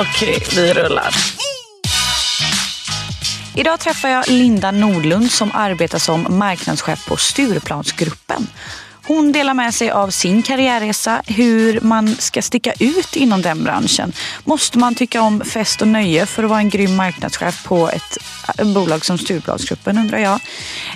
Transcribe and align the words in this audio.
Okej, 0.00 0.42
vi 0.56 0.72
rullar. 0.74 1.14
Idag 3.56 3.80
träffar 3.80 4.08
jag 4.08 4.28
Linda 4.28 4.70
Nordlund 4.70 5.30
som 5.30 5.50
arbetar 5.54 5.98
som 5.98 6.38
marknadschef 6.38 7.06
på 7.06 7.16
Stureplansgruppen. 7.16 8.46
Hon 9.10 9.32
delar 9.32 9.54
med 9.54 9.74
sig 9.74 9.90
av 9.90 10.10
sin 10.10 10.42
karriärresa, 10.42 11.22
hur 11.26 11.80
man 11.80 12.16
ska 12.16 12.42
sticka 12.42 12.72
ut 12.78 13.16
inom 13.16 13.42
den 13.42 13.64
branschen. 13.64 14.12
Måste 14.44 14.78
man 14.78 14.94
tycka 14.94 15.22
om 15.22 15.40
fest 15.40 15.82
och 15.82 15.88
nöje 15.88 16.26
för 16.26 16.42
att 16.44 16.50
vara 16.50 16.60
en 16.60 16.68
grym 16.68 16.96
marknadschef 16.96 17.64
på 17.64 17.88
ett 17.88 18.18
bolag 18.74 19.04
som 19.04 19.18
Stureplansgruppen 19.18 19.98
undrar 19.98 20.18
jag. 20.18 20.40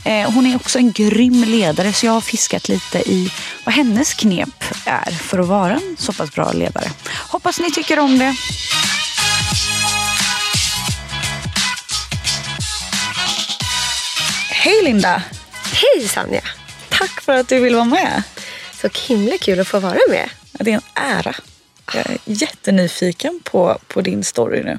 Eh, 0.04 0.30
hon 0.32 0.46
är 0.46 0.56
också 0.56 0.78
en 0.78 0.92
grym 0.92 1.44
ledare 1.44 1.92
så 1.92 2.06
jag 2.06 2.12
har 2.12 2.20
fiskat 2.20 2.68
lite 2.68 2.98
i 2.98 3.32
vad 3.64 3.74
hennes 3.74 4.14
knep 4.14 4.64
är 4.84 5.10
för 5.10 5.38
att 5.38 5.46
vara 5.46 5.74
en 5.74 5.96
så 5.98 6.12
pass 6.12 6.34
bra 6.34 6.52
ledare. 6.52 6.90
Hoppas 7.30 7.60
ni 7.60 7.70
tycker 7.70 7.98
om 7.98 8.18
det. 8.18 8.36
Hej 14.50 14.82
Linda! 14.84 15.22
Hej 15.72 16.08
Sanja! 16.08 16.42
Tack 17.04 17.20
för 17.20 17.32
att 17.32 17.48
du 17.48 17.60
vill 17.60 17.74
vara 17.74 17.84
med. 17.84 18.22
Så 18.72 18.88
himla 19.08 19.38
kul 19.38 19.60
att 19.60 19.68
få 19.68 19.78
vara 19.78 19.98
med. 20.08 20.30
Det 20.52 20.70
är 20.70 20.74
en 20.74 20.82
ära. 20.94 21.34
Jag 21.94 22.10
är 22.10 22.18
jättenyfiken 22.24 23.40
på, 23.44 23.78
på 23.88 24.00
din 24.00 24.24
story 24.24 24.62
nu. 24.62 24.78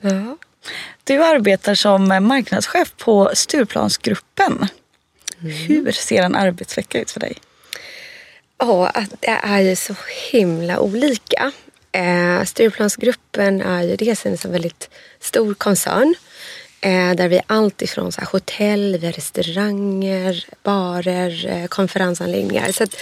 Ja. 0.00 0.36
Du 1.04 1.24
arbetar 1.24 1.74
som 1.74 2.08
marknadschef 2.08 2.94
på 2.96 3.30
Stureplansgruppen. 3.34 4.68
Hur 5.38 5.92
ser 5.92 6.22
en 6.22 6.34
arbetsvecka 6.34 7.00
ut 7.00 7.10
för 7.10 7.20
dig? 7.20 7.36
Ja, 8.58 8.92
det 9.20 9.38
är 9.42 9.60
ju 9.60 9.76
så 9.76 9.94
himla 10.30 10.78
olika. 10.80 11.52
Eh, 11.92 12.44
Stureplansgruppen 12.44 13.62
är 13.62 13.82
ju 13.82 13.96
dels 13.96 14.26
en 14.26 14.36
väldigt 14.44 14.90
stor 15.20 15.54
koncern 15.54 16.14
Eh, 16.84 17.14
där 17.14 17.28
vi 17.28 17.36
är 17.36 17.44
allt 17.46 17.82
ifrån 17.82 18.12
så 18.12 18.20
här, 18.20 18.28
hotell, 18.28 18.96
vi 19.00 19.06
har 19.06 19.12
restauranger, 19.12 20.44
barer, 20.62 21.46
eh, 21.46 21.66
konferensanläggningar. 21.66 22.72
Så 22.72 22.84
att, 22.84 22.96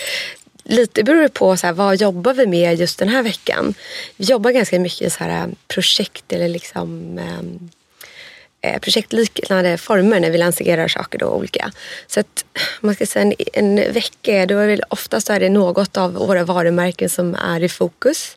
lite 0.64 1.02
beror 1.02 1.22
det 1.22 1.28
på 1.28 1.56
så 1.56 1.66
här, 1.66 1.74
vad 1.74 2.00
jobbar 2.00 2.34
vi 2.34 2.46
med 2.46 2.80
just 2.80 2.98
den 2.98 3.08
här 3.08 3.22
veckan. 3.22 3.74
Vi 4.16 4.24
jobbar 4.24 4.50
ganska 4.50 4.80
mycket 4.80 5.06
i 5.06 5.10
så 5.10 5.24
här, 5.24 5.48
projekt 5.68 6.32
eller 6.32 6.48
liksom 6.48 7.18
eh, 7.18 7.70
projektliknande 8.80 9.78
former 9.78 10.20
när 10.20 10.30
vi 10.30 10.38
lanserar 10.38 10.88
saker 10.88 11.18
då 11.18 11.26
olika. 11.26 11.72
Så 12.06 12.20
att 12.20 12.44
man 12.80 12.94
ska 12.94 13.06
säga 13.06 13.22
en, 13.22 13.34
en 13.52 13.92
vecka, 13.92 14.46
då 14.46 14.58
är 14.58 14.68
det 14.68 14.80
oftast 14.88 15.30
är 15.30 15.40
det 15.40 15.48
något 15.48 15.96
av 15.96 16.12
våra 16.12 16.44
varumärken 16.44 17.10
som 17.10 17.34
är 17.34 17.62
i 17.62 17.68
fokus. 17.68 18.36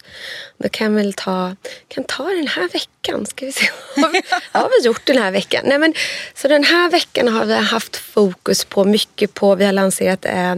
Då 0.57 0.69
kan 0.69 0.95
väl 0.95 1.13
ta, 1.13 1.55
kan 1.87 2.03
ta 2.03 2.23
den 2.23 2.47
här 2.47 2.69
veckan, 2.69 3.25
ska 3.25 3.45
vi 3.45 3.51
se. 3.51 3.69
Vad 3.95 4.11
vi, 4.11 4.21
vad 4.51 4.61
har 4.63 4.69
vi 4.69 4.87
gjort 4.87 5.05
den 5.05 5.17
här 5.17 5.31
veckan? 5.31 5.63
Nej, 5.65 5.79
men, 5.79 5.93
så 6.35 6.47
den 6.47 6.63
här 6.63 6.89
veckan 6.89 7.27
har 7.27 7.45
vi 7.45 7.53
haft 7.53 7.95
fokus 7.95 8.65
på 8.65 8.85
mycket 8.85 9.33
på, 9.33 9.55
vi 9.55 9.65
har 9.65 9.73
lanserat 9.73 10.25
eh, 10.25 10.55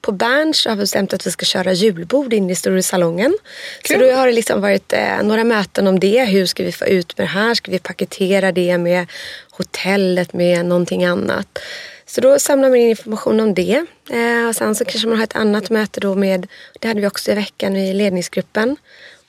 på 0.00 0.12
Berns 0.12 0.66
har 0.66 0.76
vi 0.76 0.80
bestämt 0.80 1.12
att 1.12 1.26
vi 1.26 1.30
ska 1.30 1.44
köra 1.44 1.72
julbord 1.72 2.32
in 2.32 2.50
i 2.50 2.54
Storesalongen. 2.54 3.38
Så 3.88 3.98
då 3.98 4.12
har 4.12 4.26
det 4.26 4.32
liksom 4.32 4.60
varit 4.60 4.92
eh, 4.92 5.22
några 5.22 5.44
möten 5.44 5.86
om 5.86 6.00
det. 6.00 6.24
Hur 6.24 6.46
ska 6.46 6.64
vi 6.64 6.72
få 6.72 6.86
ut 6.86 7.18
med 7.18 7.26
det 7.26 7.30
här? 7.30 7.54
Ska 7.54 7.70
vi 7.70 7.78
paketera 7.78 8.52
det 8.52 8.78
med 8.78 9.06
hotellet, 9.50 10.32
med 10.32 10.66
någonting 10.66 11.04
annat? 11.04 11.58
Så 12.06 12.20
då 12.20 12.38
samlar 12.38 12.68
man 12.68 12.78
in 12.78 12.88
information 12.88 13.40
om 13.40 13.54
det. 13.54 13.86
Eh, 14.10 14.48
och 14.48 14.56
sen 14.56 14.74
så 14.74 14.84
kanske 14.84 15.08
man 15.08 15.16
har 15.16 15.24
ett 15.24 15.36
annat 15.36 15.70
möte 15.70 16.00
då 16.00 16.14
med, 16.14 16.46
det 16.80 16.88
hade 16.88 17.00
vi 17.00 17.06
också 17.06 17.30
i 17.30 17.34
veckan 17.34 17.76
i 17.76 17.94
ledningsgruppen. 17.94 18.76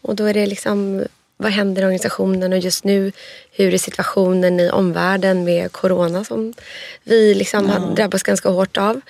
Och 0.02 0.16
då 0.16 0.26
är 0.26 0.34
det 0.34 0.46
liksom, 0.46 1.06
vad 1.38 1.52
händer 1.52 1.82
i 1.82 1.86
organisationen 1.86 2.54
och 2.54 2.60
just 2.60 2.84
nu, 2.84 3.12
hur 3.52 3.74
är 3.74 3.78
situationen 3.78 4.60
i 4.60 4.70
omvärlden 4.70 5.44
med 5.44 5.72
corona 5.72 6.24
som 6.24 6.54
vi 7.04 7.34
liksom 7.34 7.70
har 7.70 7.96
drabbats 7.96 8.24
ganska 8.24 8.50
hårt 8.50 8.78
av. 8.78 9.02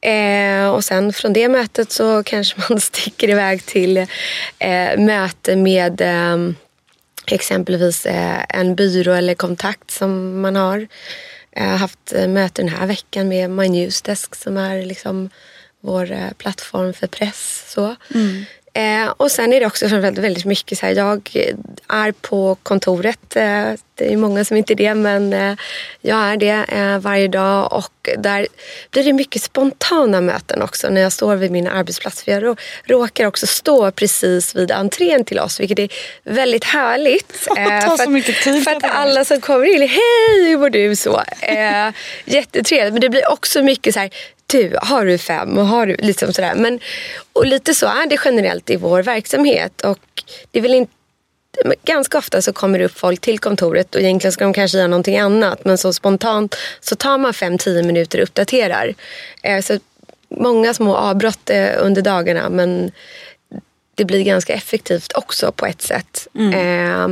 Eh, 0.00 0.68
och 0.68 0.84
sen 0.84 1.12
från 1.12 1.32
det 1.32 1.48
mötet 1.48 1.92
så 1.92 2.22
kanske 2.22 2.60
man 2.68 2.80
sticker 2.80 3.28
iväg 3.28 3.66
till 3.66 3.96
eh, 4.58 4.98
möte 4.98 5.56
med 5.56 6.00
eh, 6.00 6.36
exempelvis 7.26 8.06
eh, 8.06 8.44
en 8.48 8.74
byrå 8.74 9.12
eller 9.12 9.34
kontakt 9.34 9.90
som 9.90 10.40
man 10.40 10.56
har. 10.56 10.86
Jag 11.50 11.62
har 11.62 11.76
haft 11.76 12.12
eh, 12.12 12.28
möte 12.28 12.62
den 12.62 12.68
här 12.68 12.86
veckan 12.86 13.28
med 13.28 13.50
My 13.50 13.68
Newsdesk 13.68 14.34
som 14.34 14.56
är 14.56 14.82
liksom 14.82 15.30
vår 15.80 16.12
eh, 16.12 16.32
plattform 16.38 16.92
för 16.92 17.06
press. 17.06 17.64
Så. 17.68 17.96
Mm. 18.14 18.44
Eh, 18.78 19.08
och 19.16 19.30
sen 19.30 19.52
är 19.52 19.60
det 19.60 19.66
också 19.66 19.86
väldigt, 19.86 20.24
väldigt 20.24 20.44
mycket 20.44 20.78
så 20.78 20.86
här, 20.86 20.92
jag 20.92 21.36
är 21.88 22.12
på 22.12 22.56
kontoret. 22.62 23.36
Eh, 23.36 23.72
det 23.94 24.12
är 24.12 24.16
många 24.16 24.44
som 24.44 24.56
inte 24.56 24.72
är 24.72 24.74
det 24.74 24.94
men 24.94 25.32
eh, 25.32 25.54
jag 26.00 26.18
är 26.18 26.36
det 26.36 26.64
eh, 26.68 26.98
varje 26.98 27.28
dag 27.28 27.72
och 27.72 28.08
där 28.18 28.46
blir 28.90 29.04
det 29.04 29.12
mycket 29.12 29.42
spontana 29.42 30.20
möten 30.20 30.62
också 30.62 30.88
när 30.88 31.00
jag 31.00 31.12
står 31.12 31.36
vid 31.36 31.50
min 31.50 31.66
arbetsplats. 31.66 32.22
För 32.22 32.32
jag 32.32 32.42
rå, 32.42 32.56
råkar 32.84 33.26
också 33.26 33.46
stå 33.46 33.90
precis 33.90 34.56
vid 34.56 34.70
entrén 34.70 35.24
till 35.24 35.38
oss 35.38 35.60
vilket 35.60 35.78
är 35.78 35.88
väldigt 36.24 36.64
härligt. 36.64 37.44
Tar 37.46 37.96
för 37.96 38.04
så 38.04 38.10
mycket 38.10 38.42
tid. 38.42 38.64
för 38.64 38.70
att 38.70 38.84
alla 38.84 39.24
som 39.24 39.40
kommer 39.40 39.64
in, 39.64 39.80
hej 39.80 40.48
hur 40.48 40.58
mår 40.58 40.70
du? 40.70 40.96
Så. 40.96 41.22
Eh, 41.40 41.90
jättetrevligt 42.24 42.92
men 42.92 43.00
det 43.00 43.08
blir 43.08 43.32
också 43.32 43.62
mycket 43.62 43.94
så 43.94 44.00
här 44.00 44.10
du, 44.48 44.76
har 44.82 45.06
du 45.06 45.18
fem? 45.18 45.58
Och 45.58 45.66
har 45.66 45.86
du, 45.86 45.96
liksom 45.98 46.32
sådär. 46.32 46.54
Men, 46.54 46.80
och 47.32 47.46
lite 47.46 47.74
så 47.74 47.86
är 47.86 48.06
det 48.06 48.18
generellt 48.24 48.70
i 48.70 48.76
vår 48.76 49.02
verksamhet. 49.02 49.80
Och 49.80 49.98
det 50.50 50.60
väl 50.60 50.74
inte 50.74 50.92
Ganska 51.84 52.18
ofta 52.18 52.42
så 52.42 52.52
kommer 52.52 52.78
det 52.78 52.84
upp 52.84 52.98
folk 52.98 53.20
till 53.20 53.38
kontoret 53.38 53.94
och 53.94 54.00
egentligen 54.00 54.32
ska 54.32 54.44
de 54.44 54.52
kanske 54.52 54.78
göra 54.78 54.88
någonting 54.88 55.18
annat. 55.18 55.64
Men 55.64 55.78
så 55.78 55.92
spontant 55.92 56.56
så 56.80 56.96
tar 56.96 57.18
man 57.18 57.32
5-10 57.32 57.82
minuter 57.82 58.18
och 58.18 58.22
uppdaterar. 58.22 58.94
Eh, 59.42 59.60
så 59.60 59.78
många 60.28 60.74
små 60.74 60.96
avbrott 60.96 61.50
eh, 61.50 61.68
under 61.78 62.02
dagarna 62.02 62.48
men 62.48 62.90
det 63.94 64.04
blir 64.04 64.22
ganska 64.22 64.54
effektivt 64.54 65.12
också 65.12 65.52
på 65.52 65.66
ett 65.66 65.82
sätt. 65.82 66.28
Eh, 66.34 67.08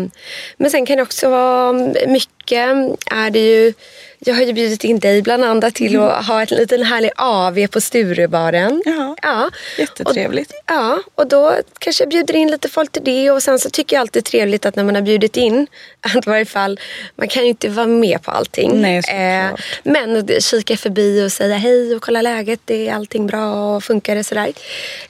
men 0.56 0.70
sen 0.70 0.86
kan 0.86 0.96
det 0.96 1.02
också 1.02 1.30
vara 1.30 1.72
mycket, 2.06 2.35
är 2.52 3.30
det 3.30 3.38
ju 3.38 3.72
jag 4.18 4.34
har 4.34 4.42
ju 4.42 4.52
bjudit 4.52 4.84
in 4.84 4.98
dig 4.98 5.22
bland 5.22 5.44
annat 5.44 5.74
till 5.74 6.00
att 6.00 6.26
ha 6.26 6.40
en 6.40 6.46
liten 6.46 6.82
härlig 6.82 7.10
AV 7.16 7.66
på 7.66 7.80
Sturebaren. 7.80 8.82
Jaha. 8.84 9.16
Ja. 9.22 9.50
Jättetrevligt. 9.78 10.50
Och, 10.50 10.56
ja, 10.66 11.02
och 11.14 11.26
då 11.26 11.54
kanske 11.78 12.02
jag 12.04 12.08
bjuder 12.10 12.36
in 12.36 12.50
lite 12.50 12.68
folk 12.68 12.92
till 12.92 13.04
det 13.04 13.30
och 13.30 13.42
sen 13.42 13.58
så 13.58 13.70
tycker 13.70 13.96
jag 13.96 14.00
alltid 14.00 14.22
det 14.22 14.28
är 14.28 14.30
trevligt 14.30 14.66
att 14.66 14.76
när 14.76 14.84
man 14.84 14.94
har 14.94 15.02
bjudit 15.02 15.36
in 15.36 15.66
att 16.00 16.26
i 16.26 16.30
varje 16.30 16.44
fall, 16.44 16.80
man 17.16 17.28
kan 17.28 17.42
ju 17.42 17.48
inte 17.48 17.68
vara 17.68 17.86
med 17.86 18.22
på 18.22 18.30
allting. 18.30 18.70
Eh, 18.70 18.80
Nej, 18.80 19.02
såklart. 19.02 19.60
men 19.82 20.40
kika 20.40 20.76
förbi 20.76 21.22
och 21.26 21.32
säga 21.32 21.56
hej 21.56 21.96
och 21.96 22.02
kolla 22.02 22.22
läget, 22.22 22.60
det 22.64 22.88
är 22.88 22.94
allting 22.94 23.26
bra 23.26 23.76
och 23.76 23.84
funkar 23.84 24.14
det 24.14 24.24
sådär. 24.24 24.52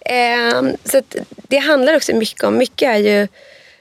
Eh, 0.01 0.63
så 0.85 1.03
det 1.49 1.59
handlar 1.59 1.97
också 1.97 2.17
mycket 2.17 2.45
om, 2.45 2.59
mycket 2.59 2.89
är 2.89 2.97
ju 2.97 3.29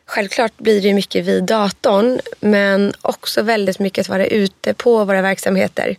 Självklart 0.06 0.58
blir 0.58 0.82
det 0.82 0.94
mycket 0.94 1.26
vid 1.26 1.44
datorn 1.44 2.20
men 2.40 2.94
också 3.02 3.42
väldigt 3.42 3.80
mycket 3.80 4.02
att 4.02 4.10
vara 4.10 4.28
ute 4.28 4.74
på 4.74 5.06
våra 5.06 5.22
verksamheter. 5.22 5.96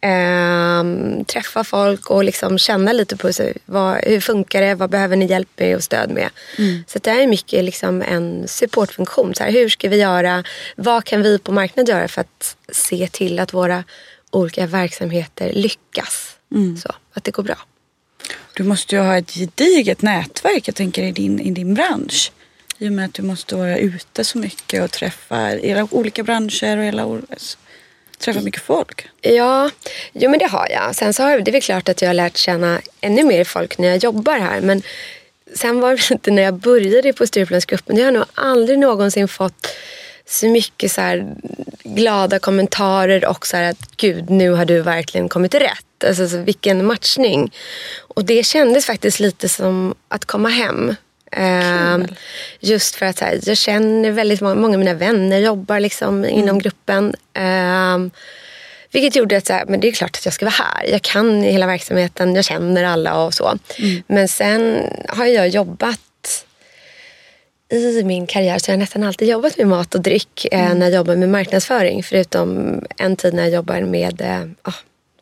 Ehm, 0.00 1.24
träffa 1.24 1.64
folk 1.64 2.10
och 2.10 2.24
liksom 2.24 2.58
känna 2.58 2.92
lite 2.92 3.16
på 3.16 3.32
sig. 3.32 3.56
Vad, 3.66 3.96
hur 3.96 4.20
funkar 4.20 4.62
det? 4.62 4.74
Vad 4.74 4.90
behöver 4.90 5.16
ni 5.16 5.26
hjälp 5.26 5.48
med 5.56 5.76
och 5.76 5.82
stöd 5.82 6.10
med? 6.10 6.28
Så 6.86 6.98
det 6.98 7.10
är 7.10 7.26
mycket 7.26 7.64
liksom 7.64 8.02
en 8.02 8.48
supportfunktion. 8.48 9.34
Så 9.34 9.44
här, 9.44 9.52
hur 9.52 9.68
ska 9.68 9.88
vi 9.88 9.96
göra? 10.00 10.44
Vad 10.76 11.04
kan 11.04 11.22
vi 11.22 11.38
på 11.38 11.52
marknaden 11.52 11.94
göra 11.96 12.08
för 12.08 12.20
att 12.20 12.56
se 12.72 13.08
till 13.12 13.38
att 13.38 13.52
våra 13.52 13.84
olika 14.30 14.66
verksamheter 14.66 15.52
lyckas? 15.52 16.36
Så 16.76 16.92
att 17.12 17.24
det 17.24 17.30
går 17.30 17.42
bra. 17.42 17.58
Du 18.56 18.62
måste 18.62 18.94
ju 18.96 19.02
ha 19.02 19.18
ett 19.18 19.30
gediget 19.30 20.02
nätverk 20.02 20.68
jag 20.68 20.74
tänker 20.74 21.02
i 21.02 21.12
din, 21.12 21.40
i 21.40 21.50
din 21.50 21.74
bransch. 21.74 22.32
I 22.78 22.88
och 22.88 22.92
med 22.92 23.04
att 23.04 23.14
du 23.14 23.22
måste 23.22 23.56
vara 23.56 23.78
ute 23.78 24.24
så 24.24 24.38
mycket 24.38 24.82
och 24.84 24.90
träffa 24.90 25.52
era 25.52 25.88
olika 25.90 26.22
branscher 26.22 26.76
och 26.76 26.84
era, 26.84 27.02
alltså, 27.02 27.58
träffa 28.18 28.40
mycket 28.40 28.62
folk. 28.62 29.08
Ja, 29.20 29.70
jo 30.12 30.30
men 30.30 30.38
det 30.38 30.46
har 30.46 30.68
jag. 30.70 30.96
Sen 30.96 31.14
så 31.14 31.22
har 31.22 31.38
det 31.38 31.50
är 31.50 31.52
väl 31.52 31.62
klart 31.62 31.88
att 31.88 32.02
jag 32.02 32.08
har 32.08 32.14
lärt 32.14 32.36
känna 32.36 32.80
ännu 33.00 33.24
mer 33.24 33.44
folk 33.44 33.78
när 33.78 33.88
jag 33.88 33.96
jobbar 33.96 34.38
här. 34.38 34.60
Men 34.60 34.82
sen 35.54 35.80
var 35.80 35.90
det 35.90 36.10
inte 36.10 36.30
när 36.30 36.42
jag 36.42 36.54
började 36.54 37.12
på 37.12 37.26
Stureplansgruppen. 37.26 37.96
Jag 37.96 38.04
har 38.04 38.12
nog 38.12 38.24
aldrig 38.34 38.78
någonsin 38.78 39.28
fått 39.28 39.66
så 40.26 40.46
mycket 40.46 40.92
så 40.92 41.00
här 41.00 41.34
glada 41.82 42.38
kommentarer 42.38 43.24
och 43.24 43.46
så 43.46 43.56
att 43.56 43.96
gud 43.96 44.30
nu 44.30 44.50
har 44.50 44.64
du 44.64 44.80
verkligen 44.80 45.28
kommit 45.28 45.54
rätt. 45.54 46.04
Alltså 46.06 46.38
vilken 46.38 46.86
matchning. 46.86 47.52
Och 47.98 48.24
det 48.24 48.46
kändes 48.46 48.86
faktiskt 48.86 49.20
lite 49.20 49.48
som 49.48 49.94
att 50.08 50.24
komma 50.24 50.48
hem. 50.48 50.94
Uh, 51.38 52.06
just 52.60 52.94
för 52.94 53.06
att 53.06 53.20
här, 53.20 53.40
jag 53.42 53.56
känner 53.56 54.10
väldigt 54.10 54.40
många, 54.40 54.54
många 54.54 54.74
av 54.74 54.78
mina 54.78 54.94
vänner 54.94 55.38
jobbar 55.38 55.80
liksom 55.80 56.24
mm. 56.24 56.30
inom 56.30 56.58
gruppen. 56.58 57.14
Uh, 57.38 58.12
vilket 58.92 59.16
gjorde 59.16 59.36
att 59.36 59.46
så 59.46 59.52
här, 59.52 59.64
men 59.66 59.80
det 59.80 59.88
är 59.88 59.92
klart 59.92 60.16
att 60.16 60.24
jag 60.24 60.34
ska 60.34 60.44
vara 60.44 60.54
här. 60.54 60.86
Jag 60.90 61.02
kan 61.02 61.42
hela 61.42 61.66
verksamheten, 61.66 62.34
jag 62.34 62.44
känner 62.44 62.84
alla 62.84 63.24
och 63.24 63.34
så. 63.34 63.58
Mm. 63.78 64.02
Men 64.06 64.28
sen 64.28 64.82
har 65.08 65.26
jag 65.26 65.48
jobbat 65.48 66.00
i 67.70 68.02
min 68.04 68.26
karriär 68.26 68.58
så 68.58 68.70
har 68.70 68.72
jag 68.72 68.78
nästan 68.78 69.02
alltid 69.02 69.28
jobbat 69.28 69.58
med 69.58 69.66
mat 69.66 69.94
och 69.94 70.00
dryck 70.00 70.46
eh, 70.52 70.66
mm. 70.66 70.78
när 70.78 70.86
jag 70.86 70.94
jobbar 70.94 71.16
med 71.16 71.28
marknadsföring. 71.28 72.02
Förutom 72.02 72.80
en 72.96 73.16
tid 73.16 73.34
när 73.34 73.42
jag 73.42 73.52
jobbar 73.52 73.80
med 73.80 74.20
eh, 74.20 74.72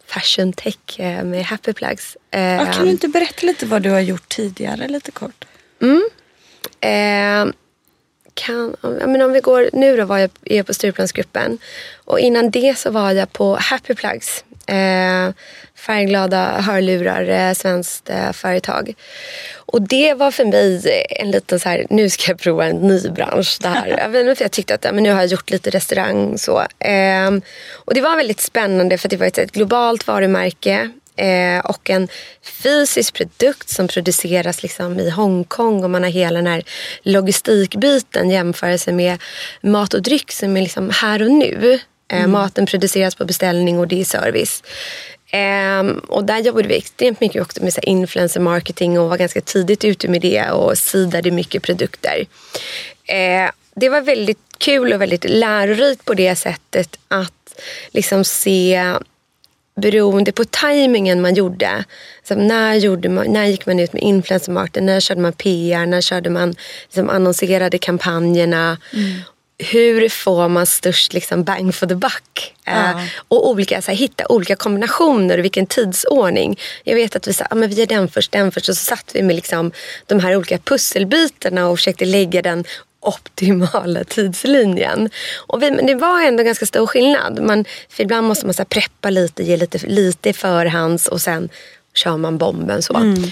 fashion 0.07 0.53
tech 0.53 1.01
eh, 1.01 1.25
med 1.25 1.45
Happy 1.45 1.73
Plugs. 1.73 2.17
Eh, 2.31 2.73
kan 2.73 2.85
du 2.85 2.91
inte 2.91 3.09
berätta 3.09 3.47
lite 3.47 3.67
vad 3.67 3.83
du 3.83 3.91
har 3.91 4.01
gjort 4.01 4.29
tidigare 4.29 4.89
lite 4.89 5.11
kort? 5.11 5.45
Mm. 5.83 6.09
Eh, 6.81 7.55
kan, 8.35 8.77
men 8.83 9.23
om 9.23 9.33
vi 9.33 9.41
går, 9.41 9.71
nu 9.73 9.97
då 9.97 10.05
var 10.05 10.19
jag, 10.19 10.31
jag 10.43 10.67
på 10.67 10.75
Stureplansgruppen 10.75 11.59
och 12.05 12.21
innan 12.21 12.51
det 12.51 12.79
så 12.79 12.91
var 12.91 13.13
jag 13.13 13.33
på 13.33 13.57
Happy 13.61 13.95
Plugs. 13.95 14.45
Eh, 14.67 15.31
färgglada 15.75 16.61
hörlurar, 16.61 17.29
eh, 17.29 17.53
svenskt 17.53 18.11
eh, 18.11 18.33
företag. 18.33 18.95
Och 19.57 19.83
det 19.83 20.15
var 20.15 20.31
för 20.31 20.45
mig 20.45 21.07
en 21.11 21.31
liten 21.31 21.61
så 21.61 21.69
här, 21.69 21.87
nu 21.91 22.11
ska 22.11 22.31
jag 22.31 22.39
prova 22.39 22.67
en 22.67 22.77
ny 22.77 23.09
bransch. 23.09 23.59
Det 23.61 23.69
här. 23.69 23.89
Jag, 23.99 24.09
vet 24.09 24.39
för 24.39 24.45
jag 24.45 24.53
tyckte 24.53 24.75
att 24.75 24.83
men 24.83 25.03
nu 25.03 25.11
har 25.11 25.21
jag 25.21 25.27
gjort 25.27 25.51
lite 25.51 25.71
restaurang. 25.71 26.39
Så. 26.39 26.63
Eh, 26.79 27.31
och 27.73 27.95
det 27.95 28.01
var 28.01 28.17
väldigt 28.17 28.41
spännande 28.41 28.99
för 28.99 29.09
det 29.09 29.17
var 29.17 29.27
ett, 29.27 29.39
ett 29.39 29.53
globalt 29.53 30.07
varumärke. 30.07 30.91
Eh, 31.17 31.59
och 31.65 31.91
en 31.91 32.09
fysisk 32.43 33.15
produkt 33.15 33.69
som 33.69 33.89
produceras 33.89 34.63
liksom 34.63 35.01
i 35.01 35.11
Hongkong 35.11 35.85
och 35.85 35.91
man 35.91 36.03
har 36.03 36.11
hela 36.11 36.37
den 36.37 36.47
här 36.47 36.63
logistikbiten 37.03 38.31
jämförelse 38.31 38.93
med 38.93 39.23
mat 39.61 39.95
och 39.95 40.03
dryck 40.03 40.33
som 40.33 40.57
är 40.57 40.63
liksom 40.63 40.91
här 40.91 41.23
och 41.23 41.31
nu. 41.31 41.81
Eh, 42.13 42.19
mm. 42.19 42.31
Maten 42.31 42.67
produceras 42.67 43.15
på 43.15 43.25
beställning 43.25 43.79
och 43.79 43.89
det 43.89 44.01
är 44.01 44.05
service. 44.05 44.63
Eh, 45.31 45.97
och 46.09 46.25
där 46.25 46.39
jobbade 46.39 46.69
vi 46.69 46.77
extremt 46.77 47.21
mycket 47.21 47.43
också 47.43 47.65
med 47.65 47.75
så 47.75 47.81
influencer 47.81 48.41
marketing 48.41 49.01
och 49.01 49.11
var 49.11 49.17
ganska 49.17 49.41
tidigt 49.41 49.85
ute 49.85 50.09
med 50.09 50.21
det 50.21 50.51
och 50.51 50.79
sidade 50.79 51.31
mycket 51.31 51.63
produkter. 51.63 52.27
Eh, 53.05 53.51
det 53.75 53.89
var 53.89 54.01
väldigt 54.01 54.39
kul 54.59 54.93
och 54.93 55.01
väldigt 55.01 55.25
lärorikt 55.25 56.05
på 56.05 56.15
det 56.15 56.37
sättet 56.37 56.99
att 57.09 57.55
liksom 57.93 58.25
se 58.25 58.95
beroende 59.75 60.33
på 60.33 60.45
tajmingen 60.45 61.23
man 61.23 61.35
gjorde. 61.35 61.85
Så 62.29 62.35
när, 62.35 62.75
gjorde 62.75 63.09
man, 63.09 63.33
när 63.33 63.47
gick 63.47 63.67
man 63.67 63.81
ut 63.81 63.93
med 63.93 64.03
influencer 64.03 64.53
marketing? 64.53 64.87
När 64.87 65.01
körde 65.01 65.21
man 65.21 65.33
PR? 65.33 65.87
När 65.87 66.01
körde 66.01 66.31
man 66.31 66.55
liksom 66.83 67.11
annonserade 67.11 67.79
kampanjerna? 67.79 68.79
Mm. 68.93 69.21
Hur 69.59 70.09
får 70.09 70.49
man 70.49 70.67
störst 70.67 71.13
liksom, 71.13 71.45
bang 71.45 71.75
for 71.75 71.87
the 71.87 71.95
buck? 71.95 72.55
Ja. 72.65 72.73
Uh, 72.73 73.03
och 73.29 73.49
olika, 73.49 73.83
så 73.83 73.91
här, 73.91 73.99
hitta 73.99 74.27
olika 74.29 74.57
kombinationer 74.57 75.39
och 75.39 75.45
vilken 75.45 75.67
tidsordning. 75.67 76.59
Jag 76.85 76.95
vet 76.95 77.17
att 77.17 77.29
vi 77.29 77.33
sa 77.33 77.47
ah, 77.51 77.55
men 77.55 77.69
vi 77.69 77.75
gör 77.75 77.87
den 77.87 78.09
först, 78.09 78.33
den 78.33 78.53
först. 78.53 78.69
Och 78.69 78.77
så 78.77 78.85
satt 78.85 79.11
vi 79.15 79.23
med 79.23 79.37
liksom, 79.37 79.73
de 80.07 80.21
här 80.21 80.37
olika 80.37 80.59
pusselbitarna 80.59 81.69
och 81.69 81.79
försökte 81.79 82.05
lägga 82.05 82.43
den 82.43 82.65
optimala 83.03 84.05
tidslinjen. 84.05 85.11
Och 85.47 85.63
vi, 85.63 85.71
men 85.71 85.87
det 85.87 85.95
var 85.95 86.23
ändå 86.23 86.43
ganska 86.43 86.67
stor 86.67 86.87
skillnad. 86.87 87.43
Man, 87.43 87.65
för 87.89 88.03
ibland 88.03 88.27
måste 88.27 88.47
man 88.47 88.55
så 88.55 88.65
preppa 88.65 89.11
lite, 89.11 89.43
ge 89.43 89.57
lite, 89.57 89.79
lite 89.79 90.33
förhands 90.33 91.09
och 91.09 91.21
sen 91.21 91.49
kör 91.95 92.17
man 92.17 92.39
bomben. 92.39 92.83
så. 92.83 92.97
Mm. 92.97 93.23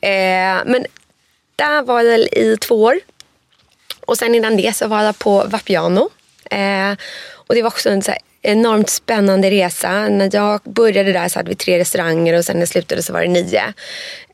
Eh, 0.00 0.72
men 0.72 0.86
där 1.56 1.82
var 1.82 2.02
jag 2.02 2.20
i 2.20 2.56
två 2.60 2.82
år. 2.82 3.00
Och 4.00 4.18
sen 4.18 4.34
innan 4.34 4.56
det 4.56 4.76
så 4.76 4.86
var 4.86 5.02
jag 5.02 5.18
på 5.18 5.44
Vapiano. 5.44 6.10
Eh, 6.50 6.92
och 7.46 7.54
det 7.54 7.62
var 7.62 7.70
också 7.70 7.90
en 7.90 8.02
så 8.02 8.12
enormt 8.42 8.90
spännande 8.90 9.50
resa. 9.50 10.08
När 10.08 10.30
jag 10.32 10.60
började 10.64 11.12
där 11.12 11.28
så 11.28 11.38
hade 11.38 11.48
vi 11.48 11.54
tre 11.54 11.78
restauranger 11.78 12.38
och 12.38 12.44
sen 12.44 12.56
när 12.56 12.62
jag 12.62 12.68
slutade 12.68 13.02
så 13.02 13.12
var 13.12 13.20
det 13.20 13.28
nio. 13.28 13.62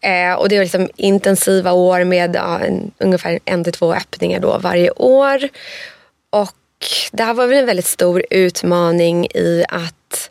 Eh, 0.01 0.35
och 0.35 0.49
det 0.49 0.57
var 0.57 0.65
liksom 0.65 0.89
intensiva 0.97 1.73
år 1.73 2.05
med 2.05 2.37
ja, 2.37 2.59
en, 2.59 2.91
ungefär 2.99 3.39
en 3.45 3.65
till 3.65 3.73
två 3.73 3.95
öppningar 3.95 4.41
då 4.41 4.59
varje 4.59 4.91
år. 4.91 5.49
Och 6.31 6.55
det 7.13 7.23
här 7.23 7.35
var 7.35 7.47
väl 7.47 7.59
en 7.59 7.67
väldigt 7.67 7.87
stor 7.87 8.25
utmaning 8.31 9.27
i 9.27 9.65
att 9.69 10.31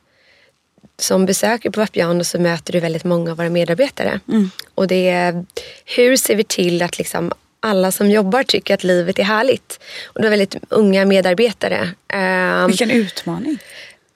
som 1.00 1.26
besökare 1.26 1.72
på 1.72 1.80
Vapiano 1.80 2.24
så 2.24 2.40
möter 2.40 2.74
du 2.74 2.80
väldigt 2.80 3.04
många 3.04 3.32
av 3.32 3.38
våra 3.38 3.50
medarbetare. 3.50 4.20
Mm. 4.28 4.52
Och 4.76 4.88
det 4.88 5.10
är, 5.10 5.46
hur 5.86 6.18
ser 6.18 6.36
vi 6.36 6.44
till 6.44 6.82
att 6.82 6.98
liksom 6.98 7.34
alla 7.60 7.92
som 7.92 8.12
jobbar 8.12 8.44
tycker 8.44 8.74
att 8.74 8.84
livet 8.84 9.20
är 9.20 9.24
härligt. 9.24 9.80
Och 10.06 10.22
det 10.22 10.28
var 10.28 10.30
väldigt 10.30 10.56
unga 10.70 11.06
medarbetare. 11.06 11.90
Ehm, 12.14 12.68
Vilken 12.68 12.92
utmaning. 12.92 13.58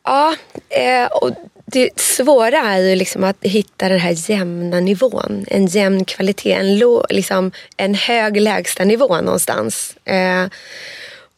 Ja, 0.03 0.35
eh, 0.69 1.05
och 1.05 1.31
det 1.65 1.99
svåra 1.99 2.57
är 2.57 2.77
ju 2.79 2.95
liksom 2.95 3.23
att 3.23 3.37
hitta 3.41 3.89
den 3.89 3.99
här 3.99 4.29
jämna 4.31 4.79
nivån. 4.79 5.45
En 5.47 5.67
jämn 5.67 6.05
kvalitet, 6.05 6.53
en, 6.53 6.79
lo, 6.79 7.05
liksom, 7.09 7.51
en 7.77 7.95
hög 7.95 8.41
lägstanivå 8.41 9.21
någonstans. 9.21 9.95
Eh, 10.05 10.45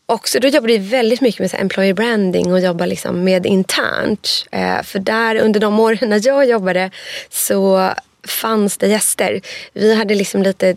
och 0.06 0.28
så 0.28 0.40
då 0.40 0.48
jobbar 0.48 0.68
vi 0.68 0.78
väldigt 0.78 1.22
mycket 1.22 1.40
med 1.40 1.52
så 1.52 1.58
employer 1.58 1.94
branding 1.94 2.54
och 2.54 2.60
jobbar 2.60 2.86
liksom 2.86 3.24
med 3.24 3.46
internt. 3.46 4.46
Eh, 4.52 4.82
för 4.84 5.00
där 5.00 5.36
under 5.36 5.60
de 5.60 5.80
åren 5.80 6.10
när 6.10 6.28
jag 6.28 6.46
jobbade 6.46 6.92
så 7.30 7.92
fanns 8.28 8.78
det 8.78 8.88
gäster. 8.88 9.42
Vi 9.74 9.96
hade 9.96 10.16
liksom 10.16 10.44
lite 10.44 10.76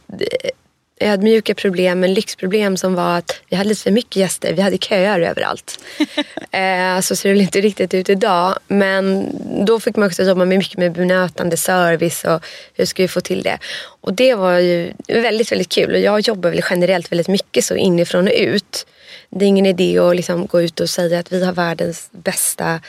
ödmjuka 1.00 1.54
problem, 1.54 2.00
men 2.00 2.14
lyxproblem 2.14 2.76
som 2.76 2.94
var 2.94 3.18
att 3.18 3.40
vi 3.48 3.56
hade 3.56 3.68
lite 3.68 3.82
för 3.82 3.90
mycket 3.90 4.16
gäster. 4.16 4.52
Vi 4.52 4.62
hade 4.62 4.78
köer 4.78 5.20
överallt. 5.20 5.78
eh, 6.50 7.00
så 7.00 7.16
ser 7.16 7.34
det 7.34 7.40
inte 7.40 7.60
riktigt 7.60 7.94
ut 7.94 8.08
idag. 8.08 8.58
Men 8.68 9.28
då 9.66 9.80
fick 9.80 9.96
man 9.96 10.06
också 10.06 10.22
jobba 10.22 10.44
med 10.44 10.58
mycket 10.58 10.78
med 10.78 10.92
bemötande 10.92 11.56
service 11.56 12.24
och 12.24 12.46
hur 12.74 12.84
ska 12.84 13.02
vi 13.02 13.08
få 13.08 13.20
till 13.20 13.42
det. 13.42 13.58
Och 14.00 14.14
det 14.14 14.34
var 14.34 14.58
ju 14.58 14.92
väldigt, 15.08 15.52
väldigt 15.52 15.68
kul. 15.68 15.94
Och 15.94 16.00
jag 16.00 16.20
jobbar 16.20 16.50
väl 16.50 16.62
generellt 16.70 17.12
väldigt 17.12 17.28
mycket 17.28 17.64
så 17.64 17.74
inifrån 17.74 18.26
och 18.26 18.34
ut. 18.36 18.86
Det 19.30 19.44
är 19.44 19.48
ingen 19.48 19.66
idé 19.66 19.98
att 19.98 20.16
liksom 20.16 20.46
gå 20.46 20.62
ut 20.62 20.80
och 20.80 20.90
säga 20.90 21.18
att 21.18 21.32
vi 21.32 21.44
har 21.44 21.52
världens 21.52 22.08
bästa 22.10 22.80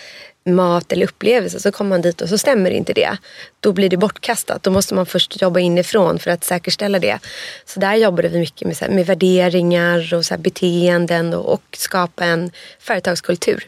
mat 0.48 0.92
eller 0.92 1.06
upplevelse 1.06 1.60
så 1.60 1.72
kommer 1.72 1.90
man 1.90 2.02
dit 2.02 2.22
och 2.22 2.30
så 2.30 2.38
stämmer 2.38 2.72
inte 2.72 2.94
det. 2.94 3.18
Då 3.60 3.72
blir 3.72 3.90
det 3.90 3.98
bortkastat. 3.98 4.64
Då 4.64 4.72
måste 4.72 4.94
man 4.94 5.06
först 5.06 5.42
jobba 5.42 5.60
inifrån 5.60 6.20
för 6.20 6.32
att 6.32 6.44
säkerställa 6.44 7.00
det. 7.00 7.20
Så 7.66 7.80
där 7.80 7.96
jobbade 7.96 8.28
vi 8.28 8.40
mycket 8.40 8.68
med, 8.68 8.78
så 8.78 8.86
här, 8.86 8.92
med 8.92 9.06
värderingar 9.06 10.14
och 10.14 10.26
så 10.26 10.34
här, 10.34 10.42
beteenden 10.42 11.34
och, 11.34 11.54
och 11.54 11.64
skapa 11.72 12.26
en 12.26 12.52
företagskultur. 12.80 13.68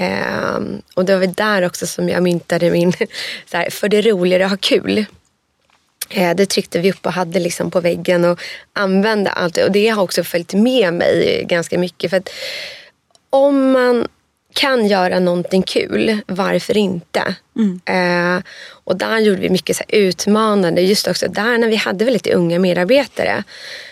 Um, 0.00 0.82
och 0.94 1.04
det 1.04 1.12
var 1.12 1.20
väl 1.20 1.32
där 1.32 1.66
också 1.66 1.86
som 1.86 2.08
jag 2.08 2.22
myntade 2.22 2.70
min, 2.70 2.92
så 3.50 3.56
här, 3.56 3.70
för 3.70 3.88
det 3.88 4.02
roligare 4.02 4.44
att 4.44 4.50
ha 4.50 4.58
kul. 4.60 5.04
Eh, 6.10 6.34
det 6.34 6.46
tryckte 6.46 6.78
vi 6.78 6.92
upp 6.92 7.06
och 7.06 7.12
hade 7.12 7.38
liksom 7.38 7.70
på 7.70 7.80
väggen 7.80 8.24
och 8.24 8.40
använde 8.72 9.30
allt. 9.30 9.56
Och 9.56 9.72
det 9.72 9.88
har 9.88 10.02
också 10.02 10.24
följt 10.24 10.54
med 10.54 10.94
mig 10.94 11.44
ganska 11.48 11.78
mycket. 11.78 12.10
För 12.10 12.16
att 12.16 12.28
om 13.30 13.72
man 13.72 14.08
kan 14.54 14.86
göra 14.86 15.18
någonting 15.18 15.62
kul, 15.62 16.20
varför 16.26 16.76
inte? 16.76 17.34
Mm. 17.56 17.80
Eh, 17.84 18.42
och 18.84 18.96
där 18.96 19.18
gjorde 19.18 19.40
vi 19.40 19.50
mycket 19.50 19.76
så 19.76 19.84
utmanande. 19.88 20.80
Just 20.80 21.08
också 21.08 21.28
där 21.28 21.58
när 21.58 21.68
vi 21.68 21.76
hade 21.76 22.04
väldigt 22.04 22.26
unga 22.26 22.58
medarbetare. 22.58 23.44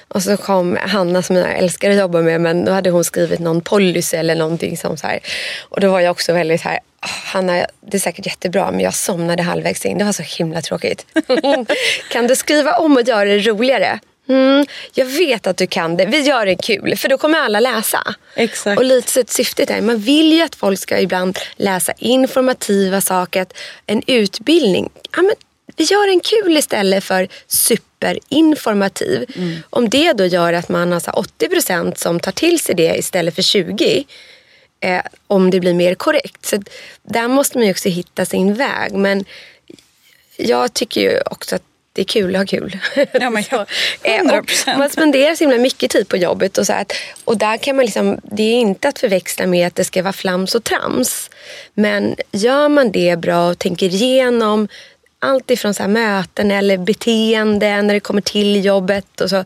Och 0.08 0.22
så 0.22 0.36
kom 0.36 0.78
Hanna 0.80 1.22
som 1.22 1.36
jag 1.36 1.58
älskar 1.58 1.90
att 1.90 1.96
jobba 1.96 2.20
med 2.20 2.40
men 2.40 2.64
då 2.64 2.72
hade 2.72 2.90
hon 2.90 3.04
skrivit 3.04 3.40
någon 3.40 3.60
policy 3.60 4.16
eller 4.16 4.34
någonting 4.34 4.76
som 4.76 4.96
så 4.96 5.06
här. 5.06 5.18
Och 5.68 5.80
då 5.80 5.90
var 5.90 6.00
jag 6.00 6.10
också 6.10 6.32
väldigt 6.32 6.60
så 6.60 6.68
här, 6.68 6.78
Hanna 7.00 7.66
det 7.80 7.96
är 7.96 8.00
säkert 8.00 8.26
jättebra 8.26 8.70
men 8.70 8.80
jag 8.80 8.94
somnade 8.94 9.42
halvvägs 9.42 9.86
in. 9.86 9.98
Det 9.98 10.04
var 10.04 10.12
så 10.12 10.22
himla 10.22 10.62
tråkigt. 10.62 11.06
kan 12.10 12.26
du 12.26 12.36
skriva 12.36 12.72
om 12.72 12.96
och 12.96 13.02
göra 13.02 13.24
det 13.24 13.38
roligare? 13.38 14.00
Mm, 14.28 14.66
jag 14.94 15.04
vet 15.04 15.47
att 15.47 15.56
du 15.56 15.66
kan 15.66 15.97
det. 15.97 16.06
Vi 16.06 16.20
gör 16.20 16.47
det 16.47 16.56
kul 16.56 16.97
för 16.97 17.08
då 17.08 17.18
kommer 17.18 17.38
alla 17.38 17.61
läsa. 17.61 18.14
Exakt. 18.35 18.78
Och 18.78 18.85
lite 18.85 19.11
så 19.11 19.23
syftet 19.26 19.70
är, 19.70 19.80
man 19.80 19.99
vill 19.99 20.32
ju 20.32 20.42
att 20.42 20.54
folk 20.54 20.78
ska 20.78 21.00
ibland 21.00 21.38
läsa 21.56 21.92
informativa 21.99 23.00
saker. 23.00 23.47
En 23.87 24.02
utbildning, 24.06 24.90
ja, 25.16 25.23
men 25.23 25.35
vi 25.76 25.85
gör 25.85 26.08
en 26.08 26.20
kul 26.20 26.56
istället 26.56 27.04
för 27.04 27.28
superinformativ. 27.47 29.25
Mm. 29.37 29.56
Om 29.70 29.88
det 29.88 30.12
då 30.12 30.25
gör 30.25 30.52
att 30.52 30.68
man 30.68 30.92
har 30.92 31.00
80% 31.00 31.94
som 31.94 32.20
tar 32.20 32.32
till 32.32 32.61
sig 32.61 32.75
det 32.75 32.97
istället 32.97 33.35
för 33.35 33.42
20 33.42 34.04
eh, 34.80 35.02
om 35.26 35.50
det 35.50 35.61
blir 35.61 35.75
mer 35.75 35.94
korrekt. 35.94 36.47
Så 36.47 36.62
där 37.02 37.28
måste 37.28 37.58
man 37.58 37.66
ju 37.66 37.70
också 37.70 37.88
hitta 37.88 38.25
sin 38.25 38.54
väg. 38.54 38.92
Men 38.92 39.25
jag 40.37 40.75
tycker 40.75 41.00
ju 41.00 41.20
också 41.20 41.56
att 41.56 41.62
det 41.98 42.02
är 42.02 42.04
kul 42.04 42.36
att 42.36 42.40
ha 42.40 42.46
kul. 42.46 42.78
Ja, 43.12 43.30
men 43.30 43.42
100%. 43.42 43.66
Eh, 44.02 44.78
man 44.78 44.90
spenderar 44.90 45.34
så 45.34 45.44
himla 45.44 45.58
mycket 45.58 45.90
tid 45.90 46.08
på 46.08 46.16
jobbet. 46.16 46.58
Och, 46.58 46.66
så 46.66 46.72
att, 46.72 46.92
och 47.24 47.38
där 47.38 47.56
kan 47.56 47.76
man 47.76 47.84
liksom, 47.84 48.20
det 48.22 48.42
är 48.42 48.54
inte 48.54 48.88
att 48.88 48.98
förväxla 48.98 49.46
med 49.46 49.66
att 49.66 49.74
det 49.74 49.84
ska 49.84 50.02
vara 50.02 50.12
flams 50.12 50.54
och 50.54 50.64
trams. 50.64 51.30
Men 51.74 52.16
gör 52.32 52.68
man 52.68 52.92
det 52.92 53.18
bra 53.18 53.50
och 53.50 53.58
tänker 53.58 53.86
igenom 53.86 54.68
allt 55.18 55.50
ifrån 55.50 55.74
så 55.74 55.88
möten 55.88 56.50
eller 56.50 56.78
beteende 56.78 57.82
när 57.82 57.94
det 57.94 58.00
kommer 58.00 58.22
till 58.22 58.64
jobbet. 58.64 59.20
Och 59.20 59.30
så, 59.30 59.44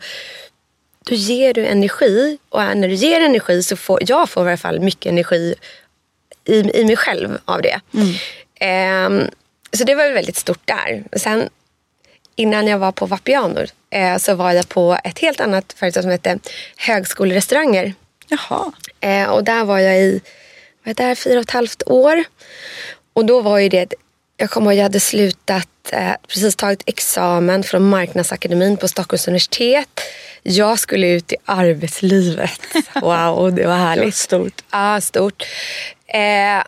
då 1.04 1.14
ger 1.14 1.54
du 1.54 1.66
energi 1.66 2.38
och 2.49 2.76
när 2.76 2.88
du 2.88 2.94
ger 2.94 3.21
energi 3.21 3.62
så 3.62 3.76
får 3.76 4.00
jag 4.06 4.30
får 4.30 4.47
i 4.47 4.49
alla 4.49 4.56
fall 4.56 4.80
mycket 4.80 5.12
energi 5.12 5.54
i, 6.44 6.80
i 6.80 6.85
mig 6.85 6.97
själv 6.97 7.38
av 7.44 7.62
det. 7.62 7.80
Mm. 7.94 9.23
Eh, 9.25 9.28
så 9.73 9.85
det 9.85 9.94
var 9.94 10.12
väldigt 10.12 10.37
stort 10.37 10.62
där. 10.64 11.04
Sen 11.18 11.49
innan 12.37 12.67
jag 12.67 12.79
var 12.79 12.93
på 12.93 13.07
Vapiano 13.07 13.61
eh, 13.91 14.17
så 14.17 14.35
var 14.35 14.53
jag 14.53 14.69
på 14.69 14.99
ett 15.05 15.19
helt 15.19 15.41
annat 15.41 15.73
företag 15.79 16.03
som 16.03 16.11
hette 16.11 16.39
Högskolerestauranger. 16.77 17.95
Jaha. 18.29 18.73
Eh, 19.01 19.25
och 19.25 19.45
där 19.45 19.65
var 19.65 19.79
jag 19.79 19.99
i 19.99 20.21
var 20.85 20.95
där, 20.95 21.15
fyra 21.15 21.39
och 21.39 21.43
ett 21.43 21.51
halvt 21.51 21.83
år. 21.87 22.25
Och 23.12 23.25
då 23.25 23.41
var 23.41 23.59
ju 23.59 23.69
det, 23.69 23.95
jag 24.37 24.51
kommer 24.51 24.71
ihåg 24.71 24.79
jag 24.79 24.83
hade 24.83 25.01
slutat, 25.01 25.69
eh, 25.93 26.12
precis 26.29 26.57
tagit 26.57 26.83
examen 26.87 27.62
från 27.62 27.89
Marknadsakademin 27.89 28.77
på 28.77 28.89
Stockholms 28.89 29.29
universitet. 29.29 30.01
Jag 30.43 30.79
skulle 30.79 31.09
ut 31.09 31.33
i 31.33 31.37
arbetslivet. 31.45 32.51
Wow, 33.03 33.55
det 33.55 33.67
var 33.67 33.77
härligt. 33.77 34.03
det 34.03 34.07
var 34.07 34.11
stort. 34.11 34.65
Ja, 34.71 35.01
stort. 35.01 35.47
Eh, 36.12 36.62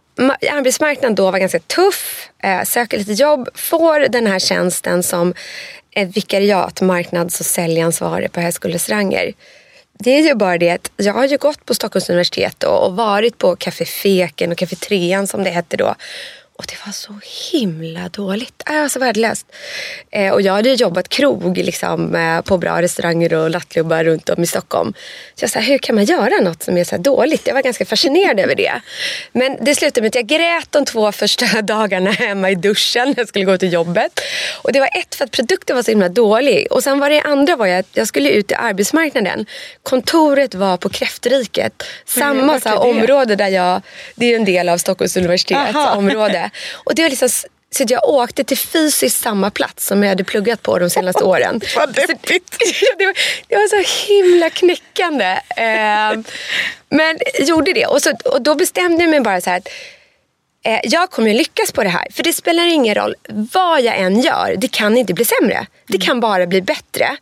arbetsmarknaden 0.53 1.15
då 1.15 1.31
var 1.31 1.39
ganska 1.39 1.59
tuff. 1.59 2.29
Eh, 2.43 2.63
söker 2.63 2.99
lite 2.99 3.13
jobb. 3.13 3.49
Får 3.55 4.09
den 4.09 4.27
här 4.27 4.39
tjänsten 4.39 5.03
som 5.03 5.35
ett 5.91 6.17
vikariat, 6.17 6.81
marknads 6.81 7.41
och 7.41 7.47
säljansvarig 7.47 8.33
på 8.33 8.41
högskolerestauranger. 8.41 9.33
Det 9.99 10.11
är 10.11 10.21
ju 10.21 10.35
bara 10.35 10.59
det 10.59 10.71
att 10.71 10.91
jag 10.97 11.13
har 11.13 11.25
ju 11.25 11.37
gått 11.37 11.65
på 11.65 11.75
Stockholms 11.75 12.09
universitet 12.09 12.63
och 12.63 12.97
varit 12.97 13.39
på 13.39 13.57
Café 13.57 13.85
Feken 13.85 14.53
och 14.53 14.59
Café 14.59 14.77
Trean 14.77 15.27
som 15.27 15.45
det 15.45 15.51
hette 15.51 15.77
då. 15.77 15.95
Och 16.57 16.65
det 16.69 16.87
var 16.87 16.93
så 16.93 17.13
himla 17.53 18.09
dåligt. 18.09 18.63
Äh, 18.67 18.81
var 18.81 18.89
så 18.89 18.99
värdelöst. 18.99 19.47
Eh, 20.11 20.33
och 20.33 20.43
jag 20.43 20.53
hade 20.53 20.71
jobbat 20.71 21.09
krog 21.09 21.59
liksom, 21.59 22.15
eh, 22.15 22.41
på 22.41 22.59
bra 22.59 22.83
restauranger 22.83 23.35
och 23.35 23.51
nattklubbar 23.51 24.05
runt 24.05 24.29
om 24.29 24.43
i 24.43 24.47
Stockholm. 24.47 24.95
Så 25.35 25.45
jag 25.45 25.51
sa, 25.51 25.61
hur 25.61 25.79
kan 25.79 25.95
man 25.95 26.05
göra 26.05 26.41
något 26.41 26.63
som 26.63 26.77
är 26.77 26.85
så 26.85 26.97
dåligt? 26.97 27.47
Jag 27.47 27.55
var 27.55 27.63
ganska 27.63 27.85
fascinerad 27.85 28.41
över 28.41 28.55
det. 28.55 28.73
Men 29.33 29.57
det 29.61 29.75
slutade 29.75 30.01
med 30.01 30.09
att 30.09 30.15
jag 30.15 30.27
grät 30.27 30.73
de 30.73 30.85
två 30.85 31.13
första 31.13 31.63
dagarna 31.63 32.11
hemma 32.11 32.51
i 32.51 32.55
duschen 32.55 33.09
när 33.09 33.19
jag 33.19 33.29
skulle 33.29 33.45
gå 33.45 33.59
till 33.59 33.73
jobbet. 33.73 34.21
Och 34.63 34.73
det 34.73 34.81
var 34.81 34.89
ett 35.01 35.15
för 35.15 35.25
att 35.25 35.31
produkten 35.31 35.77
var 35.77 35.83
så 35.83 35.91
himla 35.91 36.09
dålig. 36.09 36.67
Och 36.71 36.83
sen 36.83 36.99
var 36.99 37.11
det 37.11 37.21
andra 37.21 37.57
var 37.57 37.69
att 37.69 37.89
jag 37.93 38.09
skulle 38.09 38.31
ut 38.31 38.51
i 38.51 38.55
arbetsmarknaden. 38.55 39.47
Kontoret 39.83 40.55
var 40.55 40.77
på 40.77 40.89
Kräftriket. 40.89 41.83
Samma 42.05 42.61
så 42.61 42.79
område 42.79 43.37
där 43.37 43.49
jag, 43.49 43.83
det 44.15 44.33
är 44.33 44.37
en 44.37 44.45
del 44.45 44.69
av 44.69 44.79
Stockholms 44.79 45.17
universitets 45.17 45.77
område. 45.95 46.44
Och 46.73 46.95
det 46.95 47.03
var 47.03 47.11
liksom 47.11 47.29
så 47.75 47.85
jag 47.89 48.09
åkte 48.09 48.45
till 48.45 48.59
fysiskt 48.59 49.23
samma 49.23 49.51
plats 49.51 49.87
som 49.87 50.03
jag 50.03 50.09
hade 50.09 50.25
pluggat 50.25 50.63
på 50.63 50.79
de 50.79 50.91
senaste 50.91 51.25
åren. 51.25 51.61
Vad 51.77 51.95
deppigt. 51.95 52.57
Det 52.99 53.07
var, 53.07 53.15
det 53.49 53.57
var 53.57 53.69
så 53.69 54.13
himla 54.13 54.51
knäckande. 54.51 55.41
Eh, 55.57 56.21
men 56.89 57.19
gjorde 57.39 57.73
det. 57.73 57.87
Och, 57.87 58.03
så, 58.03 58.13
och 58.25 58.43
då 58.43 58.55
bestämde 58.55 59.03
jag 59.03 59.11
mig 59.11 59.21
bara 59.21 59.41
så 59.41 59.51
här 59.51 59.57
att 59.57 59.69
eh, 60.65 60.81
jag 60.83 61.11
kommer 61.11 61.35
lyckas 61.35 61.73
på 61.73 61.83
det 61.83 61.89
här. 61.89 62.07
För 62.11 62.23
det 62.23 62.33
spelar 62.33 62.67
ingen 62.67 62.95
roll 62.95 63.15
vad 63.29 63.83
jag 63.83 63.99
än 63.99 64.21
gör. 64.21 64.55
Det 64.59 64.69
kan 64.69 64.97
inte 64.97 65.15
bli 65.15 65.25
sämre. 65.25 65.67
Det 65.87 65.99
kan 65.99 66.21
bara 66.21 66.47
bli 66.47 66.63
bättre. 66.63 67.17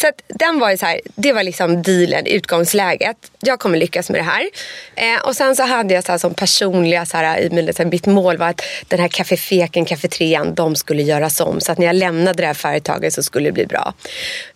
Så 0.00 0.08
att 0.08 0.22
den 0.26 0.58
var 0.58 0.70
ju 0.70 0.76
så 0.76 0.86
här, 0.86 1.00
det 1.14 1.32
var 1.32 1.42
liksom 1.42 1.82
dealen, 1.82 2.26
utgångsläget. 2.26 3.16
Jag 3.40 3.58
kommer 3.58 3.78
lyckas 3.78 4.10
med 4.10 4.20
det 4.20 4.24
här. 4.24 4.48
Eh, 4.94 5.20
och 5.20 5.36
sen 5.36 5.56
så 5.56 5.62
hade 5.62 5.94
jag 5.94 6.04
så 6.04 6.12
här 6.12 6.18
som 6.18 6.34
personliga, 6.34 7.06
så 7.06 7.16
här, 7.16 7.40
i 7.40 7.50
min, 7.50 7.90
mitt 7.90 8.06
mål 8.06 8.36
var 8.36 8.48
att 8.48 8.62
den 8.88 9.00
här 9.00 9.08
kaffefeken, 9.08 9.84
kafeterian, 9.84 10.54
de 10.54 10.76
skulle 10.76 11.02
göras 11.02 11.40
om. 11.40 11.60
Så 11.60 11.72
att 11.72 11.78
när 11.78 11.86
jag 11.86 11.96
lämnade 11.96 12.42
det 12.42 12.46
här 12.46 12.54
företaget 12.54 13.14
så 13.14 13.22
skulle 13.22 13.48
det 13.48 13.52
bli 13.52 13.66
bra. 13.66 13.94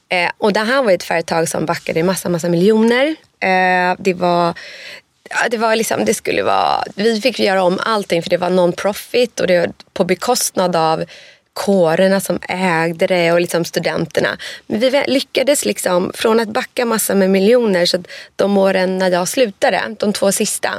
Eh, 0.09 0.31
och 0.39 0.53
det 0.53 0.61
här 0.61 0.83
var 0.83 0.93
ett 0.93 1.03
företag 1.03 1.49
som 1.49 1.67
backade 1.67 2.03
massa, 2.03 2.29
massa 2.29 2.49
miljoner. 2.49 3.17
Eh, 3.41 3.97
det 3.99 4.15
var 4.15 4.55
det 5.51 5.59
var 5.59 5.77
liksom, 5.77 6.05
det 6.05 6.15
skulle 6.15 6.43
vara, 6.43 6.85
vi 6.95 7.21
fick 7.21 7.41
göra 7.41 7.63
om 7.63 7.79
allting 7.83 8.23
för 8.23 8.31
det 8.31 8.37
var 8.37 8.51
non-profit 8.51 9.41
och 9.41 9.47
det 9.47 9.59
var 9.59 9.73
på 9.93 10.05
bekostnad 10.05 10.77
av 10.77 11.05
kårerna 11.61 12.21
som 12.21 12.39
ägde 12.49 13.07
det 13.07 13.33
och 13.33 13.41
liksom 13.41 13.65
studenterna. 13.65 14.39
Men 14.67 14.81
vi 14.81 15.05
lyckades 15.07 15.65
liksom, 15.65 16.13
från 16.15 16.41
att 16.41 16.49
backa 16.49 16.85
massa 16.85 17.15
med 17.15 17.31
miljoner, 17.31 17.87
så 17.87 18.03
de 18.37 18.59
åren 18.59 18.99
när 18.99 19.11
jag 19.11 19.29
slutade, 19.29 19.97
de 19.99 20.13
två 20.13 20.33
sista, 20.33 20.71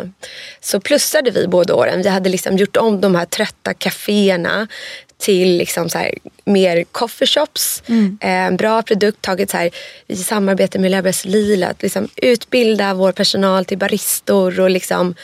så 0.62 0.80
plussade 0.80 1.32
vi 1.32 1.48
båda 1.48 1.76
åren. 1.76 2.02
Vi 2.02 2.10
hade 2.10 2.30
liksom 2.30 2.58
gjort 2.58 2.78
om 2.78 3.02
de 3.02 3.16
här 3.16 3.26
trötta 3.26 3.74
kaféerna 3.74 4.68
till 5.18 5.58
liksom 5.58 5.90
så 5.90 5.98
här, 5.98 6.14
mer 6.46 6.84
coffeeshops. 6.84 7.84
Mm. 7.86 8.18
Eh, 8.22 8.58
bra 8.58 8.82
produkt, 8.82 9.22
tagit 9.22 9.52
så 9.52 9.58
här, 9.58 9.70
i 10.08 10.16
samarbete 10.16 10.80
med 10.80 10.92
Löfbergs 10.92 11.26
Lila, 11.26 11.68
att 11.68 11.82
liksom 11.82 12.10
utbilda 12.16 12.94
vår 12.94 13.12
personal 13.12 13.66
till 13.66 13.78
baristor 13.78 14.60
och 14.60 14.70
liksom 14.70 15.16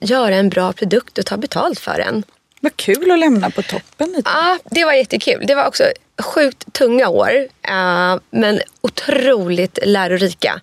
göra 0.00 0.34
en 0.34 0.48
bra 0.48 0.72
produkt 0.72 1.18
och 1.18 1.26
ta 1.26 1.36
betalt 1.36 1.78
för 1.78 1.98
den. 1.98 2.24
Vad 2.60 2.76
kul 2.76 3.10
att 3.10 3.18
lämna 3.18 3.50
på 3.50 3.62
toppen. 3.62 4.08
Lite. 4.08 4.30
Ja, 4.30 4.58
det 4.64 4.84
var 4.84 4.92
jättekul. 4.92 5.44
Det 5.46 5.54
var 5.54 5.66
också 5.66 5.84
sjukt 6.22 6.72
tunga 6.72 7.08
år. 7.08 7.30
Uh, 7.70 8.20
men 8.30 8.60
otroligt 8.80 9.78
lärorika. 9.82 10.60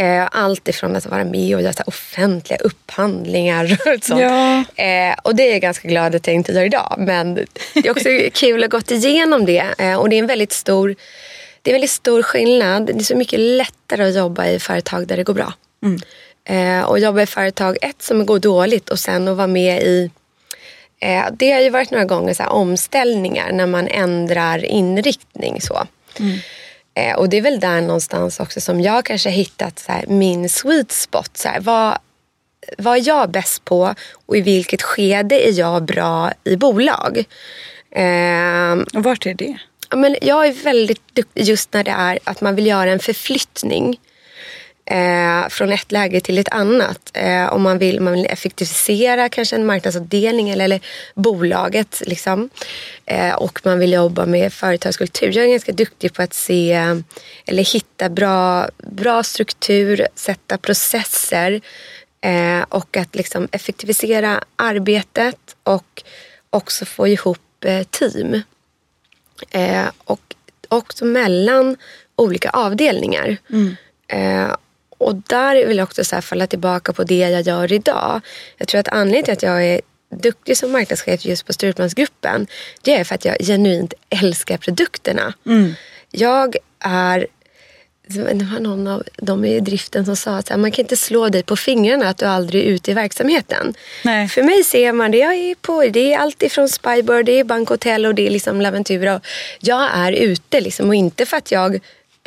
Uh, 0.00 0.28
allt 0.32 0.68
ifrån 0.68 0.96
att 0.96 1.06
vara 1.06 1.24
med 1.24 1.56
och 1.56 1.62
göra 1.62 1.84
offentliga 1.86 2.58
upphandlingar 2.58 3.64
och 3.96 4.04
sånt. 4.04 4.20
Ja. 4.20 4.58
Uh, 4.58 5.16
och 5.22 5.34
det 5.34 5.48
är 5.48 5.52
jag 5.52 5.60
ganska 5.60 5.88
glad 5.88 6.14
att 6.14 6.26
jag 6.26 6.34
inte 6.34 6.52
gör 6.52 6.64
idag. 6.64 6.94
Men 6.98 7.34
det 7.34 7.86
är 7.86 7.90
också 7.90 8.08
kul 8.32 8.64
att 8.64 8.72
ha 8.72 8.78
gått 8.78 8.90
igenom 8.90 9.46
det. 9.46 9.96
och 9.98 10.08
det 10.08 10.16
är 10.16 10.18
en 10.18 10.26
väldigt 10.26 10.52
stor 10.52 10.94
det 11.62 11.70
är 11.70 11.74
en 11.74 11.74
väldigt 11.74 11.90
stor 11.90 12.22
skillnad. 12.22 12.86
Det 12.86 12.92
är 12.92 12.98
så 12.98 13.16
mycket 13.16 13.40
lättare 13.40 14.08
att 14.08 14.14
jobba 14.14 14.46
i 14.46 14.58
företag 14.58 15.06
där 15.06 15.16
det 15.16 15.24
går 15.24 15.34
bra. 15.34 15.52
Mm. 15.82 16.84
och 16.84 16.98
jobba 16.98 17.22
i 17.22 17.26
företag, 17.26 17.78
ett 17.82 18.02
som 18.02 18.26
går 18.26 18.38
dåligt 18.38 18.88
och 18.88 18.98
sen 18.98 19.28
att 19.28 19.36
vara 19.36 19.46
med 19.46 19.82
i 19.82 20.10
Eh, 20.25 20.25
det 21.32 21.52
har 21.52 21.60
ju 21.60 21.70
varit 21.70 21.90
några 21.90 22.04
gånger 22.04 22.34
så 22.34 22.44
omställningar 22.44 23.52
när 23.52 23.66
man 23.66 23.88
ändrar 23.88 24.64
inriktning. 24.64 25.60
så. 25.60 25.86
Mm. 26.18 26.38
Eh, 26.94 27.16
och 27.16 27.28
det 27.28 27.36
är 27.36 27.42
väl 27.42 27.60
där 27.60 27.80
någonstans 27.80 28.40
också 28.40 28.60
som 28.60 28.80
jag 28.80 29.04
kanske 29.04 29.30
hittat 29.30 29.78
så 29.78 29.92
min 30.12 30.48
sweet 30.48 30.92
spot. 30.92 31.36
Så 31.36 31.48
här, 31.48 31.60
vad, 31.60 31.98
vad 32.78 32.98
är 32.98 33.08
jag 33.08 33.30
bäst 33.30 33.64
på 33.64 33.94
och 34.26 34.36
i 34.36 34.40
vilket 34.40 34.82
skede 34.82 35.48
är 35.48 35.58
jag 35.58 35.84
bra 35.84 36.32
i 36.44 36.56
bolag? 36.56 37.24
Eh, 37.90 38.72
och 38.94 39.02
vart 39.02 39.26
är 39.26 39.34
det? 39.34 39.58
Men 39.96 40.16
jag 40.22 40.46
är 40.46 40.52
väldigt 40.52 41.14
duktig 41.14 41.44
just 41.44 41.72
när 41.72 41.84
det 41.84 41.90
är 41.90 42.18
att 42.24 42.40
man 42.40 42.54
vill 42.54 42.66
göra 42.66 42.90
en 42.90 42.98
förflyttning 42.98 44.00
eh, 44.86 45.48
från 45.48 45.72
ett 45.72 45.92
läge 45.92 46.20
till 46.20 46.38
ett 46.38 46.48
annat. 46.48 47.10
Eh, 47.12 47.52
om 47.52 47.62
man 47.62 47.78
vill, 47.78 48.00
man 48.00 48.12
vill 48.12 48.26
effektivisera 48.26 49.28
kanske 49.28 49.56
en 49.56 49.66
marknadsavdelning 49.66 50.50
eller, 50.50 50.64
eller 50.64 50.80
bolaget. 51.14 52.02
Liksom. 52.06 52.50
Eh, 53.06 53.34
och 53.34 53.60
man 53.64 53.78
vill 53.78 53.92
jobba 53.92 54.26
med 54.26 54.52
företagskultur. 54.52 55.36
Jag 55.36 55.44
är 55.44 55.50
ganska 55.50 55.72
duktig 55.72 56.14
på 56.14 56.22
att 56.22 56.34
se 56.34 56.72
eller 57.46 57.72
hitta 57.72 58.08
bra, 58.08 58.68
bra 58.78 59.22
struktur, 59.22 60.06
sätta 60.14 60.58
processer 60.58 61.60
eh, 62.20 62.64
och 62.68 62.96
att 62.96 63.14
liksom 63.14 63.48
effektivisera 63.52 64.44
arbetet 64.56 65.56
och 65.62 66.02
också 66.50 66.84
få 66.84 67.08
ihop 67.08 67.64
eh, 67.64 67.82
team. 67.82 68.42
Eh, 69.50 69.86
och 70.04 70.34
också 70.68 71.04
mellan 71.04 71.76
olika 72.16 72.50
avdelningar. 72.50 73.36
Mm. 73.50 73.76
Och 74.98 75.14
där 75.14 75.66
vill 75.66 75.76
jag 75.76 75.84
också 75.84 76.04
så 76.04 76.20
falla 76.20 76.46
tillbaka 76.46 76.92
på 76.92 77.04
det 77.04 77.18
jag 77.18 77.42
gör 77.42 77.72
idag. 77.72 78.20
Jag 78.56 78.68
tror 78.68 78.80
att 78.80 78.88
anledningen 78.88 79.24
till 79.24 79.32
att 79.32 79.42
jag 79.42 79.64
är 79.64 79.80
duktig 80.10 80.56
som 80.56 80.72
marknadschef 80.72 81.24
just 81.24 81.46
på 81.46 81.52
Stureplansgruppen 81.52 82.46
det 82.82 82.96
är 82.96 83.04
för 83.04 83.14
att 83.14 83.24
jag 83.24 83.36
genuint 83.40 83.94
älskar 84.10 84.56
produkterna. 84.56 85.34
Mm. 85.46 85.74
Jag 86.10 86.56
är 86.78 87.26
det 88.08 88.22
var 88.22 88.60
någon 88.60 88.86
av 88.86 89.02
dem 89.16 89.44
i 89.44 89.60
driften 89.60 90.04
som 90.04 90.16
sa 90.16 90.36
att 90.36 90.60
man 90.60 90.70
kan 90.72 90.82
inte 90.82 90.96
slå 90.96 91.28
dig 91.28 91.42
på 91.42 91.56
fingrarna 91.56 92.08
att 92.08 92.18
du 92.18 92.26
aldrig 92.26 92.62
är 92.62 92.66
ute 92.66 92.90
i 92.90 92.94
verksamheten. 92.94 93.74
Nej. 94.04 94.28
För 94.28 94.42
mig 94.42 94.64
ser 94.64 94.92
man 94.92 95.10
det. 95.10 95.18
Jag 95.18 95.34
är 95.34 95.54
på, 95.54 95.84
det 95.86 96.14
är 96.14 96.18
allt 96.18 96.42
ifrån 96.42 96.68
Spybird, 96.68 97.26
det 97.26 97.32
är 97.32 97.44
Bankhotell 97.44 98.06
och 98.06 98.14
det 98.14 98.26
är 98.26 98.30
liksom 98.30 98.60
Laventura. 98.60 99.20
Jag 99.60 99.90
är 99.94 100.12
ute 100.12 100.60
liksom, 100.60 100.88
och 100.88 100.94
inte 100.94 101.26
för 101.26 101.36
att 101.36 101.50
jag 101.52 101.80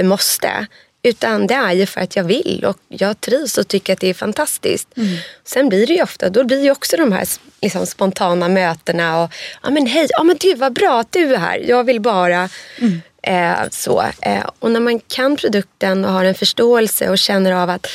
måste. 0.03 0.67
Utan 1.03 1.47
det 1.47 1.53
är 1.53 1.73
ju 1.73 1.85
för 1.85 2.01
att 2.01 2.15
jag 2.15 2.23
vill 2.23 2.65
och 2.65 2.77
jag 2.87 3.21
trivs 3.21 3.57
och 3.57 3.67
tycker 3.67 3.93
att 3.93 3.99
det 3.99 4.07
är 4.07 4.13
fantastiskt. 4.13 4.97
Mm. 4.97 5.17
Sen 5.45 5.69
blir 5.69 5.87
det 5.87 5.93
ju 5.93 6.03
ofta, 6.03 6.29
då 6.29 6.43
blir 6.43 6.63
det 6.63 6.71
också 6.71 6.97
de 6.97 7.11
här 7.11 7.27
liksom, 7.61 7.85
spontana 7.85 8.47
mötena. 8.47 9.23
Och, 9.23 9.33
ja 9.63 9.69
men 9.69 9.87
hej, 9.87 10.07
ja 10.09 10.23
men 10.23 10.37
du 10.39 10.55
vad 10.55 10.73
bra 10.73 10.99
att 10.99 11.11
du 11.11 11.33
är 11.33 11.37
här. 11.37 11.57
Jag 11.67 11.83
vill 11.83 12.01
bara 12.01 12.49
mm. 12.77 13.01
eh, 13.23 13.69
så. 13.71 14.05
Eh, 14.21 14.49
och 14.59 14.71
när 14.71 14.79
man 14.79 14.99
kan 14.99 15.35
produkten 15.35 16.05
och 16.05 16.11
har 16.11 16.25
en 16.25 16.35
förståelse 16.35 17.09
och 17.09 17.17
känner 17.17 17.51
av 17.51 17.69
att 17.69 17.87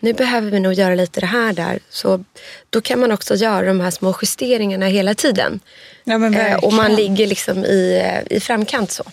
nu 0.00 0.12
behöver 0.12 0.50
vi 0.50 0.60
nog 0.60 0.72
göra 0.72 0.94
lite 0.94 1.20
det 1.20 1.26
här 1.26 1.52
där. 1.52 1.78
Så 1.90 2.24
då 2.70 2.80
kan 2.80 3.00
man 3.00 3.12
också 3.12 3.34
göra 3.34 3.66
de 3.66 3.80
här 3.80 3.90
små 3.90 4.16
justeringarna 4.22 4.86
hela 4.86 5.14
tiden. 5.14 5.60
Ja, 6.04 6.34
eh, 6.34 6.56
och 6.56 6.72
man 6.72 6.94
ligger 6.94 7.26
liksom 7.26 7.64
i, 7.64 8.02
eh, 8.04 8.36
i 8.36 8.40
framkant 8.40 8.90
så. 8.90 9.04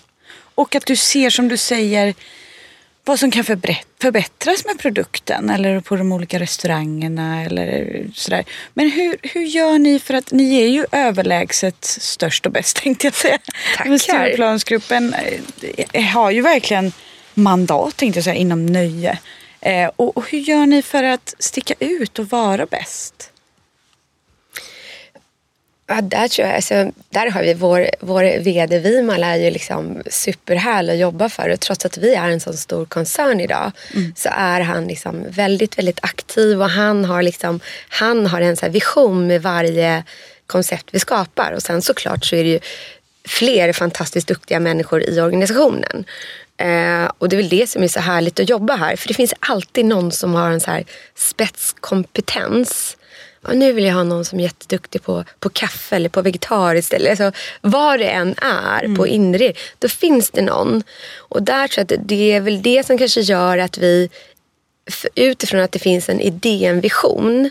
Och 0.56 0.76
att 0.76 0.86
du 0.86 0.96
ser 0.96 1.30
som 1.30 1.48
du 1.48 1.58
säger 1.58 2.14
vad 3.06 3.20
som 3.20 3.32
kan 3.32 3.44
förbättras 3.44 4.66
med 4.66 4.80
produkten 4.80 5.50
eller 5.50 5.80
på 5.80 5.96
de 5.96 6.12
olika 6.12 6.40
restaurangerna 6.40 7.44
eller 7.44 8.04
sådär. 8.14 8.46
Men 8.74 8.92
hur, 8.92 9.18
hur 9.22 9.42
gör 9.42 9.80
ni 9.80 10.00
för 10.00 10.14
att 10.14 10.32
ni 10.32 10.62
är 10.62 10.68
ju 10.68 10.86
överlägset 10.92 11.86
störst 11.86 12.46
och 12.46 12.52
bäst 12.52 12.76
tänkte 12.84 13.08
jag 13.08 13.14
säga. 13.14 13.38
Tackar. 13.78 13.98
Stureplansgruppen 13.98 15.16
eh, 15.94 16.04
har 16.04 16.32
ju 16.32 16.42
verkligen 16.42 16.92
mandat 17.34 17.98
tänkte 17.98 18.18
jag 18.18 18.24
säga 18.24 18.36
inom 18.36 18.66
nöje. 18.66 19.20
Eh, 19.62 19.90
och, 19.96 20.18
och 20.18 20.30
hur 20.30 20.40
gör 20.40 20.66
ni 20.66 20.82
för 20.82 21.04
att 21.04 21.36
sticka 21.40 21.74
ut 21.80 22.20
och 22.20 22.30
vara 22.30 22.66
bäst? 22.66 23.32
Ja, 25.88 26.02
där, 26.02 26.28
tror 26.28 26.48
jag, 26.48 26.56
alltså, 26.56 26.92
där 27.10 27.32
har 27.32 27.44
vi 27.44 27.54
vår, 27.54 27.90
vår 28.00 28.40
vd 28.40 28.80
Vimal 28.80 29.24
är 29.24 29.36
ju 29.36 29.52
liksom 29.52 30.02
superhärlig 30.10 30.94
att 30.94 31.00
jobba 31.00 31.30
för. 31.30 31.50
Och 31.50 31.60
trots 31.60 31.86
att 31.86 31.98
vi 31.98 32.16
är 32.16 32.30
en 32.30 32.40
sån 32.40 32.58
stor 32.58 32.86
koncern 32.86 33.40
idag 33.40 33.72
mm. 33.94 34.14
så 34.16 34.30
är 34.32 34.62
han 34.62 34.88
liksom 34.88 35.26
väldigt, 35.30 35.78
väldigt 35.78 36.00
aktiv 36.02 36.62
och 36.62 36.70
han 36.70 37.06
har, 37.06 37.24
liksom, 37.24 37.60
han 37.90 38.26
har 38.26 38.42
en 38.42 38.58
så 38.58 38.70
vision 38.70 39.28
med 39.28 39.42
varje 39.42 40.04
koncept 40.48 40.90
vi 40.92 41.00
skapar. 41.00 41.52
Och 41.52 41.62
sen 41.62 41.82
såklart 41.82 42.26
så 42.26 42.36
är 42.36 42.44
det 42.44 42.50
ju 42.50 42.60
fler 43.28 43.74
fantastiskt 43.74 44.28
duktiga 44.28 44.60
människor 44.60 45.04
i 45.04 45.22
organisationen. 45.22 46.06
Eh, 46.58 47.12
och 47.18 47.30
det 47.30 47.36
är 47.36 47.42
väl 47.42 47.50
det 47.50 47.70
som 47.70 47.84
är 47.84 47.88
så 47.88 48.00
härligt 48.00 48.40
att 48.40 48.50
jobba 48.50 48.76
här. 48.76 48.96
För 48.96 49.08
det 49.08 49.14
finns 49.14 49.34
alltid 49.40 49.86
någon 49.86 50.12
som 50.12 50.34
har 50.34 50.52
en 50.52 50.60
så 50.60 50.80
spetskompetens 51.16 52.98
och 53.48 53.58
nu 53.58 53.74
vill 53.74 53.86
jag 53.86 53.94
ha 53.94 54.04
någon 54.04 54.26
som 54.26 54.40
är 54.40 54.44
jätteduktig 54.44 55.04
på, 55.04 55.24
på 55.40 55.50
kaffe 55.50 55.96
eller 55.96 56.10
på 56.10 56.22
vegetariskt. 56.22 56.94
Eller, 56.94 57.10
alltså, 57.10 57.32
vad 57.62 58.00
det 58.00 58.08
än 58.08 58.36
är 58.42 58.84
mm. 58.84 58.98
på 58.98 59.08
inre, 59.08 59.54
då 59.80 59.88
finns 59.88 60.32
det 60.32 60.42
någon. 60.42 60.84
Och 61.18 61.44
där 61.44 61.68
tror 61.68 61.86
jag 61.90 62.00
att 62.00 62.08
det 62.08 62.32
är 62.32 62.42
väl 62.42 62.62
det 62.62 62.86
som 62.86 62.98
kanske 62.98 63.22
gör 63.22 63.58
att 63.58 63.78
vi 63.78 64.10
utifrån 65.16 65.60
att 65.60 65.72
det 65.72 65.80
finns 65.80 66.10
en 66.10 66.22
idé, 66.22 66.66
en 66.66 66.82
vision. 66.82 67.50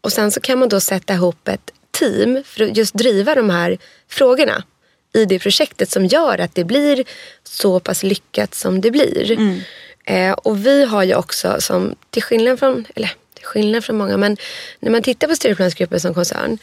Och 0.00 0.12
sen 0.12 0.32
så 0.32 0.40
kan 0.40 0.58
man 0.58 0.68
då 0.68 0.80
sätta 0.80 1.14
ihop 1.14 1.48
ett 1.48 1.72
team 1.90 2.42
för 2.46 2.64
att 2.64 2.76
just 2.76 2.94
driva 2.94 3.34
de 3.34 3.50
här 3.50 3.78
frågorna 4.08 4.64
i 5.12 5.24
det 5.24 5.38
projektet 5.38 5.90
som 5.90 6.06
gör 6.06 6.38
att 6.38 6.54
det 6.54 6.64
blir 6.64 7.04
så 7.44 7.80
pass 7.80 8.02
lyckat 8.02 8.54
som 8.54 8.80
det 8.80 8.90
blir. 8.90 9.32
Mm. 9.32 9.60
Eh, 10.04 10.32
och 10.32 10.66
vi 10.66 10.84
har 10.84 11.02
ju 11.02 11.14
också, 11.14 11.56
som 11.60 11.94
till 12.10 12.22
skillnad 12.22 12.58
från, 12.58 12.86
eller 12.94 13.12
skillnad 13.42 13.84
från 13.84 13.98
många. 13.98 14.16
Men 14.16 14.36
när 14.80 14.90
man 14.90 15.02
tittar 15.02 15.28
på 15.28 15.36
Stureplansgruppen 15.36 16.00
som 16.00 16.14
koncern. 16.14 16.58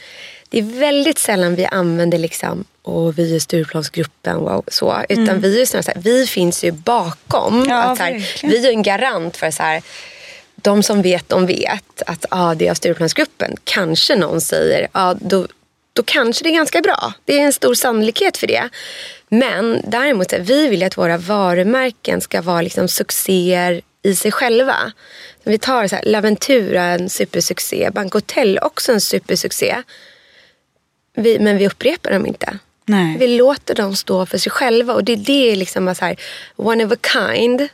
Det 0.50 0.58
är 0.58 0.62
väldigt 0.62 1.18
sällan 1.18 1.54
vi 1.54 1.66
använder 1.66 2.18
liksom, 2.18 2.64
åh 2.82 3.12
vi 3.14 3.34
är 3.34 3.38
Stureplansgruppen, 3.38 4.36
wow, 4.36 4.64
så. 4.68 4.96
Utan 5.08 5.28
mm. 5.28 5.40
vi 5.40 5.62
är 5.62 5.66
snarare 5.66 5.84
så 5.84 5.90
här, 5.90 6.00
vi 6.00 6.26
finns 6.26 6.64
ju 6.64 6.72
bakom. 6.72 7.66
Ja, 7.68 7.82
att, 7.82 7.98
så 7.98 8.04
här, 8.04 8.26
vi 8.42 8.66
är 8.66 8.70
en 8.70 8.82
garant 8.82 9.36
för 9.36 9.50
så 9.50 9.62
här, 9.62 9.82
de 10.56 10.82
som 10.82 11.02
vet, 11.02 11.28
de 11.28 11.46
vet 11.46 12.02
att 12.06 12.26
ah, 12.30 12.54
det 12.54 12.66
är 12.66 12.70
av 12.70 12.74
Stureplansgruppen. 12.74 13.56
Kanske 13.64 14.16
någon 14.16 14.40
säger, 14.40 14.88
ah, 14.92 15.14
då, 15.14 15.46
då 15.92 16.02
kanske 16.02 16.44
det 16.44 16.50
är 16.50 16.54
ganska 16.54 16.80
bra. 16.80 17.12
Det 17.24 17.40
är 17.40 17.44
en 17.44 17.52
stor 17.52 17.74
sannolikhet 17.74 18.36
för 18.36 18.46
det. 18.46 18.68
Men 19.28 19.82
däremot, 19.84 20.32
vi 20.32 20.68
vill 20.68 20.82
att 20.82 20.98
våra 20.98 21.16
varumärken 21.18 22.20
ska 22.20 22.42
vara 22.42 22.62
liksom 22.62 22.88
succéer 22.88 23.80
i 24.08 24.14
sig 24.14 24.32
själva. 24.32 24.92
Vi 25.44 25.58
tar 25.58 25.86
så 25.86 25.96
här, 25.96 26.04
Laventura, 26.04 26.82
en 26.82 27.10
supersuccé. 27.10 27.90
Bankhotell, 27.92 28.58
också 28.62 28.92
en 28.92 29.00
supersuccé. 29.00 29.82
Vi, 31.14 31.38
men 31.38 31.58
vi 31.58 31.66
upprepar 31.66 32.10
dem 32.10 32.26
inte. 32.26 32.58
Nej. 32.84 33.16
Vi 33.18 33.38
låter 33.38 33.74
dem 33.74 33.96
stå 33.96 34.26
för 34.26 34.38
sig 34.38 34.52
själva. 34.52 34.94
Och 34.94 35.04
det, 35.04 35.16
det 35.16 35.52
är 35.52 35.56
liksom 35.56 35.94
så 35.94 36.04
här, 36.04 36.16
one 36.56 36.84
of 36.84 36.92
a 36.92 36.96
kind. 37.12 37.68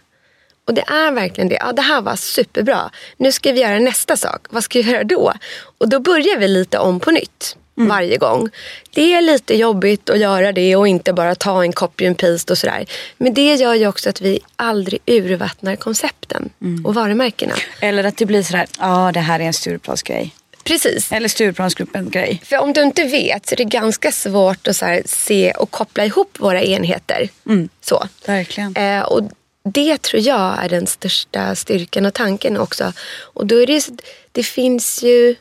Och 0.66 0.74
det 0.74 0.84
är 0.86 1.12
verkligen 1.12 1.48
det. 1.48 1.58
Ja, 1.60 1.72
det 1.72 1.82
här 1.82 2.00
var 2.00 2.16
superbra. 2.16 2.90
Nu 3.16 3.32
ska 3.32 3.52
vi 3.52 3.60
göra 3.60 3.78
nästa 3.78 4.16
sak. 4.16 4.46
Vad 4.50 4.64
ska 4.64 4.82
vi 4.82 4.90
göra 4.90 5.04
då? 5.04 5.32
Och 5.78 5.88
då 5.88 6.00
börjar 6.00 6.38
vi 6.38 6.48
lite 6.48 6.78
om 6.78 7.00
på 7.00 7.10
nytt 7.10 7.56
mm. 7.76 7.88
varje 7.88 8.16
gång. 8.16 8.48
Det 8.90 9.14
är 9.14 9.22
lite 9.22 9.54
jobbigt 9.54 10.10
att 10.10 10.18
göra 10.18 10.52
det 10.52 10.76
och 10.76 10.88
inte 10.88 11.12
bara 11.12 11.34
ta 11.34 11.64
en 11.64 11.72
copy 11.72 12.06
and 12.06 12.18
paste 12.18 12.52
och 12.52 12.58
sådär. 12.58 12.86
Men 13.16 13.34
det 13.34 13.54
gör 13.54 13.74
ju 13.74 13.86
också 13.86 14.10
att 14.10 14.20
vi 14.20 14.38
aldrig 14.56 15.00
urvattnar 15.06 15.76
koncepten 15.76 16.50
mm. 16.62 16.86
och 16.86 16.94
varumärkena. 16.94 17.54
Eller 17.80 18.04
att 18.04 18.16
det 18.16 18.26
blir 18.26 18.42
sådär, 18.42 18.66
ja 18.78 19.10
det 19.14 19.20
här 19.20 19.40
är 19.40 19.44
en 19.44 19.52
Stureplansgrej. 19.52 20.34
Precis. 20.64 21.12
Eller 21.12 21.28
Stureplansgruppen-grej. 21.28 22.40
För 22.44 22.58
om 22.58 22.72
du 22.72 22.82
inte 22.82 23.04
vet 23.04 23.46
så 23.46 23.54
är 23.54 23.56
det 23.56 23.64
ganska 23.64 24.12
svårt 24.12 24.68
att 24.68 24.76
så 24.76 25.00
se 25.04 25.52
och 25.52 25.70
koppla 25.70 26.04
ihop 26.04 26.36
våra 26.40 26.62
enheter. 26.62 27.28
Mm. 27.46 27.68
Så. 27.80 28.08
Verkligen. 28.26 28.76
Eh, 28.76 29.00
och 29.00 29.22
det 29.64 30.02
tror 30.02 30.22
jag 30.22 30.64
är 30.64 30.68
den 30.68 30.86
största 30.86 31.54
styrkan 31.54 32.06
och 32.06 32.14
tanken 32.14 32.56
också. 32.56 32.92
Och 33.20 33.46
då 33.46 33.62
är 33.62 33.66
det, 33.66 33.88
det 34.32 34.42
finns 34.42 35.02
ju 35.02 35.36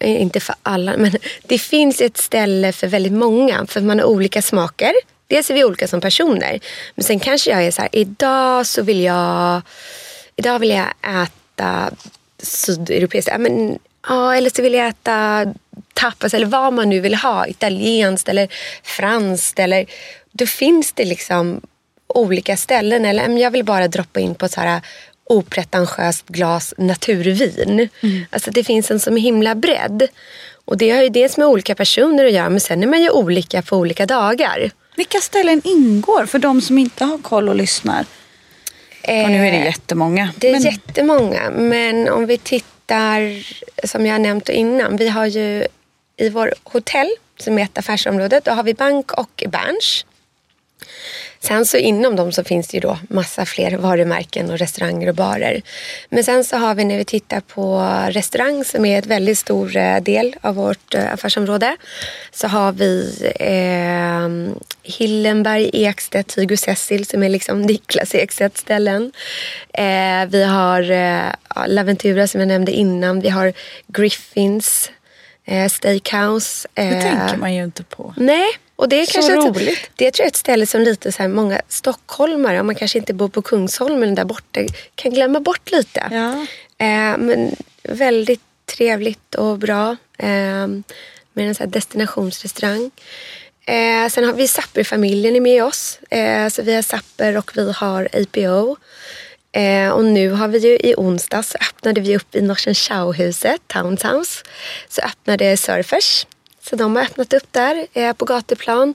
Eh, 0.00 0.22
inte 0.22 0.40
för 0.40 0.54
alla, 0.62 0.96
men 0.96 1.12
det 1.42 1.58
finns 1.58 2.00
ett 2.00 2.16
ställe 2.16 2.72
för 2.72 2.86
väldigt 2.86 3.12
många. 3.12 3.66
För 3.66 3.80
man 3.80 3.98
har 3.98 4.06
olika 4.06 4.42
smaker. 4.42 4.92
Dels 5.26 5.50
är 5.50 5.54
vi 5.54 5.64
olika 5.64 5.88
som 5.88 6.00
personer. 6.00 6.60
Men 6.94 7.04
sen 7.04 7.20
kanske 7.20 7.50
jag 7.50 7.64
är 7.64 7.70
så 7.70 7.82
här, 7.82 7.88
idag 7.92 8.66
så 8.66 8.82
vill 8.82 9.00
jag, 9.00 9.62
idag 10.36 10.58
vill 10.58 10.70
jag 10.70 10.86
äta 11.22 11.90
sydeuropeiskt. 12.42 13.30
Men, 13.38 13.78
ja, 14.08 14.34
eller 14.34 14.50
så 14.50 14.62
vill 14.62 14.74
jag 14.74 14.88
äta 14.88 15.46
tapas 15.94 16.34
eller 16.34 16.46
vad 16.46 16.72
man 16.72 16.88
nu 16.88 17.00
vill 17.00 17.14
ha. 17.14 17.46
Italienskt 17.46 18.28
eller 18.28 18.48
franskt. 18.82 19.58
Eller, 19.58 19.86
då 20.32 20.46
finns 20.46 20.92
det 20.92 21.04
liksom 21.04 21.60
olika 22.06 22.56
ställen. 22.56 23.04
Eller 23.04 23.38
jag 23.38 23.50
vill 23.50 23.64
bara 23.64 23.88
droppa 23.88 24.20
in 24.20 24.34
på 24.34 24.48
så 24.48 24.60
här 24.60 24.80
opretentiöst 25.30 26.28
glas 26.28 26.74
naturvin. 26.78 27.88
Mm. 28.02 28.24
Alltså 28.30 28.50
det 28.50 28.64
finns 28.64 28.90
en 28.90 29.00
så 29.00 29.16
himla 29.16 29.54
bredd. 29.54 30.08
Och 30.64 30.76
det 30.76 30.90
har 30.90 31.02
ju 31.02 31.08
dels 31.08 31.36
med 31.36 31.46
olika 31.46 31.74
personer 31.74 32.24
att 32.24 32.32
göra 32.32 32.50
men 32.50 32.60
sen 32.60 32.82
är 32.82 32.86
man 32.86 33.02
ju 33.02 33.10
olika 33.10 33.62
på 33.62 33.76
olika 33.76 34.06
dagar. 34.06 34.70
Vilka 34.96 35.18
ställen 35.18 35.60
ingår 35.64 36.26
för 36.26 36.38
de 36.38 36.60
som 36.60 36.78
inte 36.78 37.04
har 37.04 37.18
koll 37.18 37.48
och 37.48 37.54
lyssnar? 37.54 38.04
Eh, 39.02 39.24
och 39.24 39.30
nu 39.30 39.46
är 39.46 39.52
det 39.52 39.64
jättemånga. 39.64 40.32
Det 40.36 40.48
är 40.48 40.52
men... 40.52 40.62
jättemånga 40.62 41.50
men 41.50 42.08
om 42.08 42.26
vi 42.26 42.38
tittar 42.38 43.44
som 43.86 44.06
jag 44.06 44.20
nämnt 44.20 44.48
innan. 44.48 44.96
Vi 44.96 45.08
har 45.08 45.26
ju 45.26 45.66
i 46.16 46.28
vår 46.28 46.54
hotell 46.64 47.10
som 47.38 47.58
är 47.58 47.62
ett 47.62 47.78
affärsområde 47.78 48.40
då 48.44 48.50
har 48.50 48.62
vi 48.62 48.74
bank 48.74 49.12
och 49.12 49.44
Berns. 49.48 50.04
Sen 51.42 51.66
så 51.66 51.76
inom 51.76 52.16
dem 52.16 52.32
så 52.32 52.44
finns 52.44 52.68
det 52.68 52.76
ju 52.76 52.80
då 52.80 52.98
massa 53.08 53.46
fler 53.46 53.76
varumärken 53.76 54.50
och 54.50 54.58
restauranger 54.58 55.08
och 55.08 55.14
barer. 55.14 55.62
Men 56.08 56.24
sen 56.24 56.44
så 56.44 56.56
har 56.56 56.74
vi 56.74 56.84
när 56.84 56.98
vi 56.98 57.04
tittar 57.04 57.40
på 57.40 57.80
restaurang 58.10 58.64
som 58.64 58.84
är 58.84 58.98
ett 58.98 59.06
väldigt 59.06 59.38
stor 59.38 59.76
eh, 59.76 60.00
del 60.00 60.36
av 60.40 60.54
vårt 60.54 60.94
eh, 60.94 61.12
affärsområde. 61.12 61.76
Så 62.32 62.48
har 62.48 62.72
vi 62.72 63.14
eh, 63.40 64.28
Hillenberg, 64.82 65.70
Ekstedt, 65.72 66.36
Hugo 66.36 66.56
Cecil 66.56 67.06
som 67.06 67.22
är 67.22 67.28
liksom 67.28 67.62
Niklas 67.66 68.14
Ekstedts 68.14 68.60
ställen. 68.60 69.12
Eh, 69.74 70.26
vi 70.28 70.44
har 70.44 70.90
eh, 70.90 71.66
Laventura 71.66 72.26
som 72.26 72.40
jag 72.40 72.48
nämnde 72.48 72.72
innan. 72.72 73.20
Vi 73.20 73.28
har 73.28 73.52
Griffins 73.86 74.90
eh, 75.50 75.68
Steakhouse. 75.68 76.68
Det 76.74 77.00
tänker 77.02 77.36
man 77.36 77.54
ju 77.54 77.64
inte 77.64 77.82
på. 77.82 78.14
Nej, 78.16 78.48
och 78.76 78.88
det 78.88 79.00
är 79.00 79.06
så 79.06 79.12
kanske 79.12 79.34
roligt. 79.34 79.78
Ett, 79.78 79.90
det 79.96 80.10
tror 80.10 80.24
jag 80.24 80.26
är 80.26 80.30
ett 80.30 80.36
ställe 80.36 80.66
som 80.66 80.80
lite 80.80 81.12
så 81.12 81.22
här, 81.22 81.28
många 81.28 81.60
stockholmare, 81.68 82.60
om 82.60 82.66
man 82.66 82.74
kanske 82.74 82.98
inte 82.98 83.14
bor 83.14 83.28
på 83.28 83.42
Kungsholmen 83.42 84.14
där 84.14 84.24
borta, 84.24 84.60
kan 84.94 85.12
glömma 85.12 85.40
bort 85.40 85.70
lite. 85.70 86.08
Ja. 86.10 86.32
Eh, 86.86 87.18
men 87.18 87.56
väldigt 87.82 88.40
trevligt 88.66 89.34
och 89.34 89.58
bra. 89.58 89.96
Eh, 90.18 90.68
med 91.32 91.48
en 91.48 91.54
så 91.54 91.66
destinationsrestaurang. 91.66 92.90
Eh, 93.66 94.08
sen 94.08 94.24
har 94.24 94.32
vi 94.32 94.48
Sapper-familjen 94.48 95.42
med 95.42 95.64
oss. 95.64 95.98
Eh, 96.10 96.48
så 96.48 96.62
vi 96.62 96.74
har 96.74 96.82
Sapper 96.82 97.36
och 97.36 97.50
vi 97.54 97.72
har 97.72 98.08
APO. 98.12 98.76
Eh, 99.52 99.90
och 99.90 100.04
nu 100.04 100.30
har 100.30 100.48
vi 100.48 100.58
ju 100.58 100.76
i 100.76 100.94
onsdags 100.96 101.54
öppnade 101.54 102.00
vi 102.00 102.16
upp 102.16 102.34
i 102.34 102.40
Norsen 102.40 102.74
Chow-huset, 102.74 103.60
Townshouse. 103.66 104.44
Så 104.88 105.02
öppnade 105.02 105.56
Surfers. 105.56 106.26
Så 106.62 106.76
de 106.76 106.96
har 106.96 107.02
öppnat 107.02 107.32
upp 107.32 107.52
där 107.52 107.86
eh, 107.92 108.12
på 108.12 108.24
gatuplan. 108.24 108.94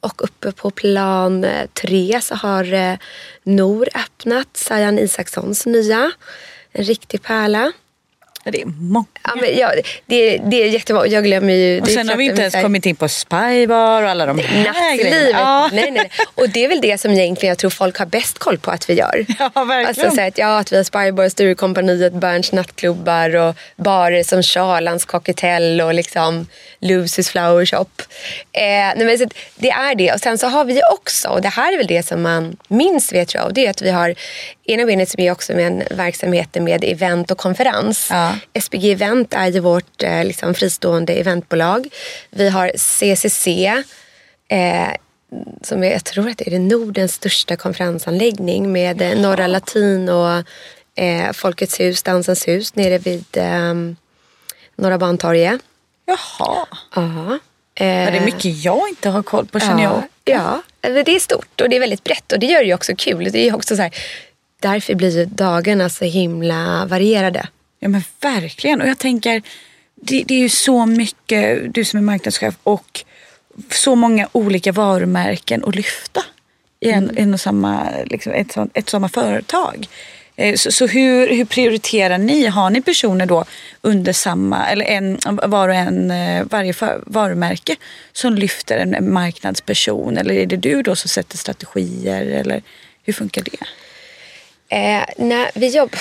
Och 0.00 0.24
uppe 0.24 0.52
på 0.52 0.70
plan 0.70 1.44
eh, 1.44 1.66
tre 1.66 2.20
så 2.22 2.34
har 2.34 2.72
eh, 2.72 2.94
Nor 3.42 3.88
öppnat, 3.94 4.56
Sajan 4.56 4.98
Isakssons 4.98 5.66
nya. 5.66 6.12
En 6.72 6.84
riktig 6.84 7.22
pärla. 7.22 7.72
Det 8.50 8.60
är 8.62 8.66
många. 8.66 9.06
Ja, 9.24 9.30
men, 9.40 9.56
ja, 9.58 9.72
det, 10.06 10.38
det 10.38 10.62
är 10.62 10.66
jättemånga. 10.66 11.06
Jag 11.06 11.24
glömmer 11.24 11.54
ju. 11.54 11.80
Och 11.80 11.88
sen 11.88 12.08
har 12.08 12.16
vi 12.16 12.24
inte 12.24 12.40
ens 12.40 12.54
kommit 12.54 12.86
in 12.86 12.96
på 12.96 13.08
Spybar 13.08 14.02
och 14.02 14.08
alla 14.10 14.26
de 14.26 14.38
här 14.38 14.96
grejerna. 14.96 15.38
Ja. 15.38 15.70
Nej, 15.72 15.90
nej, 15.90 15.90
nej. 15.90 16.10
Och 16.34 16.48
det 16.48 16.64
är 16.64 16.68
väl 16.68 16.80
det 16.80 16.98
som 16.98 17.10
egentligen 17.10 17.50
jag 17.50 17.58
tror 17.58 17.70
folk 17.70 17.98
har 17.98 18.06
bäst 18.06 18.38
koll 18.38 18.58
på 18.58 18.70
att 18.70 18.90
vi 18.90 18.94
gör. 18.94 19.26
Ja, 19.38 19.64
verkligen. 19.64 19.86
Alltså, 19.86 20.16
så 20.16 20.22
att, 20.22 20.38
ja, 20.38 20.58
att 20.58 20.72
vi 20.72 20.76
har 20.76 20.84
Spybar, 20.84 21.28
Sturecompagniet, 21.28 22.12
Berns 22.12 22.52
nattklubbar 22.52 23.36
och 23.36 23.56
barer 23.76 24.22
som 24.22 24.42
Charlans 24.42 25.04
Cockatell 25.04 25.80
och 25.80 25.94
liksom 25.94 26.46
Lucy's 26.80 27.30
Flower 27.30 27.66
Shop. 27.66 27.86
Eh, 28.52 28.62
nej, 28.96 29.04
men, 29.04 29.18
så 29.18 29.26
det 29.56 29.70
är 29.70 29.94
det. 29.94 30.12
Och 30.12 30.20
sen 30.20 30.38
så 30.38 30.46
har 30.46 30.64
vi 30.64 30.80
också, 30.92 31.28
och 31.28 31.42
det 31.42 31.48
här 31.48 31.72
är 31.72 31.76
väl 31.76 31.86
det 31.86 32.02
som 32.02 32.22
man 32.22 32.56
minst 32.68 33.12
vet 33.12 33.34
jag, 33.34 33.54
det 33.54 33.66
är 33.66 33.70
att 33.70 33.82
vi 33.82 33.90
har 33.90 34.14
ena 34.66 34.86
benet 34.86 35.08
som 35.08 35.22
är 35.22 35.32
också 35.32 35.52
med 35.52 35.66
en 35.66 35.96
verksamhet 35.96 36.54
med 36.54 36.84
event 36.84 37.30
och 37.30 37.38
konferens. 37.38 38.08
Ja. 38.10 38.34
SPG 38.60 38.92
Event 38.92 39.34
är 39.34 39.46
ju 39.46 39.60
vårt 39.60 40.02
eh, 40.02 40.24
liksom, 40.24 40.54
fristående 40.54 41.12
eventbolag. 41.12 41.88
Vi 42.30 42.48
har 42.48 42.72
CCC 42.76 43.46
eh, 44.48 44.88
som 45.62 45.82
är, 45.82 45.92
jag 45.92 46.04
tror 46.04 46.28
att 46.28 46.38
det 46.38 46.54
är 46.54 46.58
Nordens 46.58 47.12
största 47.12 47.56
konferensanläggning 47.56 48.72
med 48.72 49.02
eh, 49.02 49.20
Norra 49.20 49.46
Latin 49.46 50.08
och 50.08 50.42
eh, 50.94 51.32
Folkets 51.32 51.80
hus, 51.80 52.02
Dansens 52.02 52.48
hus 52.48 52.74
nere 52.74 52.98
vid 52.98 53.36
eh, 53.36 53.74
Norra 54.76 54.98
Bantorget. 54.98 55.60
Jaha. 56.06 56.66
Ja. 56.94 57.38
Eh, 57.74 57.86
Men 57.86 58.12
det 58.12 58.18
är 58.18 58.24
mycket 58.24 58.64
jag 58.64 58.88
inte 58.88 59.08
har 59.08 59.22
koll 59.22 59.46
på 59.46 59.60
känner 59.60 59.82
ja, 59.82 60.02
jag. 60.24 60.62
Ja, 60.82 61.02
det 61.02 61.16
är 61.16 61.20
stort 61.20 61.60
och 61.60 61.68
det 61.68 61.76
är 61.76 61.80
väldigt 61.80 62.04
brett 62.04 62.32
och 62.32 62.38
det 62.38 62.46
gör 62.46 62.60
det 62.60 62.66
ju 62.66 62.74
också 62.74 62.92
kul. 62.96 63.28
Det 63.32 63.48
är 63.48 63.54
också 63.54 63.76
så 63.76 63.82
här, 63.82 63.94
därför 64.70 64.94
blir 64.94 65.18
ju 65.18 65.24
dagarna 65.24 65.88
så 65.88 66.04
himla 66.04 66.86
varierade. 66.86 67.48
Ja 67.80 67.88
men 67.88 68.02
verkligen. 68.20 68.80
Och 68.80 68.88
jag 68.88 68.98
tänker, 68.98 69.42
det, 69.94 70.24
det 70.26 70.34
är 70.34 70.38
ju 70.38 70.48
så 70.48 70.86
mycket, 70.86 71.74
du 71.74 71.84
som 71.84 71.98
är 71.98 72.02
marknadschef 72.02 72.54
och 72.62 73.04
så 73.70 73.94
många 73.94 74.28
olika 74.32 74.72
varumärken 74.72 75.64
att 75.64 75.74
lyfta 75.74 76.22
i 76.80 76.90
en, 76.90 77.04
mm. 77.04 77.16
en 77.22 77.34
och 77.34 77.40
samma, 77.40 77.88
liksom 78.04 78.32
ett, 78.32 78.56
ett 78.74 78.88
samma 78.88 79.08
företag. 79.08 79.88
Eh, 80.36 80.54
så, 80.54 80.72
så, 80.72 80.86
hur, 80.86 81.28
hur 81.28 81.44
prioriterar 81.44 82.18
ni? 82.18 82.46
Har 82.46 82.70
ni 82.70 82.82
personer 82.82 83.26
då 83.26 83.44
under 83.80 84.12
samma, 84.12 84.68
eller 84.68 84.84
en, 84.84 85.18
var 85.42 85.68
och 85.68 85.74
en, 85.74 86.10
eh, 86.10 86.44
varje 86.50 86.72
för, 86.72 87.02
varumärke 87.06 87.76
som 88.12 88.34
lyfter 88.34 88.78
en 88.78 89.12
marknadsperson? 89.12 90.18
Eller 90.18 90.34
är 90.34 90.46
det 90.46 90.56
du 90.56 90.82
då 90.82 90.96
som 90.96 91.08
sätter 91.08 91.38
strategier? 91.38 92.22
Eller 92.22 92.62
hur 93.02 93.12
funkar 93.12 93.42
det? 93.42 93.66
Eh, 94.68 95.04
när 95.16 95.50
vi 95.54 95.68
jobbar, 95.68 96.00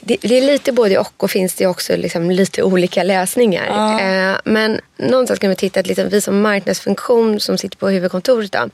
det, 0.00 0.16
det, 0.20 0.38
är 0.38 0.42
lite 0.42 0.72
både 0.72 0.98
och 0.98 1.12
och 1.16 1.30
finns 1.30 1.54
det 1.54 1.66
också 1.66 1.96
liksom 1.96 2.30
lite 2.30 2.62
olika 2.62 3.02
lösningar. 3.02 3.66
Ja. 3.66 4.00
Eh, 4.00 4.36
men 4.44 4.80
någonstans 4.96 5.40
kan 5.40 5.50
vi 5.50 5.56
titta 5.56 5.80
att 5.80 5.86
liksom, 5.86 6.08
vi 6.08 6.20
som 6.20 6.42
marknadsfunktion 6.42 7.40
som 7.40 7.58
sitter 7.58 7.76
på 7.76 7.88
huvudkontoret 7.88 8.52
då, 8.52 8.70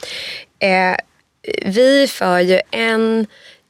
eh, 0.67 0.97
vi 1.65 2.07
för 2.09 2.41
ju 2.41 2.61
en 2.71 3.27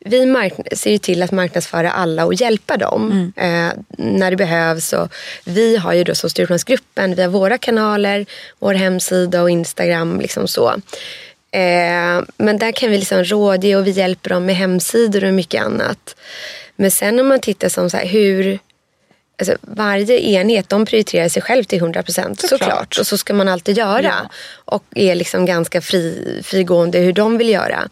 vi 0.09 0.51
ser 0.73 0.91
ju 0.91 0.99
till 0.99 1.23
att 1.23 1.31
marknadsföra 1.31 1.91
alla 1.91 2.25
och 2.25 2.35
hjälpa 2.35 2.77
dem 2.77 3.33
mm. 3.37 3.69
eh, 3.69 3.75
när 3.99 4.31
det 4.31 4.37
behövs. 4.37 4.93
Och 4.93 5.13
vi 5.45 5.77
har 5.77 5.93
ju 5.93 6.05
då 6.05 6.15
så 6.15 6.29
Stureplansgruppen 6.29 7.15
via 7.15 7.29
våra 7.29 7.59
kanaler, 7.59 8.27
vår 8.59 8.75
hemsida 8.75 9.43
och 9.43 9.51
Instagram. 9.51 10.21
Liksom 10.21 10.49
så. 10.49 10.75
Eh, 11.57 12.23
men 12.37 12.59
där 12.59 12.73
kan 12.73 12.90
vi 12.90 12.99
liksom 12.99 13.25
rådge 13.25 13.77
och 13.77 13.87
vi 13.87 13.90
hjälper 13.90 14.31
dem 14.31 14.47
med 14.47 14.57
hemsidor 14.57 15.25
och 15.25 15.35
mycket 15.35 15.62
annat. 15.62 16.16
Men 16.77 16.90
sen 16.90 17.21
om 17.21 17.29
man 17.29 17.40
tittar 17.40 17.69
som 17.69 17.90
så 17.90 17.97
här, 17.97 18.07
hur 18.07 18.59
Alltså, 19.38 19.57
varje 19.61 20.19
enhet 20.19 20.69
de 20.69 20.87
prioriterar 20.87 21.29
sig 21.29 21.42
själv 21.42 21.64
till 21.64 21.79
100 21.79 22.03
procent 22.03 22.40
såklart. 22.40 22.61
såklart. 22.61 22.99
Och 22.99 23.07
så 23.07 23.19
ska 23.19 23.35
man 23.35 23.49
alltid 23.49 23.79
göra. 23.79 24.03
Ja. 24.03 24.31
Och 24.64 24.85
är 24.95 25.14
liksom 25.14 25.47
ganska 25.47 25.81
fri, 25.81 26.40
frigående 26.45 26.99
hur 26.99 27.12
de 27.12 27.38
vill 27.38 27.49
göra. 27.49 27.88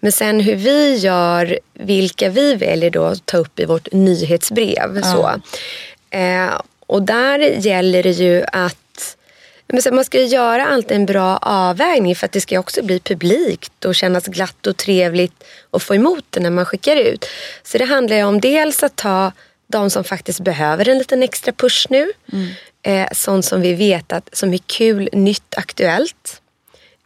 Men 0.00 0.12
sen 0.12 0.40
hur 0.40 0.54
vi 0.54 0.96
gör, 0.96 1.58
vilka 1.74 2.28
vi 2.28 2.54
väljer 2.54 2.90
då 2.90 3.04
att 3.04 3.26
ta 3.26 3.36
upp 3.36 3.60
i 3.60 3.64
vårt 3.64 3.92
nyhetsbrev. 3.92 5.00
Ja. 5.02 5.12
Så. 5.12 5.40
Eh, 6.16 6.60
och 6.86 7.02
där 7.02 7.38
gäller 7.38 8.02
det 8.02 8.10
ju 8.10 8.44
att 8.52 9.15
men 9.68 9.94
man 9.94 10.04
ska 10.04 10.20
göra 10.20 10.66
alltid 10.66 10.96
en 10.96 11.06
bra 11.06 11.36
avvägning 11.36 12.16
för 12.16 12.26
att 12.26 12.32
det 12.32 12.40
ska 12.40 12.58
också 12.58 12.82
bli 12.82 13.00
publikt 13.00 13.84
och 13.84 13.94
kännas 13.94 14.26
glatt 14.26 14.66
och 14.66 14.76
trevligt 14.76 15.44
att 15.70 15.82
få 15.82 15.94
emot 15.94 16.24
det 16.30 16.40
när 16.40 16.50
man 16.50 16.66
skickar 16.66 16.96
ut. 16.96 17.26
Så 17.62 17.78
det 17.78 17.84
handlar 17.84 18.16
ju 18.16 18.24
om 18.24 18.40
dels 18.40 18.82
att 18.82 18.96
ta 18.96 19.32
de 19.66 19.90
som 19.90 20.04
faktiskt 20.04 20.40
behöver 20.40 20.88
en 20.88 20.98
liten 20.98 21.22
extra 21.22 21.52
push 21.52 21.86
nu. 21.90 22.12
Mm. 22.32 22.48
Eh, 22.82 23.08
sånt 23.12 23.44
som 23.44 23.60
vi 23.60 23.74
vet 23.74 24.12
att, 24.12 24.36
som 24.36 24.54
är 24.54 24.58
kul, 24.58 25.08
nytt, 25.12 25.54
aktuellt. 25.56 26.42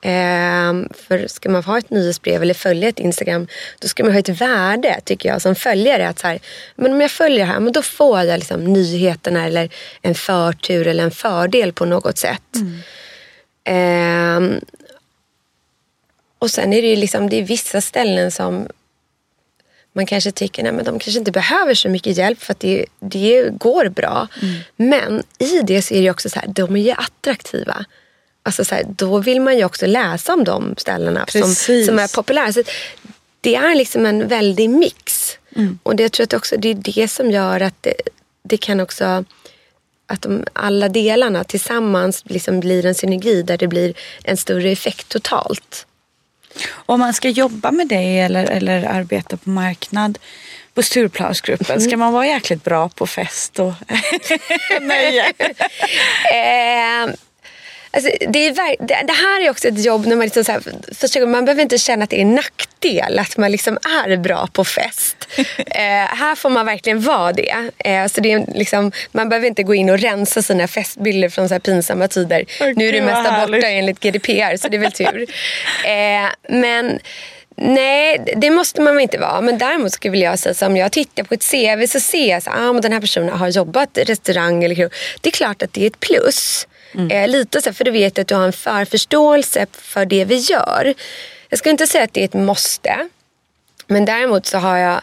Eh, 0.02 0.72
för 0.94 1.26
ska 1.26 1.48
man 1.48 1.64
ha 1.64 1.78
ett 1.78 1.90
nyhetsbrev 1.90 2.42
eller 2.42 2.54
följa 2.54 2.88
ett 2.88 2.98
Instagram 2.98 3.46
då 3.78 3.88
ska 3.88 4.04
man 4.04 4.12
ha 4.12 4.18
ett 4.18 4.28
värde 4.28 5.00
tycker 5.04 5.28
jag 5.28 5.42
som 5.42 5.54
följare. 5.54 6.08
Att 6.08 6.18
så 6.18 6.26
här, 6.26 6.38
men 6.76 6.92
om 6.92 7.00
jag 7.00 7.10
följer 7.10 7.44
här 7.44 7.60
men 7.60 7.72
då 7.72 7.82
får 7.82 8.20
jag 8.20 8.38
liksom 8.38 8.64
nyheterna 8.64 9.46
eller 9.46 9.70
en 10.02 10.14
förtur 10.14 10.86
eller 10.86 11.04
en 11.04 11.10
fördel 11.10 11.72
på 11.72 11.84
något 11.84 12.18
sätt. 12.18 12.42
Mm. 12.54 12.80
Eh, 13.64 14.60
och 16.38 16.50
sen 16.50 16.72
är 16.72 16.82
det 16.82 16.88
ju 16.88 16.96
liksom, 16.96 17.28
det 17.28 17.36
är 17.36 17.42
vissa 17.42 17.80
ställen 17.80 18.30
som 18.30 18.68
man 19.92 20.06
kanske 20.06 20.32
tycker 20.32 20.78
att 20.78 20.84
de 20.84 20.98
kanske 20.98 21.18
inte 21.18 21.32
behöver 21.32 21.74
så 21.74 21.88
mycket 21.88 22.16
hjälp 22.16 22.42
för 22.42 22.52
att 22.52 22.60
det, 22.60 22.86
det 23.00 23.48
går 23.58 23.88
bra. 23.88 24.28
Mm. 24.42 24.60
Men 24.76 25.22
i 25.38 25.60
det 25.62 25.82
så 25.82 25.94
är 25.94 26.02
det 26.02 26.10
också 26.10 26.30
så 26.30 26.38
här, 26.38 26.48
de 26.48 26.76
är 26.76 26.80
ju 26.80 26.90
attraktiva. 26.90 27.84
Alltså 28.42 28.64
så 28.64 28.74
här, 28.74 28.84
då 28.88 29.18
vill 29.18 29.40
man 29.40 29.58
ju 29.58 29.64
också 29.64 29.86
läsa 29.86 30.34
om 30.34 30.44
de 30.44 30.74
ställena 30.78 31.26
som, 31.26 31.54
som 31.86 31.98
är 31.98 32.14
populära. 32.14 32.52
Så 32.52 32.62
det 33.40 33.54
är 33.54 33.74
liksom 33.74 34.06
en 34.06 34.28
väldig 34.28 34.70
mix. 34.70 35.38
Mm. 35.56 35.78
Och 35.82 35.96
det, 35.96 36.02
jag 36.02 36.12
tror 36.12 36.24
att 36.24 36.34
också 36.34 36.56
det 36.56 36.68
är 36.68 36.74
det 36.74 37.08
som 37.08 37.30
gör 37.30 37.60
att 37.60 37.74
det, 37.80 37.94
det 38.42 38.56
kan 38.56 38.80
också 38.80 39.24
att 40.06 40.22
de, 40.22 40.44
alla 40.52 40.88
delarna 40.88 41.44
tillsammans 41.44 42.22
liksom 42.24 42.60
blir 42.60 42.86
en 42.86 42.94
synergi 42.94 43.42
där 43.42 43.58
det 43.58 43.68
blir 43.68 43.94
en 44.24 44.36
större 44.36 44.70
effekt 44.70 45.08
totalt. 45.08 45.86
Om 46.70 47.00
man 47.00 47.14
ska 47.14 47.28
jobba 47.28 47.70
med 47.70 47.88
det 47.88 48.18
eller, 48.18 48.44
eller 48.44 48.84
arbeta 48.84 49.36
på 49.36 49.50
marknad 49.50 50.18
på 50.74 50.82
Stureplansgruppen, 50.82 51.76
mm. 51.76 51.88
ska 51.88 51.96
man 51.96 52.12
vara 52.12 52.26
jäkligt 52.26 52.64
bra 52.64 52.88
på 52.88 53.06
fest 53.06 53.58
och 53.58 53.72
nöje? 54.80 55.24
eh, 56.32 57.14
Alltså, 57.92 58.10
det, 58.28 58.46
är, 58.46 58.86
det, 59.06 59.12
här 59.12 59.46
är 59.46 59.50
också 59.50 59.68
ett 59.68 59.84
jobb 59.84 60.06
när 60.06 60.16
man 60.16 60.24
liksom 60.24 60.44
så 60.44 60.52
här, 60.52 61.26
man 61.26 61.44
behöver 61.44 61.62
inte 61.62 61.78
känna 61.78 62.04
att 62.04 62.10
det 62.10 62.16
är 62.16 62.22
en 62.22 62.34
nackdel 62.34 63.18
att 63.18 63.36
man 63.36 63.52
liksom 63.52 63.78
är 64.06 64.16
bra 64.16 64.48
på 64.52 64.64
fest. 64.64 65.16
eh, 65.58 65.82
här 66.16 66.34
får 66.34 66.50
man 66.50 66.66
verkligen 66.66 67.00
vara 67.00 67.32
det. 67.32 67.54
Eh, 67.78 68.06
så 68.06 68.20
det 68.20 68.32
är 68.32 68.44
liksom, 68.54 68.92
man 69.12 69.28
behöver 69.28 69.48
inte 69.48 69.62
gå 69.62 69.74
in 69.74 69.90
och 69.90 69.98
rensa 69.98 70.42
sina 70.42 70.68
festbilder 70.68 71.28
från 71.28 71.48
så 71.48 71.54
här 71.54 71.60
pinsamma 71.60 72.08
tider. 72.08 72.42
Okay, 72.42 72.74
nu 72.76 72.88
är 72.88 72.92
det 72.92 73.02
mesta 73.02 73.46
borta 73.46 73.68
enligt 73.68 74.00
GDPR 74.00 74.56
så 74.56 74.68
det 74.68 74.76
är 74.76 74.78
väl 74.78 74.92
tur. 74.92 75.26
eh, 75.84 76.30
men 76.48 76.98
Nej, 77.62 78.34
det 78.36 78.50
måste 78.50 78.80
man 78.80 79.00
inte 79.00 79.18
vara. 79.18 79.40
Men 79.40 79.58
däremot 79.58 79.92
skulle 79.92 80.18
jag 80.18 80.38
säga 80.38 80.50
att 80.50 80.62
om 80.62 80.76
jag 80.76 80.92
tittar 80.92 81.22
på 81.22 81.34
ett 81.34 81.50
CV 81.50 81.86
så 81.86 82.00
ser 82.00 82.28
jag 82.28 82.38
att 82.38 82.48
ah, 82.48 82.72
den 82.72 82.92
här 82.92 83.00
personen 83.00 83.28
har 83.28 83.48
jobbat 83.48 83.98
i 83.98 84.04
restaurang 84.04 84.64
eller 84.64 84.74
krog. 84.74 84.92
Det 85.20 85.28
är 85.28 85.32
klart 85.32 85.62
att 85.62 85.72
det 85.72 85.82
är 85.82 85.86
ett 85.86 86.00
plus. 86.00 86.66
Mm. 86.94 87.10
Eh, 87.10 87.28
lite 87.28 87.62
så, 87.62 87.72
för 87.72 87.84
du 87.84 87.90
vet 87.90 88.18
att 88.18 88.28
du 88.28 88.34
har 88.34 88.44
en 88.44 88.52
förförståelse 88.52 89.66
för 89.72 90.04
det 90.04 90.24
vi 90.24 90.36
gör. 90.36 90.94
Jag 91.48 91.58
ska 91.58 91.70
inte 91.70 91.86
säga 91.86 92.04
att 92.04 92.14
det 92.14 92.20
är 92.20 92.24
ett 92.24 92.34
måste. 92.34 93.08
Men 93.86 94.04
däremot 94.04 94.46
så 94.46 94.58
har 94.58 94.76
jag 94.76 95.00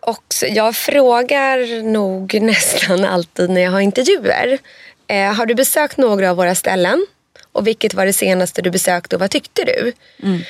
också, 0.00 0.46
jag 0.46 0.76
frågar 0.76 1.82
nog 1.82 2.34
nästan 2.42 3.04
alltid 3.04 3.50
när 3.50 3.60
jag 3.60 3.70
har 3.70 3.80
intervjuer. 3.80 4.58
Eh, 5.06 5.32
har 5.32 5.46
du 5.46 5.54
besökt 5.54 5.96
några 5.96 6.30
av 6.30 6.36
våra 6.36 6.54
ställen? 6.54 7.06
Och 7.52 7.66
vilket 7.66 7.94
var 7.94 8.06
det 8.06 8.12
senaste 8.12 8.62
du 8.62 8.70
besökte 8.70 9.16
och 9.16 9.20
vad 9.20 9.30
tyckte 9.30 9.64
du? 9.64 9.92
Mm. 10.22 10.42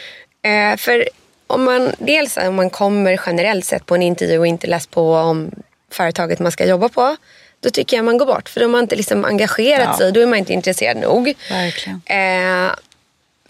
Eh, 0.42 0.76
för 0.76 1.08
om 1.46 1.64
man, 1.64 1.92
dels 1.98 2.36
om 2.36 2.54
man 2.54 2.70
kommer 2.70 3.20
generellt 3.26 3.64
sett 3.64 3.86
på 3.86 3.94
en 3.94 4.02
intervju 4.02 4.38
och 4.38 4.46
inte 4.46 4.66
läst 4.66 4.90
på 4.90 5.14
om 5.14 5.50
företaget 5.90 6.38
man 6.38 6.52
ska 6.52 6.66
jobba 6.66 6.88
på 6.88 7.16
då 7.64 7.70
tycker 7.70 7.96
jag 7.96 8.04
man 8.04 8.18
går 8.18 8.26
bort. 8.26 8.48
För 8.48 8.60
då 8.60 8.66
har 8.66 8.70
man 8.70 8.80
inte 8.80 8.96
liksom 8.96 9.24
engagerat 9.24 9.88
ja. 9.90 9.98
sig, 9.98 10.12
då 10.12 10.20
är 10.20 10.26
man 10.26 10.38
inte 10.38 10.52
intresserad 10.52 10.96
nog. 10.96 11.28
Eh, 12.04 12.74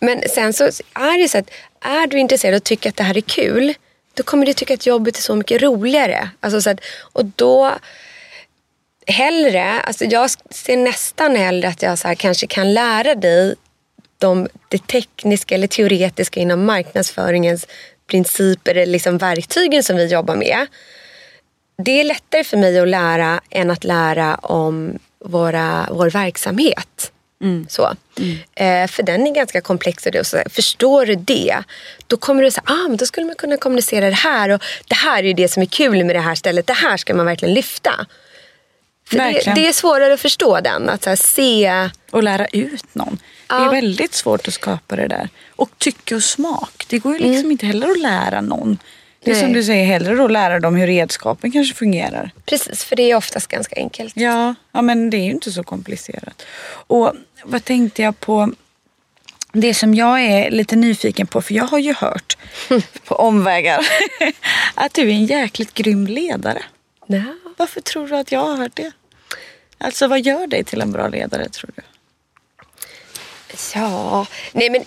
men 0.01 0.23
sen 0.29 0.53
så 0.53 0.65
är 0.95 1.23
det 1.23 1.29
så 1.29 1.39
att 1.39 1.51
är 1.81 2.07
du 2.07 2.19
intresserad 2.19 2.55
och 2.55 2.65
tycker 2.65 2.89
att 2.89 2.97
det 2.97 3.03
här 3.03 3.17
är 3.17 3.21
kul, 3.21 3.75
då 4.15 4.23
kommer 4.23 4.47
du 4.47 4.53
tycka 4.53 4.75
att 4.75 4.87
jobbet 4.87 5.17
är 5.17 5.23
så 5.23 5.35
mycket 5.35 5.63
roligare. 5.63 6.31
Alltså, 6.41 6.61
så 6.63 6.71
att, 6.71 6.81
och 7.13 7.25
då 7.25 7.73
hellre, 9.07 9.81
alltså 9.81 10.05
jag 10.05 10.31
ser 10.51 10.77
nästan 10.77 11.37
hellre 11.37 11.69
att 11.69 11.83
jag 11.83 11.99
så 11.99 12.09
här, 12.09 12.15
kanske 12.15 12.47
kan 12.47 12.75
lära 12.75 13.15
dig 13.15 13.55
de, 14.19 14.49
det 14.69 14.87
tekniska 14.87 15.55
eller 15.55 15.67
teoretiska 15.67 16.41
inom 16.41 16.65
marknadsföringens 16.65 17.67
principer 18.07 18.75
eller 18.75 18.93
liksom 18.93 19.19
verktygen 19.19 19.83
som 19.83 19.97
vi 19.97 20.07
jobbar 20.07 20.37
med. 20.37 20.67
Det 21.77 22.01
är 22.01 22.05
lättare 22.05 22.45
för 22.45 22.57
mig 22.57 22.79
att 22.79 22.89
lära 22.89 23.41
än 23.51 23.71
att 23.71 23.85
lära 23.85 24.35
om 24.35 24.99
våra, 25.25 25.89
vår 25.91 26.11
verksamhet. 26.11 27.13
Mm. 27.43 27.67
Så. 27.69 27.95
Mm. 28.19 28.39
Eh, 28.55 28.89
för 28.89 29.03
den 29.03 29.27
är 29.27 29.35
ganska 29.35 29.61
komplex. 29.61 30.07
Och 30.07 30.27
så, 30.27 30.43
förstår 30.51 31.07
du 31.07 31.15
det, 31.15 31.63
då 32.07 32.17
kommer 32.17 32.43
du 32.43 32.51
säga 32.51 32.63
ah, 32.67 32.89
men 32.89 32.97
då 32.97 33.07
skulle 33.07 33.27
man 33.27 33.37
kunna 33.37 33.57
kommunicera 33.57 34.07
det 34.11 34.17
här. 34.17 34.51
Och 34.51 34.63
det 34.89 34.95
här 34.95 35.25
är 35.25 35.35
det 35.35 35.49
som 35.49 35.63
är 35.63 35.67
kul 35.67 36.05
med 36.05 36.17
det 36.17 36.21
här 36.21 36.35
stället. 36.35 36.67
Det 36.67 36.73
här 36.73 36.97
ska 36.97 37.15
man 37.15 37.27
verkligen 37.27 37.55
lyfta. 37.55 38.07
För 39.09 39.17
det, 39.17 39.55
det, 39.55 39.69
är 39.69 39.73
svårare 39.73 40.15
att 40.15 40.21
förstå 40.21 40.61
den. 40.61 40.89
Att 40.89 41.05
här, 41.05 41.17
se... 41.17 41.91
Och 42.11 42.23
lära 42.23 42.47
ut 42.47 42.95
någon. 42.95 43.19
Ja. 43.49 43.59
Det 43.59 43.65
är 43.65 43.71
väldigt 43.71 44.15
svårt 44.15 44.49
att 44.49 44.55
skapa 44.55 44.97
det 44.97 45.09
där. 45.09 45.29
Och 45.57 45.71
tycke 45.79 46.15
och 46.15 46.25
smak. 46.25 46.85
Det 46.89 46.99
går 46.99 47.13
ju 47.13 47.19
liksom 47.19 47.37
mm. 47.37 47.51
inte 47.51 47.67
heller 47.67 47.91
att 47.91 48.01
lära 48.01 48.41
någon. 48.41 48.79
Det 49.25 49.31
är 49.31 49.35
Nej. 49.35 49.43
som 49.43 49.53
du 49.53 49.65
säger, 49.65 49.85
hellre 49.85 50.15
då 50.15 50.29
lära 50.29 50.61
dem 50.61 50.77
hur 50.77 50.87
redskapen 50.87 51.53
kanske 51.53 51.75
fungerar. 51.75 52.31
Precis, 52.47 52.85
för 52.85 52.97
det 52.97 53.03
är 53.03 53.17
oftast 53.17 53.49
ganska 53.49 53.77
enkelt. 53.77 54.17
Ja, 54.17 54.55
ja 54.73 54.83
men 54.83 55.11
det 55.11 55.17
är 55.17 55.25
ju 55.25 55.31
inte 55.31 55.53
så 55.53 55.65
komplicerat. 55.65 56.43
Och 56.87 57.13
vad 57.45 57.65
tänkte 57.65 58.03
jag 58.03 58.21
på? 58.21 58.53
Det 59.53 59.75
som 59.75 59.95
jag 59.95 60.25
är 60.25 60.51
lite 60.51 60.77
nyfiken 60.77 61.27
på, 61.27 61.43
för 61.43 61.55
jag 61.55 61.65
har 61.65 61.79
ju 61.79 61.95
hört 61.95 62.37
på 63.05 63.15
omvägar 63.15 63.87
att 64.75 64.95
du 64.95 65.03
är 65.03 65.15
en 65.15 65.27
jäkligt 65.27 65.75
grym 65.75 66.07
ledare. 66.07 66.63
Ja. 67.07 67.23
Varför 67.57 67.81
tror 67.81 68.09
du 68.09 68.17
att 68.17 68.33
jag 68.33 68.41
har 68.41 68.57
hört 68.57 68.77
det? 68.77 68.93
Alltså 69.79 70.07
vad 70.07 70.21
gör 70.21 70.47
dig 70.47 70.65
till 70.65 70.81
en 70.81 70.93
bra 70.93 71.09
ledare 71.09 71.49
tror 71.49 71.71
du? 71.77 71.83
Ja, 73.75 74.27
nej 74.53 74.71
men 74.71 74.85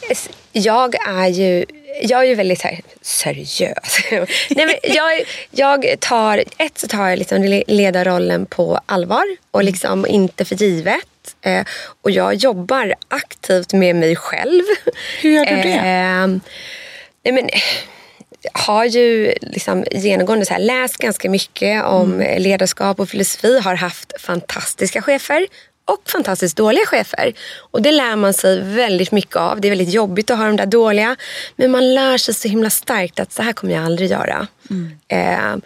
jag 0.52 0.95
är 1.08 1.28
ju, 1.28 1.65
jag 2.01 2.19
är 2.19 2.25
ju 2.25 2.36
väldigt 2.36 2.62
här, 2.62 2.81
seriös. 3.01 3.97
nej 4.49 4.65
men 4.65 4.75
jag, 4.83 5.23
jag 5.51 5.99
tar, 5.99 6.43
ett 6.57 6.77
så 6.77 6.88
tar 6.88 7.07
jag 7.07 7.19
liksom 7.19 7.62
ledarrollen 7.67 8.45
på 8.45 8.79
allvar 8.86 9.25
och 9.51 9.62
mm. 9.62 9.71
liksom 9.71 10.05
inte 10.05 10.45
för 10.45 10.55
givet. 10.55 11.05
Eh, 11.41 11.65
och 12.01 12.12
jag 12.12 12.33
jobbar 12.33 12.93
aktivt 13.07 13.73
med 13.73 13.95
mig 13.95 14.15
själv. 14.15 14.63
Hur 15.21 15.31
gör 15.31 15.45
du 15.45 15.55
det? 15.55 15.73
Eh, 15.73 16.27
nej 17.23 17.33
men, 17.33 17.49
har 18.53 18.86
ju 18.86 19.33
liksom 19.41 19.86
genomgående 19.91 20.45
så 20.45 20.53
här, 20.53 20.62
läst 20.62 20.97
ganska 20.97 21.29
mycket 21.29 21.86
om 21.86 22.13
mm. 22.13 22.41
ledarskap 22.41 22.99
och 22.99 23.10
filosofi. 23.10 23.60
Har 23.60 23.75
haft 23.75 24.21
fantastiska 24.21 25.01
chefer 25.01 25.47
och 25.88 26.10
fantastiskt 26.10 26.58
dåliga 26.58 26.86
chefer. 26.86 27.34
Och 27.71 27.82
det 27.82 27.91
lär 27.91 28.15
man 28.15 28.34
sig 28.34 28.62
väldigt 28.62 29.12
mycket 29.12 29.36
av. 29.36 29.62
Det 29.62 29.67
är 29.67 29.69
väldigt 29.69 29.93
jobbigt 29.93 30.32
att 30.32 30.38
ha 30.38 30.45
de 30.45 30.56
där 30.56 30.65
dåliga. 30.65 31.15
Men 31.56 31.71
man 31.71 31.93
lär 31.93 32.17
sig 32.17 32.34
så 32.34 32.47
himla 32.47 32.69
starkt 32.69 33.19
att 33.19 33.34
så 33.34 33.41
här 33.41 33.54
kommer 33.54 33.73
jag 33.73 33.86
aldrig 33.86 34.12
göra. 34.12 34.47
Mm. 34.69 35.00
Eh, 35.08 35.63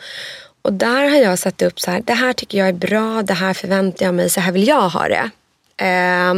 och 0.61 0.73
där 0.73 1.09
har 1.09 1.17
jag 1.17 1.39
satt 1.39 1.61
upp 1.61 1.79
så 1.79 1.91
här, 1.91 2.01
det 2.01 2.13
här 2.13 2.33
tycker 2.33 2.57
jag 2.57 2.67
är 2.67 2.73
bra, 2.73 3.23
det 3.23 3.33
här 3.33 3.53
förväntar 3.53 4.05
jag 4.05 4.15
mig, 4.15 4.29
så 4.29 4.39
här 4.39 4.51
vill 4.51 4.67
jag 4.67 4.89
ha 4.89 5.07
det. 5.07 5.29
Eh, 5.85 6.33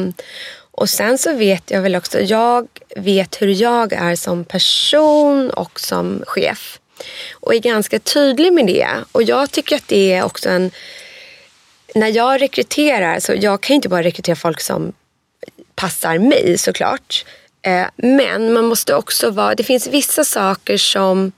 och 0.72 0.89
sen 0.89 1.17
så 1.17 1.34
vet 1.34 1.72
jag 1.72 1.82
väl 1.82 1.96
också, 1.96 2.19
jag 2.19 2.67
vet 2.96 3.41
hur 3.41 3.62
jag 3.62 3.93
är 3.93 4.15
som 4.15 4.46
person 4.46 5.50
och 5.50 5.80
som 5.80 6.24
chef. 6.28 6.80
Och 7.34 7.56
är 7.56 7.60
ganska 7.60 8.00
tydlig 8.00 8.54
med 8.54 8.67
det. 8.67 8.88
Och 9.12 9.24
jag 9.24 9.52
tycker 9.52 9.76
att 9.76 9.88
det 9.88 10.13
är 10.13 10.24
också 10.24 10.50
en... 10.50 10.72
När 11.93 12.08
jag 12.08 12.41
rekryterar, 12.41 13.19
så 13.19 13.34
jag 13.36 13.62
kan 13.62 13.75
inte 13.75 13.89
bara 13.89 14.03
rekrytera 14.03 14.36
folk 14.36 14.62
som 14.62 14.93
passar 15.75 16.17
mig 16.17 16.58
såklart. 16.58 17.25
Eh, 17.62 17.86
men 17.95 18.53
man 18.53 18.65
måste 18.65 18.95
också 18.95 19.32
vara, 19.32 19.56
det 19.56 19.63
finns 19.63 19.88
vissa 19.88 20.23
saker 20.23 20.77
som, 20.77 21.32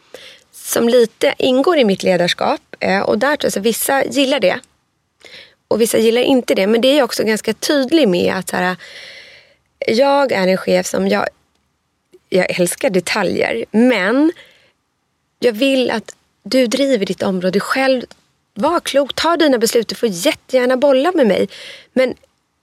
som 0.52 0.90
lite 0.90 1.34
ingår 1.38 1.78
i 1.78 1.86
mitt 1.86 2.04
ledarskap. 2.04 2.62
Eh, 2.80 3.00
och 3.00 3.18
där 3.20 3.36
tror 3.36 3.52
jag 3.54 3.60
att 3.60 3.66
vissa 3.66 4.06
gillar 4.06 4.40
det. 4.40 4.60
Och 5.68 5.82
vissa 5.82 5.98
gillar 5.98 6.22
inte 6.22 6.56
det. 6.56 6.68
Men 6.68 6.82
det 6.82 6.88
är 6.88 6.98
jag 6.98 7.06
också 7.06 7.24
ganska 7.24 7.54
tydlig 7.54 8.08
med 8.08 8.34
att 8.34 8.52
här, 8.52 8.76
jag 9.88 10.32
är 10.32 10.48
en 10.48 10.58
chef 10.58 10.86
som 10.86 11.08
jag, 11.08 11.28
jag 12.30 12.60
älskar 12.60 12.90
detaljer 12.90 13.66
men 13.72 14.32
jag 15.40 15.54
vill 15.54 15.92
att 15.92 16.16
du 16.44 16.68
driver 16.68 17.06
ditt 17.06 17.24
område 17.24 17.60
själv. 17.60 18.02
Var 18.58 18.80
klok, 18.80 19.14
ta 19.14 19.38
dina 19.38 19.58
beslut. 19.58 19.88
Du 19.88 19.96
får 19.96 20.10
jättegärna 20.10 20.78
bolla 20.78 21.12
med 21.16 21.28
mig. 21.28 21.50
Men 21.94 22.14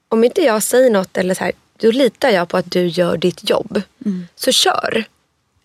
om 0.09 0.24
inte 0.24 0.42
jag 0.42 0.62
säger 0.62 0.90
något 0.90 1.16
eller 1.16 1.35
så 1.35 1.44
här, 1.44 1.52
då 1.76 1.90
litar 1.90 2.31
jag 2.31 2.48
på 2.48 2.57
att 2.57 2.70
du 2.70 2.87
gör 2.87 3.16
ditt 3.16 3.50
jobb. 3.50 3.83
Mm. 4.05 4.26
Så 4.37 4.52
kör. 4.52 5.05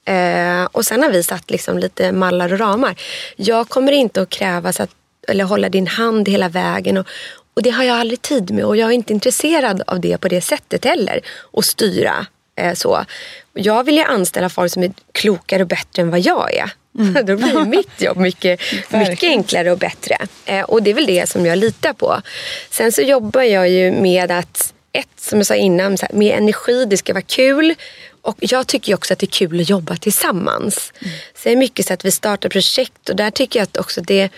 Eh, 0.05 0.65
och 0.71 0.85
sen 0.85 1.03
har 1.03 1.09
vi 1.09 1.23
satt 1.23 1.51
liksom 1.51 1.77
lite 1.77 2.11
mallar 2.11 2.53
och 2.53 2.59
ramar. 2.59 2.95
Jag 3.35 3.69
kommer 3.69 3.91
inte 3.91 4.21
att 4.21 4.29
krävas 4.29 4.79
att 4.79 4.89
eller 5.27 5.43
hålla 5.43 5.69
din 5.69 5.87
hand 5.87 6.29
hela 6.29 6.49
vägen. 6.49 6.97
Och, 6.97 7.07
och 7.53 7.61
det 7.61 7.69
har 7.69 7.83
jag 7.83 7.99
aldrig 7.99 8.21
tid 8.21 8.51
med 8.51 8.65
och 8.65 8.77
jag 8.77 8.89
är 8.89 8.93
inte 8.93 9.13
intresserad 9.13 9.83
av 9.87 9.99
det 9.99 10.17
på 10.17 10.27
det 10.27 10.41
sättet 10.41 10.85
heller. 10.85 11.21
Att 11.53 11.65
styra 11.65 12.25
eh, 12.55 12.73
så. 12.73 13.05
Jag 13.53 13.83
vill 13.83 13.97
ju 13.97 14.03
anställa 14.03 14.49
folk 14.49 14.71
som 14.71 14.83
är 14.83 14.91
klokare 15.11 15.63
och 15.63 15.69
bättre 15.69 16.01
än 16.01 16.09
vad 16.09 16.19
jag 16.19 16.55
är. 16.55 16.71
Mm. 16.97 17.13
Då 17.25 17.35
blir 17.35 17.65
mitt 17.65 18.01
jobb 18.01 18.17
mycket, 18.17 18.59
mycket 18.89 19.23
enklare 19.23 19.71
och 19.71 19.77
bättre. 19.77 20.17
Eh, 20.45 20.61
och 20.61 20.83
det 20.83 20.89
är 20.89 20.93
väl 20.93 21.05
det 21.05 21.29
som 21.29 21.45
jag 21.45 21.57
litar 21.57 21.93
på. 21.93 22.21
Sen 22.69 22.91
så 22.91 23.01
jobbar 23.01 23.41
jag 23.41 23.69
ju 23.69 23.91
med 23.91 24.31
att, 24.31 24.73
ett 24.93 25.19
som 25.19 25.39
jag 25.39 25.45
sa 25.45 25.55
innan, 25.55 25.97
här, 26.01 26.09
med 26.13 26.37
energi, 26.37 26.85
det 26.85 26.97
ska 26.97 27.13
vara 27.13 27.21
kul. 27.21 27.75
Och 28.21 28.37
jag 28.39 28.67
tycker 28.67 28.93
också 28.93 29.13
att 29.13 29.19
det 29.19 29.25
är 29.25 29.47
kul 29.47 29.61
att 29.61 29.69
jobba 29.69 29.95
tillsammans. 29.95 30.93
Mm. 31.01 31.13
Så 31.35 31.41
det 31.43 31.51
är 31.51 31.55
mycket 31.55 31.85
så 31.85 31.93
att 31.93 32.05
vi 32.05 32.11
startar 32.11 32.49
projekt 32.49 33.09
och 33.09 33.15
där 33.15 33.31
tycker 33.31 33.59
jag 33.59 33.63
att 33.63 33.77
också 33.77 34.01
det 34.01 34.29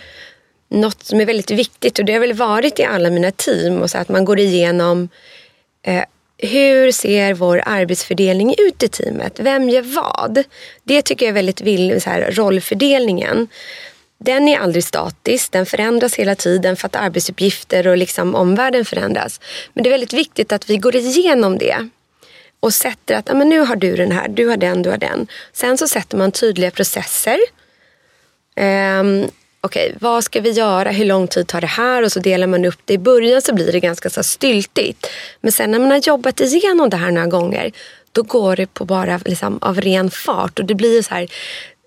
något 0.69 1.03
som 1.03 1.21
är 1.21 1.25
väldigt 1.25 1.51
viktigt 1.51 1.99
och 1.99 2.05
det 2.05 2.13
har 2.13 2.19
väl 2.19 2.33
varit 2.33 2.79
i 2.79 2.83
alla 2.83 3.09
mina 3.09 3.31
team 3.31 3.81
och 3.81 3.89
så 3.89 3.97
att 3.97 4.09
man 4.09 4.25
går 4.25 4.39
igenom 4.39 5.09
eh, 5.83 6.03
hur 6.41 6.91
ser 6.91 7.33
vår 7.33 7.63
arbetsfördelning 7.65 8.55
ut 8.57 8.83
i 8.83 8.87
teamet? 8.87 9.39
Vem 9.39 9.69
gör 9.69 9.81
vad? 9.81 10.43
Det 10.83 11.01
tycker 11.01 11.25
jag 11.25 11.29
är 11.29 11.33
väldigt 11.33 11.61
viktigt, 11.61 12.31
rollfördelningen. 12.31 13.47
Den 14.17 14.47
är 14.47 14.59
aldrig 14.59 14.83
statisk, 14.83 15.51
den 15.51 15.65
förändras 15.65 16.15
hela 16.15 16.35
tiden 16.35 16.75
för 16.75 16.85
att 16.85 16.95
arbetsuppgifter 16.95 17.87
och 17.87 17.97
liksom 17.97 18.35
omvärlden 18.35 18.85
förändras. 18.85 19.41
Men 19.73 19.83
det 19.83 19.89
är 19.89 19.91
väldigt 19.91 20.13
viktigt 20.13 20.51
att 20.51 20.69
vi 20.69 20.77
går 20.77 20.95
igenom 20.95 21.57
det 21.57 21.89
och 22.59 22.73
sätter 22.73 23.15
att 23.15 23.37
men 23.37 23.49
nu 23.49 23.59
har 23.59 23.75
du 23.75 23.95
den 23.95 24.11
här, 24.11 24.27
du 24.27 24.47
har 24.47 24.57
den, 24.57 24.81
du 24.81 24.89
har 24.89 24.97
den. 24.97 25.27
Sen 25.53 25.77
så 25.77 25.87
sätter 25.87 26.17
man 26.17 26.31
tydliga 26.31 26.71
processer. 26.71 27.39
Um, 28.55 29.29
okej, 29.61 29.87
okay, 29.87 29.97
vad 30.01 30.23
ska 30.23 30.41
vi 30.41 30.51
göra? 30.51 30.91
Hur 30.91 31.05
lång 31.05 31.27
tid 31.27 31.47
tar 31.47 31.61
det 31.61 31.67
här? 31.67 32.03
Och 32.03 32.11
så 32.11 32.19
delar 32.19 32.47
man 32.47 32.65
upp 32.65 32.79
det. 32.85 32.93
I 32.93 32.97
början 32.97 33.41
så 33.41 33.53
blir 33.53 33.71
det 33.71 33.79
ganska 33.79 34.09
så 34.09 34.23
styltigt. 34.23 35.07
Men 35.41 35.51
sen 35.51 35.71
när 35.71 35.79
man 35.79 35.91
har 35.91 36.01
jobbat 36.07 36.39
igenom 36.39 36.89
det 36.89 36.97
här 36.97 37.11
några 37.11 37.27
gånger, 37.27 37.71
då 38.11 38.23
går 38.23 38.55
det 38.55 38.73
på 38.73 38.85
bara 38.85 39.19
liksom, 39.25 39.59
av 39.61 39.81
ren 39.81 40.11
fart. 40.11 40.59
Och 40.59 40.65
det 40.65 40.75
blir 40.75 41.01
så 41.01 41.13
här, 41.13 41.27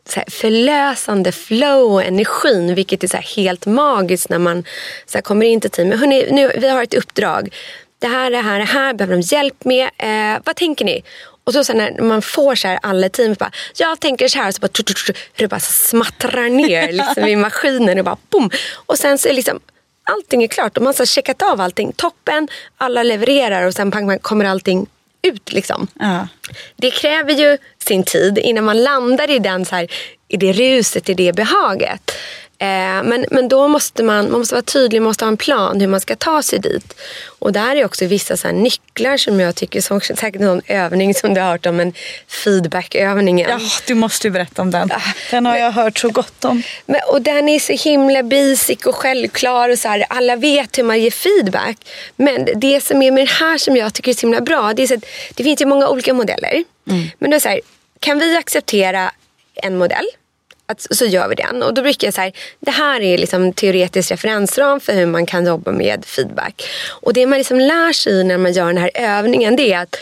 så 0.08 0.20
här 0.20 0.30
förlösande 0.30 1.32
flow 1.32 1.92
och 1.92 2.04
energin, 2.04 2.74
vilket 2.74 3.04
är 3.04 3.08
så 3.08 3.16
helt 3.16 3.66
magiskt 3.66 4.28
när 4.28 4.38
man 4.38 4.64
så 5.06 5.22
kommer 5.22 5.46
in 5.46 5.60
till 5.60 5.70
teamet. 5.70 6.00
Hörrni, 6.00 6.28
nu, 6.30 6.52
vi 6.58 6.68
har 6.68 6.82
ett 6.82 6.94
uppdrag. 6.94 7.54
Det 7.98 8.08
här, 8.08 8.30
det 8.30 8.40
här, 8.40 8.58
det 8.58 8.64
här 8.64 8.94
behöver 8.94 9.14
de 9.14 9.20
hjälp 9.20 9.64
med. 9.64 9.90
Eh, 9.98 10.40
vad 10.44 10.56
tänker 10.56 10.84
ni? 10.84 11.02
Och 11.44 11.52
så 11.52 11.64
sen 11.64 11.76
när 11.76 12.02
man 12.02 12.22
får 12.22 12.54
så 12.54 12.68
här 12.68 12.78
alla 12.82 13.08
team, 13.08 13.34
bara, 13.38 13.50
jag 13.76 14.00
tänker 14.00 14.28
så 14.28 14.38
här, 14.38 14.52
så 14.52 14.60
bara, 14.60 14.68
tut, 14.68 14.86
tut, 14.86 14.96
tut, 14.96 15.16
det 15.36 15.48
bara 15.48 15.60
smattrar 15.60 16.48
ner 16.48 16.92
liksom, 16.92 17.24
i 17.24 17.36
maskinen 17.36 17.98
och 17.98 18.04
bara 18.04 18.16
boom. 18.30 18.50
Och 18.86 18.98
sen 18.98 19.18
så 19.18 19.28
är 19.28 19.32
liksom 19.32 19.60
allting 20.04 20.42
är 20.42 20.48
klart 20.48 20.76
och 20.76 20.82
man 20.82 20.94
har 20.98 21.06
checkat 21.06 21.42
av 21.42 21.60
allting. 21.60 21.92
Toppen, 21.92 22.48
alla 22.76 23.02
levererar 23.02 23.66
och 23.66 23.74
sen 23.74 23.90
pang, 23.90 24.08
pang, 24.08 24.18
kommer 24.18 24.44
allting 24.44 24.86
ut. 25.22 25.52
Liksom. 25.52 25.88
Ja. 25.94 26.28
Det 26.76 26.90
kräver 26.90 27.32
ju 27.32 27.58
sin 27.78 28.04
tid 28.04 28.38
innan 28.38 28.64
man 28.64 28.82
landar 28.82 29.30
i, 29.30 29.38
den, 29.38 29.64
så 29.64 29.76
här, 29.76 29.88
i 30.28 30.36
det 30.36 30.52
ruset, 30.52 31.08
i 31.08 31.14
det 31.14 31.32
behaget. 31.32 32.12
Eh, 32.62 33.02
men, 33.02 33.26
men 33.30 33.48
då 33.48 33.68
måste 33.68 34.02
man, 34.02 34.30
man 34.30 34.38
måste 34.38 34.54
vara 34.54 34.62
tydlig, 34.62 35.02
man 35.02 35.08
måste 35.08 35.24
ha 35.24 35.30
en 35.30 35.36
plan 35.36 35.80
hur 35.80 35.86
man 35.86 36.00
ska 36.00 36.16
ta 36.16 36.42
sig 36.42 36.58
dit. 36.58 36.94
Och 37.38 37.52
där 37.52 37.76
är 37.76 37.84
också 37.84 38.06
vissa 38.06 38.36
så 38.36 38.52
nycklar 38.52 39.16
som 39.16 39.40
jag 39.40 39.54
tycker, 39.54 39.80
som 39.80 40.00
säkert 40.00 40.40
någon 40.40 40.62
övning 40.66 41.14
som 41.14 41.34
du 41.34 41.40
har 41.40 41.50
hört 41.50 41.66
om, 41.66 41.80
en 41.80 41.92
feedbackövningen. 42.28 43.50
Ja, 43.50 43.58
du 43.86 43.94
måste 43.94 44.26
ju 44.26 44.30
berätta 44.30 44.62
om 44.62 44.70
den. 44.70 44.88
Den 45.30 45.46
har 45.46 45.52
men, 45.52 45.62
jag 45.62 45.72
hört 45.72 45.98
så 45.98 46.10
gott 46.10 46.44
om. 46.44 46.62
Men, 46.86 47.00
och 47.08 47.22
den 47.22 47.48
är 47.48 47.58
så 47.58 47.88
himla 47.88 48.22
basic 48.22 48.86
och 48.86 48.94
självklar 48.94 49.68
och 49.68 49.78
så 49.78 49.88
här, 49.88 50.04
alla 50.08 50.36
vet 50.36 50.78
hur 50.78 50.82
man 50.82 51.00
ger 51.00 51.10
feedback. 51.10 51.76
Men 52.16 52.48
det 52.56 52.80
som 52.80 53.02
är 53.02 53.10
med 53.10 53.26
det 53.26 53.32
här 53.32 53.58
som 53.58 53.76
jag 53.76 53.94
tycker 53.94 54.10
är 54.10 54.14
så 54.14 54.20
himla 54.20 54.40
bra, 54.40 54.72
det 54.74 54.82
är 54.82 54.86
så 54.86 54.94
att 54.94 55.04
det 55.34 55.44
finns 55.44 55.60
ju 55.60 55.66
många 55.66 55.88
olika 55.88 56.14
modeller. 56.14 56.64
Mm. 56.88 57.10
Men 57.18 57.30
då 57.30 57.36
är 57.36 57.40
så 57.40 57.48
här, 57.48 57.60
kan 58.00 58.18
vi 58.18 58.36
acceptera 58.36 59.10
en 59.54 59.78
modell? 59.78 60.06
Att, 60.66 60.86
så 60.90 61.04
gör 61.04 61.28
vi 61.28 61.34
den. 61.34 61.62
Och 61.62 61.74
då 61.74 61.82
brukar 61.82 62.06
jag 62.06 62.14
säga, 62.14 62.32
det 62.60 62.70
här 62.70 63.00
är 63.00 63.18
liksom 63.18 63.52
teoretisk 63.52 64.10
referensram 64.10 64.80
för 64.80 64.92
hur 64.92 65.06
man 65.06 65.26
kan 65.26 65.46
jobba 65.46 65.72
med 65.72 66.04
feedback. 66.04 66.62
Och 66.88 67.12
det 67.12 67.26
man 67.26 67.38
liksom 67.38 67.58
lär 67.58 67.92
sig 67.92 68.24
när 68.24 68.38
man 68.38 68.52
gör 68.52 68.66
den 68.66 68.78
här 68.78 68.90
övningen 68.94 69.56
det 69.56 69.72
är 69.72 69.78
att 69.78 69.96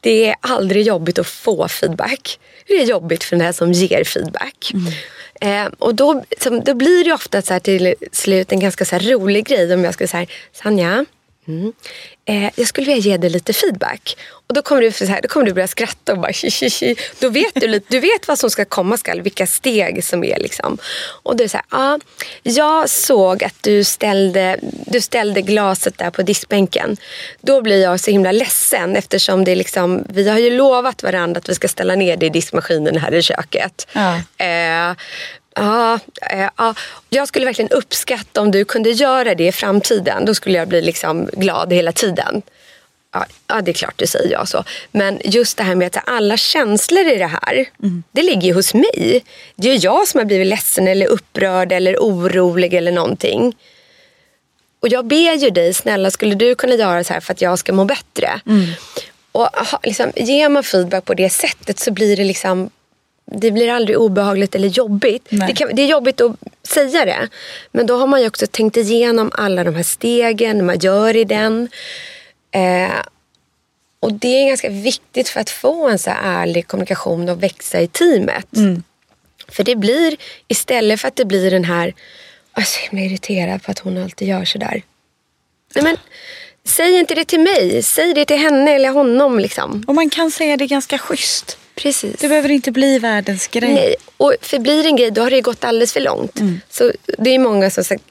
det 0.00 0.28
är 0.28 0.34
aldrig 0.40 0.86
jobbigt 0.86 1.18
att 1.18 1.26
få 1.26 1.68
feedback. 1.68 2.38
Det 2.66 2.74
är 2.74 2.84
jobbigt 2.84 3.24
för 3.24 3.36
den 3.36 3.54
som 3.54 3.72
ger 3.72 4.04
feedback. 4.04 4.72
Mm. 4.74 4.92
Eh, 5.40 5.72
och 5.78 5.94
då, 5.94 6.24
så, 6.38 6.60
då 6.60 6.74
blir 6.74 7.04
det 7.04 7.12
ofta 7.12 7.42
så 7.42 7.60
till 7.60 7.94
slut 8.12 8.52
en 8.52 8.60
ganska 8.60 8.84
så 8.84 8.98
rolig 8.98 9.46
grej 9.46 9.74
om 9.74 9.84
jag 9.84 9.94
skulle 9.94 10.08
säga 10.08 10.26
Sanja, 10.52 11.04
mm, 11.48 11.72
eh, 12.24 12.50
jag 12.56 12.68
skulle 12.68 12.86
vilja 12.86 13.10
ge 13.10 13.16
dig 13.16 13.30
lite 13.30 13.52
feedback. 13.52 14.16
Och 14.48 14.54
då 14.54 14.62
kommer 14.62 14.82
du, 14.82 14.92
så 14.92 15.04
här, 15.04 15.22
då 15.22 15.28
kommer 15.28 15.46
du 15.46 15.52
börja 15.52 15.66
skratta 15.66 16.12
och 16.12 16.18
bara 16.18 16.32
shi, 16.32 16.50
shi, 16.50 16.70
shi. 16.70 16.96
Då 17.18 17.28
vet 17.28 17.54
du 17.54 17.68
lite, 17.68 17.86
du 17.88 18.00
vet 18.00 18.28
vad 18.28 18.38
som 18.38 18.50
ska 18.50 18.64
komma 18.64 18.96
skall, 18.96 19.20
vilka 19.20 19.46
steg 19.46 20.04
som 20.04 20.24
är 20.24 20.38
liksom. 20.38 20.78
Och 21.22 21.36
du 21.36 21.44
är 21.44 21.48
så 21.48 21.56
här, 21.56 21.66
ah, 21.68 21.98
jag 22.42 22.90
såg 22.90 23.44
att 23.44 23.62
du 23.62 23.84
ställde, 23.84 24.58
du 24.86 25.00
ställde 25.00 25.42
glaset 25.42 25.98
där 25.98 26.10
på 26.10 26.22
diskbänken. 26.22 26.96
Då 27.40 27.62
blir 27.62 27.82
jag 27.82 28.00
så 28.00 28.10
himla 28.10 28.32
ledsen 28.32 28.96
eftersom 28.96 29.44
det 29.44 29.52
är 29.52 29.56
liksom, 29.56 30.04
vi 30.08 30.28
har 30.28 30.38
ju 30.38 30.50
lovat 30.50 31.02
varandra 31.02 31.38
att 31.38 31.48
vi 31.48 31.54
ska 31.54 31.68
ställa 31.68 31.94
ner 31.94 32.16
det 32.16 32.26
i 32.26 32.30
diskmaskinen 32.30 32.96
här 32.96 33.14
i 33.14 33.22
köket. 33.22 33.86
Ja. 33.92 34.16
Eh, 34.44 34.96
Ja, 35.56 35.98
ja, 36.56 36.74
jag 37.10 37.28
skulle 37.28 37.46
verkligen 37.46 37.70
uppskatta 37.70 38.40
om 38.40 38.50
du 38.50 38.64
kunde 38.64 38.90
göra 38.90 39.34
det 39.34 39.46
i 39.46 39.52
framtiden. 39.52 40.24
Då 40.24 40.34
skulle 40.34 40.58
jag 40.58 40.68
bli 40.68 40.82
liksom 40.82 41.30
glad 41.32 41.72
hela 41.72 41.92
tiden. 41.92 42.42
Ja, 43.12 43.26
ja, 43.46 43.60
det 43.60 43.70
är 43.70 43.72
klart 43.72 43.94
du 43.96 44.06
säger 44.06 44.32
ja 44.32 44.46
så. 44.46 44.64
Men 44.92 45.20
just 45.24 45.56
det 45.56 45.62
här 45.62 45.74
med 45.74 45.86
att 45.96 46.08
alla 46.08 46.36
känslor 46.36 47.06
i 47.06 47.16
det 47.16 47.26
här, 47.26 47.64
mm. 47.82 48.02
det 48.12 48.22
ligger 48.22 48.48
ju 48.48 48.54
hos 48.54 48.74
mig. 48.74 49.24
Det 49.56 49.70
är 49.70 49.84
jag 49.84 50.08
som 50.08 50.18
har 50.18 50.24
blivit 50.24 50.46
ledsen 50.46 50.88
eller 50.88 51.06
upprörd 51.06 51.72
eller 51.72 51.96
orolig 51.96 52.74
eller 52.74 52.92
någonting. 52.92 53.56
Och 54.80 54.88
jag 54.88 55.04
ber 55.04 55.36
ju 55.36 55.50
dig, 55.50 55.74
snälla 55.74 56.10
skulle 56.10 56.34
du 56.34 56.54
kunna 56.54 56.74
göra 56.74 57.04
så 57.04 57.12
här 57.12 57.20
för 57.20 57.32
att 57.32 57.40
jag 57.40 57.58
ska 57.58 57.72
må 57.72 57.84
bättre? 57.84 58.40
Mm. 58.46 58.66
Och 59.32 59.48
liksom, 59.82 60.12
ger 60.16 60.48
man 60.48 60.62
feedback 60.62 61.04
på 61.04 61.14
det 61.14 61.30
sättet 61.30 61.78
så 61.78 61.90
blir 61.90 62.16
det 62.16 62.24
liksom 62.24 62.70
det 63.32 63.50
blir 63.50 63.70
aldrig 63.70 63.98
obehagligt 63.98 64.54
eller 64.54 64.68
jobbigt. 64.68 65.26
Det, 65.30 65.52
kan, 65.52 65.74
det, 65.74 65.82
är 65.82 65.86
jobbigt 65.86 66.20
att 66.20 66.36
säga 66.62 67.04
det. 67.04 67.28
Men 67.72 67.86
då 67.86 67.96
har 67.98 68.06
man 68.06 68.20
ju 68.20 68.26
också 68.26 68.46
tänkt 68.46 68.76
igenom 68.76 69.30
alla 69.34 69.64
de 69.64 69.74
här 69.74 69.82
stegen 69.82 70.66
man 70.66 70.78
gör 70.78 71.16
i 71.16 71.24
den. 71.24 71.68
Eh, 72.50 72.90
och 74.00 74.12
det 74.12 74.42
är 74.42 74.48
ganska 74.48 74.68
viktigt 74.68 75.28
för 75.28 75.40
att 75.40 75.50
få 75.50 75.88
en 75.88 75.98
så 75.98 76.10
ärlig 76.10 76.66
kommunikation 76.66 77.28
och 77.28 77.42
växa 77.42 77.80
i 77.80 77.88
teamet. 77.88 78.56
Mm. 78.56 78.82
För 79.48 79.64
det 79.64 79.76
blir, 79.76 80.16
istället 80.48 81.00
för 81.00 81.08
att 81.08 81.16
det 81.16 81.24
blir 81.24 81.50
den 81.50 81.64
här, 81.64 81.94
jag 82.56 82.64
blir 82.90 83.06
irriterad 83.06 83.62
på 83.62 83.70
att 83.70 83.78
hon 83.78 84.02
alltid 84.02 84.28
gör 84.28 84.44
sådär. 84.44 84.82
Nej, 85.74 85.84
men, 85.84 85.96
säg 86.64 86.98
inte 86.98 87.14
det 87.14 87.24
till 87.24 87.40
mig, 87.40 87.82
säg 87.82 88.14
det 88.14 88.24
till 88.24 88.38
henne 88.38 88.74
eller 88.74 88.88
honom. 88.88 89.38
Liksom. 89.38 89.84
Och 89.86 89.94
man 89.94 90.10
kan 90.10 90.30
säga 90.30 90.56
det 90.56 90.66
ganska 90.66 90.98
schysst. 90.98 91.58
Precis. 91.76 92.16
Det 92.20 92.28
behöver 92.28 92.48
inte 92.48 92.72
bli 92.72 92.98
världens 92.98 93.48
grej. 93.48 93.74
Nej, 93.74 93.94
och 94.16 94.34
för 94.40 94.58
blir 94.58 94.82
det 94.82 94.88
en 94.88 94.96
grej 94.96 95.10
då 95.10 95.22
har 95.22 95.30
det 95.30 95.40
gått 95.40 95.64
alldeles 95.64 95.92
för 95.92 96.00
långt. 96.00 96.40
Mm. 96.40 96.60
Så 96.70 96.92
det 97.18 97.30
är 97.30 97.38
många 97.38 97.70
som 97.70 97.84
sagt, 97.84 98.02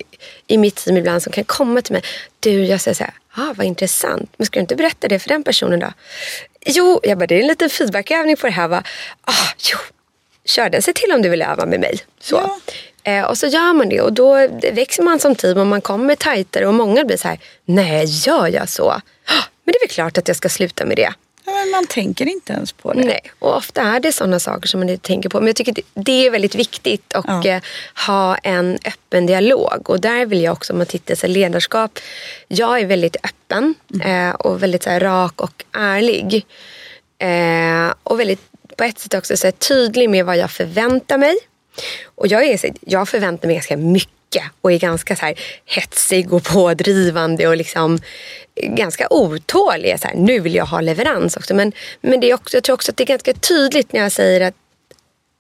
i 0.48 0.58
mitt 0.58 0.76
team 0.76 0.98
ibland 0.98 1.24
som 1.24 1.32
kan 1.32 1.44
komma 1.44 1.82
till 1.82 1.94
mig. 1.94 2.02
Du, 2.40 2.66
jag 2.66 2.82
säger 2.82 2.96
så 2.96 3.04
här, 3.04 3.14
ah, 3.32 3.54
vad 3.54 3.66
intressant. 3.66 4.34
Men 4.38 4.46
ska 4.46 4.60
du 4.60 4.62
inte 4.62 4.76
berätta 4.76 5.08
det 5.08 5.20
för 5.20 5.30
den 5.30 5.44
personen 5.44 5.80
då? 5.80 5.94
Jo, 6.66 7.00
jag 7.04 7.18
bara, 7.18 7.28
det 7.28 7.36
är 7.36 7.42
en 7.42 7.48
liten 7.48 7.70
feedbackövning 7.70 8.38
på 8.38 8.48
det 8.48 8.54
här. 8.54 8.68
Va? 8.68 8.84
Ah, 9.22 9.48
jo, 9.72 9.78
kör 10.46 10.70
den. 10.70 10.82
Se 10.82 10.94
till 10.94 11.12
om 11.12 11.22
du 11.22 11.30
vill 11.30 11.42
öva 11.42 11.66
med 11.66 11.80
mig. 11.80 12.00
Så. 12.20 12.36
Ja. 12.36 12.60
Eh, 13.12 13.24
och 13.24 13.38
så 13.38 13.48
gör 13.48 13.74
man 13.74 13.90
det 13.90 14.02
och 14.02 14.14
då 14.14 14.48
växer 14.74 15.04
man 15.04 15.20
som 15.20 15.36
team 15.36 15.58
och 15.58 15.68
man 15.68 15.82
kommer 15.82 16.16
tajtare 16.16 16.68
och 16.68 16.74
många 16.74 17.04
blir 17.04 17.18
så 17.18 17.28
här, 17.28 17.40
nej 17.66 18.06
gör 18.06 18.48
jag 18.48 18.70
så? 18.70 18.90
Ah, 18.90 19.44
men 19.64 19.74
det 19.74 19.78
är 19.78 19.88
väl 19.88 19.90
klart 19.90 20.18
att 20.18 20.28
jag 20.28 20.38
ska 20.38 20.50
sluta 20.50 20.86
med 20.86 20.98
det. 20.98 21.14
Men 21.46 21.72
man 21.72 21.88
tänker 21.88 22.26
inte 22.26 22.54
ens 22.54 22.72
på 22.72 22.94
det. 22.94 23.04
Nej, 23.04 23.22
och 23.40 23.56
ofta 23.56 23.82
är 23.82 24.00
det 24.00 24.12
sådana 24.12 24.40
saker 24.40 24.68
som 24.68 24.80
man 24.80 24.90
inte 24.90 25.08
tänker 25.08 25.30
på. 25.30 25.40
Men 25.40 25.48
jag 25.48 25.56
tycker 25.56 25.76
det 25.94 26.28
är 26.28 26.32
väldigt 26.32 26.56
viktigt 26.56 27.14
att 27.14 27.26
ja. 27.28 27.46
Eh, 27.46 27.62
ha 28.08 28.36
en 28.36 28.78
öppen 28.86 29.26
dialog. 29.26 29.90
Och 29.90 30.02
där 30.02 30.26
vill 30.26 30.42
jag 30.42 30.54
också, 30.54 30.74
om 30.74 30.78
man 30.78 30.88
tittar 30.88 31.16
på 31.16 31.28
ledarskap, 31.28 32.00
jag 32.48 32.80
är 32.80 32.86
väldigt 32.86 33.16
öppen 33.24 33.74
mm. 33.94 34.30
eh, 34.30 34.36
och 34.36 34.64
väldigt 34.64 34.84
så 34.84 34.90
här, 34.90 35.00
rak 35.00 35.42
och 35.42 35.66
ärlig. 35.72 36.46
Eh, 37.18 37.94
och 38.04 38.20
väldigt, 38.20 38.42
på 38.78 38.84
ett 38.84 39.00
sätt 39.00 39.14
också 39.14 39.38
så 39.38 39.48
här, 39.48 39.52
tydlig 39.52 40.10
med 40.10 40.26
vad 40.26 40.38
jag 40.38 40.52
förväntar 40.52 41.18
mig. 41.18 41.36
Och 42.16 42.28
jag, 42.28 42.44
är, 42.44 42.74
jag 42.82 43.10
förväntar 43.10 43.48
mig 43.48 43.56
ganska 43.56 43.78
mycket 43.78 44.12
och 44.62 44.72
är 44.72 44.80
ganska 44.80 45.16
så 45.16 45.26
här 45.26 45.40
hetsig 45.66 46.34
och 46.34 46.44
pådrivande 46.44 47.48
och 47.48 47.58
liksom 47.58 48.00
ganska 48.56 49.08
otålig. 49.10 50.00
Så 50.00 50.08
här, 50.08 50.16
nu 50.16 50.40
vill 50.40 50.56
jag 50.56 50.66
ha 50.66 50.82
leverans 50.82 51.38
också. 51.38 51.56
Men, 51.56 51.72
men 52.02 52.20
det 52.20 52.30
är 52.30 52.34
också, 52.34 52.58
jag 52.58 52.64
tror 52.64 52.74
också 52.74 52.92
att 52.92 52.98
det 52.98 53.04
är 53.04 53.08
ganska 53.08 53.34
tydligt 53.34 53.94
när 53.94 54.02
jag 54.02 54.12
säger 54.12 54.42
att 54.42 54.56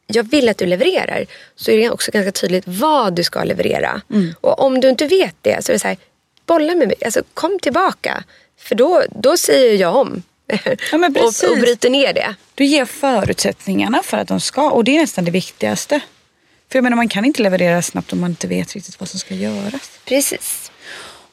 jag 0.08 0.30
vill 0.32 0.50
att 0.50 0.58
du 0.58 0.65
levererar. 0.65 1.26
Så 1.56 1.71
är 1.71 1.78
det 1.78 1.89
också 1.89 2.12
ganska 2.12 2.32
tydligt 2.32 2.63
vad 2.67 3.13
du 3.13 3.24
ska 3.24 3.43
leverera. 3.43 4.02
Mm. 4.12 4.34
Och 4.41 4.60
om 4.60 4.82
du 4.82 4.89
inte 4.89 5.08
vet 5.08 5.36
det 5.41 5.65
så 5.65 5.71
är 5.71 5.74
det 5.74 5.80
så 5.80 5.88
här, 5.88 5.98
bolla 6.45 6.76
med 6.76 6.88
mig. 6.88 6.98
Alltså, 7.06 7.24
kom 7.34 7.60
tillbaka. 7.60 8.24
För 8.60 8.76
då, 8.76 9.04
då 9.10 9.38
säger 9.38 9.78
jag 9.78 9.95
om. 9.95 10.24
Ja, 10.91 11.10
och, 11.10 11.52
och 11.52 11.58
bryter 11.58 11.89
ner 11.89 12.13
det. 12.13 12.36
Du 12.56 12.65
ger 12.65 12.86
förutsättningarna 12.86 14.04
för 14.04 14.17
att 14.17 14.28
de 14.28 14.39
ska. 14.39 14.69
Och 14.71 14.84
det 14.84 14.95
är 14.95 15.02
nästan 15.02 15.26
det 15.26 15.32
viktigaste. 15.32 16.00
För 16.76 16.78
jag 16.78 16.84
menar, 16.84 16.96
man 16.96 17.10
kan 17.10 17.26
inte 17.26 17.42
leverera 17.42 17.82
snabbt 17.82 18.14
om 18.14 18.20
man 18.20 18.30
inte 18.30 18.48
vet 18.48 18.74
riktigt 18.74 19.00
vad 19.00 19.10
som 19.10 19.20
ska 19.20 19.36
göras. 19.36 20.00
Precis. 20.06 20.72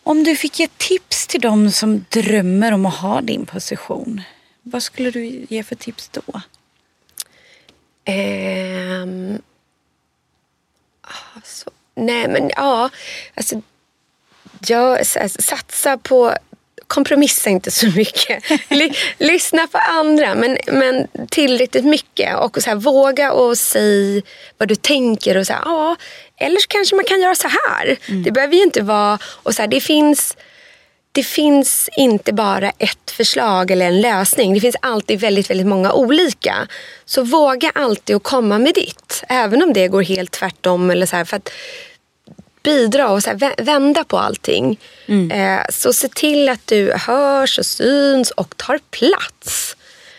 Om 0.02 0.24
du 0.24 0.36
fick 0.36 0.60
ge 0.60 0.68
tips 0.76 1.26
till 1.26 1.40
dem 1.40 1.70
som 1.70 2.04
drömmer 2.08 2.72
om 2.72 2.86
att 2.86 2.94
ha 2.94 3.20
din 3.20 3.46
position, 3.46 4.22
vad 4.62 4.82
skulle 4.82 5.10
du 5.10 5.46
ge 5.48 5.62
för 5.62 5.74
tips 5.74 6.08
då? 6.08 6.40
Um, 8.12 9.42
alltså, 11.34 11.70
nej 11.94 12.28
men 12.28 12.50
ja, 12.56 12.90
alltså, 13.34 13.62
jag, 14.66 15.06
satsa 15.06 15.98
på 15.98 16.36
kompromissa 16.92 17.50
inte 17.50 17.70
så 17.70 17.86
mycket. 17.86 18.44
Lyssna 19.18 19.66
på 19.66 19.78
andra 19.78 20.34
men, 20.34 20.58
men 20.66 21.08
tillräckligt 21.30 21.84
mycket. 21.84 22.36
Och 22.38 22.62
så 22.62 22.70
här, 22.70 22.76
våga 22.76 23.32
och 23.32 23.58
säg 23.58 24.22
vad 24.58 24.68
du 24.68 24.74
tänker. 24.74 25.36
och 25.36 25.46
så 25.46 25.52
här, 25.52 25.62
ja, 25.64 25.96
Eller 26.36 26.60
så 26.60 26.66
kanske 26.68 26.96
man 26.96 27.04
kan 27.04 27.20
göra 27.20 27.34
så 27.34 27.48
här. 27.48 27.96
Mm. 28.08 28.22
Det 28.22 28.30
behöver 28.30 28.54
ju 28.54 28.62
inte 28.62 28.82
vara... 28.82 29.18
Och 29.24 29.54
så 29.54 29.62
här, 29.62 29.68
det, 29.68 29.80
finns, 29.80 30.36
det 31.12 31.22
finns 31.22 31.88
inte 31.96 32.32
bara 32.32 32.72
ett 32.78 33.10
förslag 33.10 33.70
eller 33.70 33.86
en 33.86 34.00
lösning. 34.00 34.54
Det 34.54 34.60
finns 34.60 34.76
alltid 34.82 35.20
väldigt, 35.20 35.50
väldigt 35.50 35.66
många 35.66 35.92
olika. 35.92 36.68
Så 37.04 37.22
våga 37.22 37.72
alltid 37.74 38.16
att 38.16 38.22
komma 38.22 38.58
med 38.58 38.74
ditt. 38.74 39.24
Även 39.28 39.62
om 39.62 39.72
det 39.72 39.88
går 39.88 40.02
helt 40.02 40.30
tvärtom. 40.30 40.90
Eller 40.90 41.06
så 41.06 41.16
här, 41.16 41.24
för 41.24 41.36
att, 41.36 41.50
bidra 42.62 43.10
och 43.10 43.22
så 43.22 43.30
här, 43.30 43.62
vända 43.62 44.04
på 44.04 44.18
allting. 44.18 44.80
Mm. 45.06 45.30
Eh, 45.30 45.64
så 45.70 45.92
se 45.92 46.08
till 46.08 46.48
att 46.48 46.66
du 46.66 46.92
hörs 46.92 47.58
och 47.58 47.66
syns 47.66 48.30
och 48.30 48.56
tar 48.56 48.78
plats. 48.90 49.76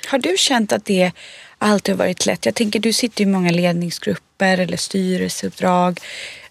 Har 0.07 0.19
du 0.19 0.37
känt 0.37 0.73
att 0.73 0.85
det 0.85 1.11
alltid 1.57 1.95
har 1.95 1.99
varit 1.99 2.25
lätt? 2.25 2.45
Jag 2.45 2.55
tänker 2.55 2.79
du 2.79 2.93
sitter 2.93 3.23
i 3.23 3.25
många 3.25 3.51
ledningsgrupper 3.51 4.57
eller 4.57 4.77
styrelseuppdrag 4.77 5.99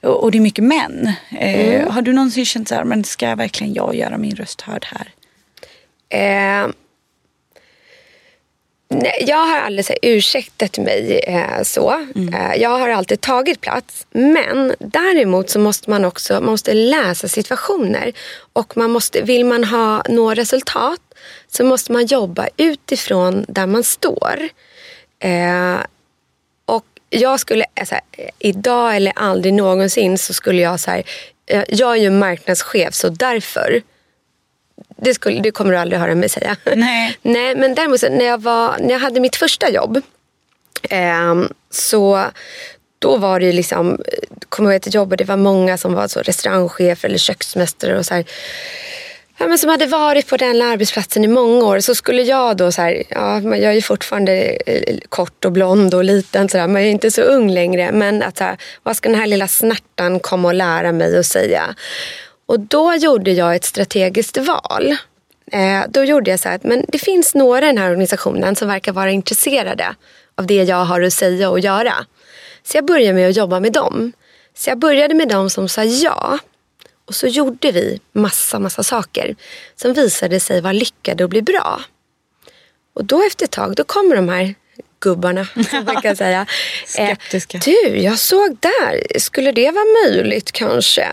och, 0.01 0.23
och 0.23 0.31
det 0.31 0.39
är 0.39 0.43
mycket 0.43 0.65
män. 0.65 1.13
Eh, 1.31 1.75
mm. 1.75 1.91
Har 1.91 2.03
du 2.03 2.13
någonsin 2.13 2.47
känt 2.47 2.69
så 2.69 2.75
här, 2.75 2.85
men 2.85 3.05
ska 3.05 3.35
verkligen 3.35 3.75
jag 3.75 3.95
göra 3.95 4.19
min 4.19 4.37
röst 4.37 4.61
hörd 4.61 4.87
här? 4.87 5.13
Eh, 6.09 6.69
Nej, 8.95 9.25
jag 9.27 9.47
har 9.47 9.59
aldrig 9.59 9.85
så 9.85 9.95
ursäktat 10.03 10.79
mig 10.79 11.21
eh, 11.27 11.63
så. 11.63 11.91
Mm. 12.15 12.35
Eh, 12.35 12.55
jag 12.57 12.79
har 12.79 12.89
alltid 12.89 13.21
tagit 13.21 13.61
plats. 13.61 14.07
Men 14.11 14.75
däremot 14.79 15.51
så 15.51 15.59
måste 15.59 15.91
man 15.91 16.05
också 16.05 16.35
man 16.35 16.45
måste 16.45 16.75
läsa 16.75 17.29
situationer. 17.29 18.13
Och 18.53 18.77
man 18.77 18.91
måste, 18.91 19.23
vill 19.23 19.45
man 19.45 19.65
ha 19.65 20.03
nå 20.09 20.35
resultat 20.35 21.01
så 21.49 21.65
måste 21.65 21.93
man 21.93 22.07
jobba 22.07 22.49
utifrån 22.57 23.45
där 23.49 23.67
man 23.67 23.85
står. 23.85 24.49
Eh, 25.19 25.77
och 26.67 26.85
jag 27.11 27.41
skulle, 27.41 27.65
alltså, 27.81 27.95
idag 28.39 28.97
eller 28.97 29.13
aldrig 29.17 29.55
någonsin 29.55 30.19
så 30.19 30.35
skulle 30.35 30.63
jag 30.63 30.81
så 30.81 30.91
här, 30.91 31.03
eh, 31.47 31.65
jag 31.69 31.93
är 31.93 32.01
ju 32.01 32.11
marknadschef 32.11 32.95
så 32.95 33.09
därför 33.09 33.83
det, 35.05 35.15
skulle, 35.15 35.41
det 35.41 35.51
kommer 35.51 35.73
du 35.73 35.79
aldrig 35.79 36.01
höra 36.01 36.15
mig 36.15 36.29
säga. 36.29 36.57
Nej. 36.77 37.19
Nej 37.23 37.57
men 37.57 37.75
däremot 37.75 38.03
när 38.03 38.25
jag, 38.25 38.43
var, 38.43 38.79
när 38.79 38.91
jag 38.91 38.99
hade 38.99 39.21
mitt 39.21 39.37
första 39.37 39.71
jobb 39.71 40.01
eh, 40.91 41.35
så 41.71 42.25
då 42.99 43.17
var 43.17 43.41
det 43.41 43.53
liksom, 43.53 44.03
kommer 44.49 44.73
jag 44.73 44.83
till 44.83 44.95
jobbet, 44.95 45.19
det 45.19 45.25
var 45.25 45.37
många 45.37 45.79
som 45.79 45.95
var 45.95 46.09
så 46.09 46.21
restaurangchefer 46.21 47.09
eller 47.09 47.19
köksmästare 47.19 47.99
och 47.99 48.07
så 48.07 48.15
här. 48.15 48.25
ja, 49.39 49.47
men 49.47 49.59
som 49.59 49.71
hade 49.71 49.87
varit 49.87 50.29
på 50.29 50.37
den 50.37 50.63
arbetsplatsen 50.63 51.25
i 51.25 51.29
många 51.29 51.65
år 51.65 51.81
så 51.81 51.95
skulle 51.95 52.23
jag 52.23 52.57
då 52.57 52.73
så 52.73 52.83
här, 52.83 53.03
ja, 53.09 53.41
jag 53.41 53.65
är 53.65 53.73
ju 53.73 53.83
fortfarande 53.83 54.33
eh, 54.67 54.99
kort 55.09 55.45
och 55.45 55.53
blond 55.53 55.95
och 55.95 56.05
liten 56.05 56.49
så 56.49 56.57
där, 56.57 56.67
men 56.67 56.83
jag 56.83 56.89
är 56.89 56.93
inte 56.93 57.11
så 57.11 57.23
ung 57.23 57.51
längre. 57.51 57.93
Men 57.93 58.23
att 58.23 58.39
så 58.39 58.45
här, 58.45 58.57
vad 58.83 58.97
ska 58.97 59.09
den 59.09 59.19
här 59.19 59.27
lilla 59.27 59.49
snärtan 59.49 60.21
komma 60.21 60.49
och 60.49 60.55
lära 60.55 60.93
mig 60.93 61.19
att 61.19 61.27
säga? 61.27 61.75
Och 62.53 62.61
då 62.61 62.95
gjorde 62.95 63.33
jag 63.33 63.57
ett 63.57 63.65
strategiskt 63.65 64.37
val. 64.37 64.97
Eh, 65.53 65.83
då 65.89 66.05
gjorde 66.05 66.31
jag 66.31 66.41
så 66.41 66.49
här 66.49 66.57
att 66.57 66.65
men 66.65 66.85
det 66.89 66.99
finns 66.99 67.35
några 67.35 67.59
i 67.59 67.67
den 67.67 67.79
här 67.79 67.91
organisationen 67.91 68.57
som 68.57 68.69
verkar 68.69 68.93
vara 68.93 69.11
intresserade 69.11 69.95
av 70.35 70.47
det 70.47 70.55
jag 70.55 70.85
har 70.85 71.01
att 71.01 71.13
säga 71.13 71.51
och 71.51 71.61
göra. 71.61 72.07
Så 72.63 72.77
jag 72.77 72.85
började 72.85 73.13
med 73.13 73.29
att 73.29 73.37
jobba 73.37 73.61
med 73.61 73.73
dem. 73.73 74.13
Så 74.55 74.71
jag 74.71 74.79
började 74.79 75.15
med 75.15 75.29
dem 75.29 75.51
som 75.51 75.69
sa 75.69 75.85
ja. 75.85 76.39
Och 77.05 77.15
så 77.15 77.27
gjorde 77.27 77.73
vi 77.73 78.01
massa, 78.13 78.59
massa 78.59 78.83
saker 78.83 79.37
som 79.77 79.93
visade 79.93 80.41
sig 80.41 80.61
vara 80.61 80.73
lyckade 80.73 81.25
och 81.25 81.31
bli 81.31 81.43
bra. 81.43 81.81
Och 82.95 83.05
då 83.05 83.23
efter 83.27 83.45
ett 83.45 83.51
tag, 83.51 83.75
då 83.75 83.85
kommer 83.85 84.17
de 84.17 84.29
här 84.29 84.55
gubbarna, 85.01 85.45
som 85.71 85.85
man 85.85 86.03
kan 86.03 86.17
säga. 86.17 86.47
Skeptiska. 86.87 87.59
Eh, 87.59 87.65
du, 87.65 87.99
jag 87.99 88.19
såg 88.19 88.57
där. 88.61 89.19
Skulle 89.19 89.53
det 89.53 89.71
vara 89.71 89.85
möjligt 90.07 90.53
kanske? 90.53 91.13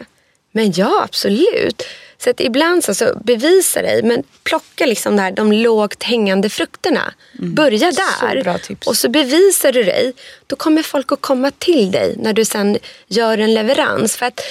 Men 0.59 0.71
ja, 0.75 1.01
absolut. 1.03 1.83
Så 2.17 2.29
att 2.29 2.39
ibland 2.39 2.83
så, 2.83 2.93
så 2.93 3.19
bevisa 3.23 3.81
dig, 3.81 4.03
men 4.03 4.23
plocka 4.43 4.85
liksom 4.85 5.15
där, 5.15 5.31
de 5.31 5.51
lågt 5.51 6.03
hängande 6.03 6.49
frukterna. 6.49 7.13
Börja 7.33 7.91
där. 7.91 8.43
Så. 8.83 8.89
Och 8.89 8.97
så 8.97 9.09
bevisar 9.09 9.71
du 9.71 9.83
dig. 9.83 10.13
Då 10.47 10.55
kommer 10.55 10.83
folk 10.83 11.11
att 11.11 11.21
komma 11.21 11.51
till 11.51 11.91
dig 11.91 12.15
när 12.17 12.33
du 12.33 12.45
sen 12.45 12.77
gör 13.07 13.37
en 13.37 13.53
leverans. 13.53 14.15
För 14.15 14.25
att 14.25 14.41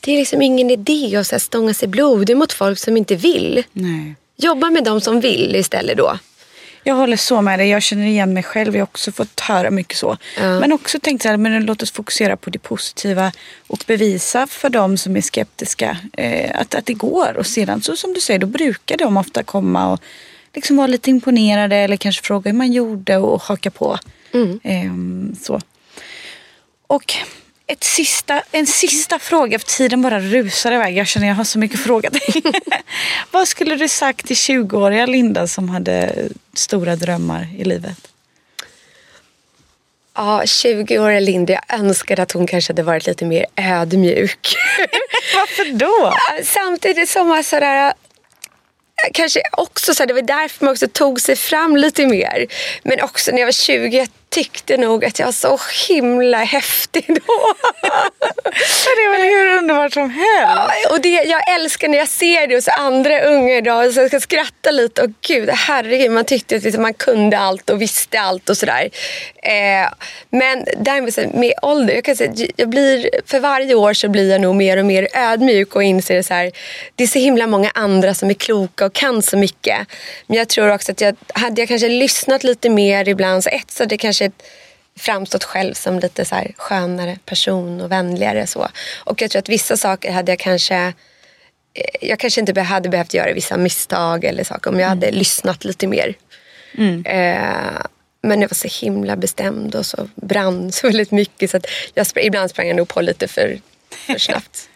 det 0.00 0.12
är 0.12 0.18
liksom 0.18 0.42
ingen 0.42 0.70
idé 0.70 1.16
att 1.16 1.26
så 1.26 1.34
här 1.34 1.40
stånga 1.40 1.74
sig 1.74 1.88
blodig 1.88 2.36
mot 2.36 2.52
folk 2.52 2.78
som 2.78 2.96
inte 2.96 3.14
vill. 3.14 3.64
Nej. 3.72 4.14
Jobba 4.36 4.70
med 4.70 4.84
de 4.84 5.00
som 5.00 5.20
vill 5.20 5.56
istället 5.56 5.96
då. 5.96 6.18
Jag 6.86 6.94
håller 6.94 7.16
så 7.16 7.42
med 7.42 7.58
dig. 7.58 7.68
Jag 7.68 7.82
känner 7.82 8.06
igen 8.06 8.34
mig 8.34 8.42
själv. 8.42 8.74
Jag 8.74 8.80
har 8.80 8.86
också 8.86 9.12
fått 9.12 9.40
höra 9.40 9.70
mycket 9.70 9.98
så. 9.98 10.16
Ja. 10.38 10.60
Men 10.60 10.72
också 10.72 10.98
tänkt 11.00 11.22
så 11.22 11.28
här, 11.28 11.36
men 11.36 11.66
låt 11.66 11.82
oss 11.82 11.90
fokusera 11.90 12.36
på 12.36 12.50
det 12.50 12.58
positiva 12.58 13.32
och 13.66 13.84
bevisa 13.86 14.46
för 14.46 14.68
de 14.68 14.96
som 14.96 15.16
är 15.16 15.20
skeptiska 15.20 15.98
eh, 16.12 16.60
att, 16.60 16.74
att 16.74 16.86
det 16.86 16.94
går. 16.94 17.36
Och 17.36 17.46
sedan 17.46 17.82
så 17.82 17.96
som 17.96 18.12
du 18.12 18.20
säger, 18.20 18.40
då 18.40 18.46
brukar 18.46 18.96
de 18.96 19.16
ofta 19.16 19.42
komma 19.42 19.92
och 19.92 20.00
liksom 20.54 20.76
vara 20.76 20.86
lite 20.86 21.10
imponerade 21.10 21.76
eller 21.76 21.96
kanske 21.96 22.22
fråga 22.22 22.50
hur 22.50 22.58
man 22.58 22.72
gjorde 22.72 23.16
och 23.16 23.42
haka 23.42 23.70
på. 23.70 23.98
Ehm, 24.62 25.36
så. 25.42 25.60
Och 26.86 27.14
ett 27.66 27.84
sista, 27.84 28.42
en 28.52 28.66
sista 28.66 29.18
fråga, 29.18 29.58
för 29.58 29.66
tiden 29.66 30.02
bara 30.02 30.20
rusar 30.20 30.72
iväg. 30.72 30.96
Jag 30.96 31.06
känner 31.06 31.26
jag 31.26 31.34
har 31.34 31.44
så 31.44 31.58
mycket 31.58 31.80
fråga 31.80 32.10
dig. 32.10 32.42
Vad 33.30 33.48
skulle 33.48 33.76
du 33.76 33.88
sagt 33.88 34.26
till 34.26 34.36
20-åriga 34.36 35.06
Linda 35.06 35.46
som 35.46 35.68
hade 35.68 36.28
stora 36.54 36.96
drömmar 36.96 37.48
i 37.58 37.64
livet? 37.64 38.08
Ja, 40.14 40.42
20-åriga 40.44 41.20
Linda, 41.20 41.52
jag 41.52 41.80
önskade 41.80 42.22
att 42.22 42.32
hon 42.32 42.46
kanske 42.46 42.72
hade 42.72 42.82
varit 42.82 43.06
lite 43.06 43.24
mer 43.24 43.46
ödmjuk. 43.56 44.56
Varför 45.34 45.72
då? 45.72 46.14
Samtidigt 46.44 47.08
som 47.08 47.28
man 47.28 47.44
sådär, 47.44 47.92
kanske 49.12 49.40
också 49.52 49.94
så 49.94 50.02
här, 50.02 50.06
det 50.06 50.14
var 50.14 50.22
därför 50.22 50.64
man 50.64 50.72
också 50.72 50.88
tog 50.88 51.20
sig 51.20 51.36
fram 51.36 51.76
lite 51.76 52.06
mer. 52.06 52.46
Men 52.82 53.00
också 53.00 53.30
när 53.30 53.38
jag 53.38 53.46
var 53.46 53.52
20, 53.52 53.96
jag 53.96 54.08
tyckte 54.36 54.76
nog 54.76 55.04
att 55.04 55.18
jag 55.18 55.26
var 55.26 55.32
så 55.32 55.58
himla 55.88 56.38
häftig 56.38 57.04
då. 57.08 57.54
Det 58.96 59.02
är 59.02 59.12
väl 59.12 59.22
hur 59.22 59.58
underbart 59.58 59.92
som 59.92 60.10
helst. 60.10 60.74
Ja, 60.84 60.90
och 60.90 61.00
det, 61.00 61.08
jag 61.08 61.54
älskar 61.54 61.88
när 61.88 61.98
jag 61.98 62.08
ser 62.08 62.46
det 62.46 62.54
hos 62.54 62.68
andra 62.68 63.20
unga 63.20 63.56
idag. 63.56 63.92
Så 63.92 64.00
jag 64.00 64.08
ska 64.08 64.20
skratta 64.20 64.70
lite. 64.70 65.02
Och 65.02 65.10
gud, 65.26 65.50
herregud, 65.50 66.10
man 66.10 66.24
tyckte 66.24 66.56
att 66.56 66.62
liksom 66.62 66.82
man 66.82 66.94
kunde 66.94 67.38
allt 67.38 67.70
och 67.70 67.82
visste 67.82 68.20
allt 68.20 68.48
och 68.48 68.56
sådär. 68.56 68.90
Eh, 69.42 69.88
men 70.30 70.64
därmed 70.78 71.34
med 71.34 71.52
ålder, 71.62 71.94
jag 71.94 72.04
kan 72.04 72.16
säga, 72.16 72.32
jag 72.56 72.68
blir, 72.68 73.10
för 73.26 73.40
varje 73.40 73.74
år 73.74 73.94
så 73.94 74.08
blir 74.08 74.30
jag 74.30 74.40
nog 74.40 74.54
mer 74.54 74.76
och 74.76 74.86
mer 74.86 75.08
ödmjuk 75.14 75.76
och 75.76 75.82
inser 75.82 76.22
så 76.22 76.34
här, 76.34 76.52
det 76.94 77.04
är 77.04 77.08
så 77.08 77.18
himla 77.18 77.46
många 77.46 77.70
andra 77.74 78.14
som 78.14 78.30
är 78.30 78.34
kloka 78.34 78.86
och 78.86 78.92
kan 78.92 79.22
så 79.22 79.36
mycket. 79.36 79.78
Men 80.26 80.36
jag 80.36 80.48
tror 80.48 80.74
också 80.74 80.92
att 80.92 81.00
jag, 81.00 81.16
hade 81.34 81.60
jag 81.60 81.68
kanske 81.68 81.88
lyssnat 81.88 82.44
lite 82.44 82.70
mer 82.70 83.08
ibland 83.08 83.44
så 83.44 83.50
ett 83.50 83.70
så 83.70 83.84
kanske 84.26 84.42
framstått 84.98 85.44
själv 85.44 85.74
som 85.74 85.98
lite 85.98 86.24
så 86.24 86.34
här 86.34 86.54
skönare 86.56 87.18
person 87.24 87.80
och 87.80 87.92
vänligare. 87.92 88.46
Så. 88.46 88.68
Och 89.04 89.22
jag 89.22 89.30
tror 89.30 89.38
att 89.38 89.48
vissa 89.48 89.76
saker 89.76 90.12
hade 90.12 90.32
jag 90.32 90.38
kanske 90.38 90.76
eh, 91.74 92.08
jag 92.08 92.18
kanske 92.18 92.40
inte 92.40 92.60
hade 92.60 92.88
behövt 92.88 93.14
göra 93.14 93.32
vissa 93.32 93.56
misstag 93.56 94.24
eller 94.24 94.44
saker 94.44 94.70
om 94.70 94.80
jag 94.80 94.88
hade 94.88 95.10
lyssnat 95.10 95.64
lite 95.64 95.86
mer. 95.86 96.14
Eh, 97.04 97.86
men 98.22 98.40
jag 98.40 98.48
var 98.48 98.54
så 98.54 98.84
himla 98.84 99.16
bestämd 99.16 99.74
och 99.74 99.86
så 99.86 100.08
brann 100.14 100.72
så 100.72 100.86
väldigt 100.86 101.10
mycket 101.10 101.50
så 101.50 101.56
att 101.56 101.66
jag, 101.94 102.06
ibland 102.16 102.50
sprang 102.50 102.66
jag 102.66 102.76
nog 102.76 102.88
på 102.88 103.00
lite 103.00 103.28
för, 103.28 103.58
för 103.90 104.18
snabbt. 104.18 104.68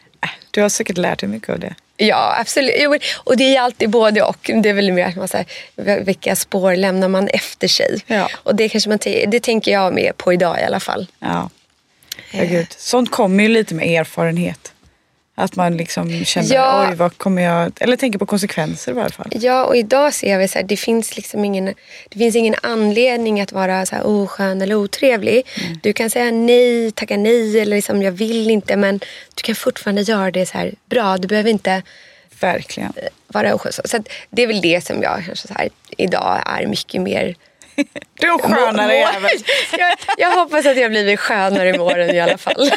Du 0.50 0.62
har 0.62 0.68
säkert 0.68 0.96
lärt 0.96 1.20
dig 1.20 1.28
mycket 1.28 1.48
av 1.48 1.58
det. 1.58 1.74
Ja, 2.02 2.36
absolut. 2.38 2.74
Jo, 2.78 2.96
och 3.16 3.36
det 3.36 3.56
är 3.56 3.60
alltid 3.60 3.90
både 3.90 4.22
och. 4.22 4.50
Det 4.62 4.68
är 4.68 4.72
väl 4.72 4.92
mer 4.92 5.06
att 5.06 5.16
man 5.16 5.28
säger, 5.28 5.46
vilka 6.04 6.36
spår 6.36 6.76
lämnar 6.76 7.08
man 7.08 7.28
efter 7.28 7.68
sig? 7.68 8.00
Ja. 8.06 8.28
Och 8.34 8.54
det, 8.54 8.68
kanske 8.68 8.88
man 8.88 8.98
det 9.28 9.40
tänker 9.40 9.72
jag 9.72 9.94
med 9.94 10.16
på 10.16 10.32
idag 10.32 10.60
i 10.60 10.64
alla 10.64 10.80
fall. 10.80 11.06
Ja. 11.18 11.50
Ja, 12.30 12.44
gud. 12.44 12.66
Sånt 12.78 13.10
kommer 13.10 13.42
ju 13.42 13.48
lite 13.48 13.74
med 13.74 14.00
erfarenhet. 14.00 14.72
Att 15.40 15.56
man 15.56 15.76
liksom 15.76 16.24
känner, 16.24 16.54
Ja. 16.54 16.86
oj 16.90 16.94
vad 16.96 17.18
kommer 17.18 17.42
jag... 17.42 17.72
Eller 17.80 17.96
tänker 17.96 18.18
på 18.18 18.26
konsekvenser 18.26 18.92
i 18.92 18.94
varje 18.94 19.10
fall. 19.10 19.28
Ja, 19.30 19.64
och 19.64 19.76
idag 19.76 20.14
ser 20.14 20.38
vi 20.38 20.48
så 20.48 20.58
här, 20.58 20.66
det 20.66 20.76
finns 20.76 21.16
liksom 21.16 21.44
ingen, 21.44 21.64
det 22.08 22.18
finns 22.18 22.36
ingen 22.36 22.54
anledning 22.62 23.40
att 23.40 23.52
vara 23.52 23.86
så 23.86 23.96
här 23.96 24.06
oskön 24.06 24.62
eller 24.62 24.74
otrevlig. 24.74 25.46
Du 25.82 25.92
kan 25.92 26.10
säga 26.10 26.30
nej, 26.30 26.90
tacka 26.90 27.16
nej 27.16 27.60
eller 27.60 27.76
liksom 27.76 28.02
jag 28.02 28.12
vill 28.12 28.50
inte 28.50 28.76
men 28.76 28.98
du 29.34 29.42
kan 29.42 29.54
fortfarande 29.54 30.02
göra 30.02 30.30
det 30.30 30.46
så 30.46 30.58
här 30.58 30.74
bra. 30.88 31.16
Du 31.18 31.28
behöver 31.28 31.50
inte 31.50 31.82
Verkligen. 32.40 32.92
vara 33.26 33.54
oskön. 33.54 33.72
Så 33.72 33.96
att 33.96 34.08
det 34.30 34.42
är 34.42 34.46
väl 34.46 34.60
det 34.60 34.84
som 34.86 35.02
jag 35.02 35.22
kanske 35.26 35.48
så 35.48 35.54
här, 35.54 35.68
idag 35.96 36.42
är 36.46 36.66
mycket 36.66 37.02
mer 37.02 37.34
Du 38.14 38.26
är 38.26 38.32
en 38.32 38.38
skönare 38.38 38.94
jävel. 38.94 39.30
jag, 39.78 39.92
jag 40.18 40.30
hoppas 40.30 40.66
att 40.66 40.76
jag 40.76 40.90
blivit 40.90 41.20
skönare 41.20 41.68
i 41.68 41.78
våren 41.78 42.10
i 42.10 42.20
alla 42.20 42.38
fall. 42.38 42.54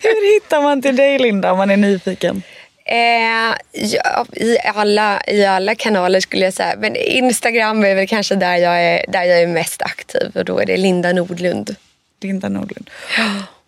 Hur 0.00 0.34
hittar 0.34 0.62
man 0.62 0.82
till 0.82 0.96
dig 0.96 1.18
Linda 1.18 1.52
om 1.52 1.58
man 1.58 1.70
är 1.70 1.76
nyfiken? 1.76 2.42
Eh, 2.84 3.54
ja, 3.72 4.26
i, 4.32 4.58
alla, 4.64 5.22
I 5.26 5.44
alla 5.44 5.74
kanaler 5.74 6.20
skulle 6.20 6.44
jag 6.44 6.54
säga. 6.54 6.74
Men 6.78 6.96
Instagram 6.96 7.84
är 7.84 7.94
väl 7.94 8.08
kanske 8.08 8.34
där 8.34 8.56
jag 8.56 8.82
är, 8.82 9.04
där 9.08 9.22
jag 9.22 9.42
är 9.42 9.46
mest 9.46 9.82
aktiv. 9.82 10.32
Och 10.34 10.44
då 10.44 10.58
är 10.58 10.66
det 10.66 10.76
Linda 10.76 11.12
Nordlund. 11.12 11.76
Linda 12.20 12.48
Nordlund. 12.48 12.90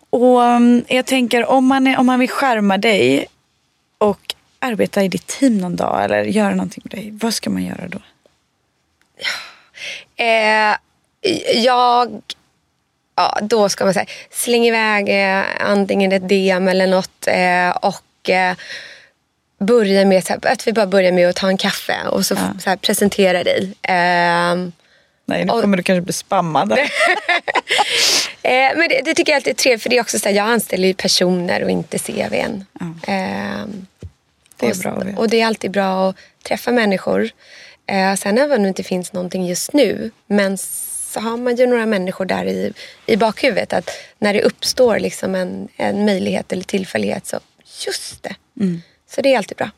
Och 0.09 0.39
um, 0.39 0.85
jag 0.87 1.05
tänker 1.05 1.45
om 1.45 1.65
man, 1.65 1.87
är, 1.87 1.99
om 1.99 2.05
man 2.05 2.19
vill 2.19 2.29
skärma 2.29 2.77
dig 2.77 3.25
och 3.97 4.35
arbeta 4.59 5.03
i 5.03 5.07
ditt 5.07 5.27
team 5.27 5.57
någon 5.57 5.75
dag 5.75 6.03
eller 6.03 6.23
göra 6.23 6.55
någonting 6.55 6.81
med 6.83 6.99
dig. 6.99 7.11
Vad 7.21 7.33
ska 7.33 7.49
man 7.49 7.63
göra 7.63 7.87
då? 7.87 7.99
Eh, 10.15 10.75
jag... 11.63 12.21
Ja, 13.17 13.39
då 13.41 13.69
ska 13.69 13.85
man 13.85 13.93
säga 13.93 14.05
släng 14.31 14.65
iväg 14.65 15.09
eh, 15.09 15.43
antingen 15.59 16.11
ett 16.11 16.29
DM 16.29 16.67
eller 16.67 16.87
något 16.87 17.27
eh, 17.27 17.69
och 17.69 18.29
eh, 18.29 18.55
börja 19.59 20.05
med 20.05 20.23
här, 20.29 20.39
att 20.47 20.67
vi 20.67 20.73
bara 20.73 20.85
börjar 20.87 21.11
med 21.11 21.29
att 21.29 21.35
ta 21.35 21.47
en 21.47 21.57
kaffe 21.57 21.95
och 22.07 22.25
så, 22.25 22.35
så 22.35 22.69
här, 22.69 22.75
presentera 22.77 23.43
dig. 23.43 23.73
Eh, 23.81 24.55
Nej, 25.27 25.45
nu 25.45 25.51
Och- 25.51 25.61
kommer 25.61 25.77
du 25.77 25.83
kanske 25.83 26.01
bli 26.01 26.13
spammad. 26.13 26.77
Eh, 28.41 28.77
men 28.77 28.89
det, 28.89 29.01
det 29.05 29.13
tycker 29.13 29.31
jag 29.31 29.37
alltid 29.37 29.51
är 29.53 29.55
trevligt 29.57 29.83
för 29.83 29.89
det 29.89 29.97
är 29.97 30.01
också 30.01 30.19
så 30.19 30.29
här, 30.29 30.35
jag 30.35 30.47
anställer 30.47 30.87
ju 30.87 30.93
personer 30.93 31.63
och 31.63 31.69
inte 31.69 31.99
CVn. 31.99 32.65
Ehm, 33.07 33.87
Det 34.57 34.65
är 34.65 34.71
och, 34.71 34.77
bra 34.77 35.03
och 35.17 35.29
det 35.29 35.41
är 35.41 35.45
alltid 35.47 35.71
bra 35.71 36.09
att 36.09 36.15
träffa 36.43 36.71
människor. 36.71 37.29
Eh, 37.87 38.15
sen 38.15 38.37
även 38.37 38.57
om 38.57 38.63
det 38.63 38.69
inte 38.69 38.83
finns 38.83 39.13
någonting 39.13 39.47
just 39.47 39.73
nu 39.73 40.11
men 40.27 40.57
så 40.57 41.19
har 41.19 41.37
man 41.37 41.55
ju 41.55 41.67
några 41.67 41.85
människor 41.85 42.25
där 42.25 42.45
i, 42.45 42.73
i 43.05 43.17
bakhuvudet 43.17 43.73
att 43.73 43.89
när 44.19 44.33
det 44.33 44.41
uppstår 44.41 44.99
liksom 44.99 45.35
en, 45.35 45.67
en 45.75 46.05
möjlighet 46.05 46.51
eller 46.51 46.63
tillfällighet 46.63 47.25
så 47.25 47.39
just 47.85 48.23
det. 48.23 48.35
Mm. 48.59 48.81
Så 49.09 49.21
det 49.21 49.33
är 49.33 49.37
alltid 49.37 49.57
bra. 49.57 49.69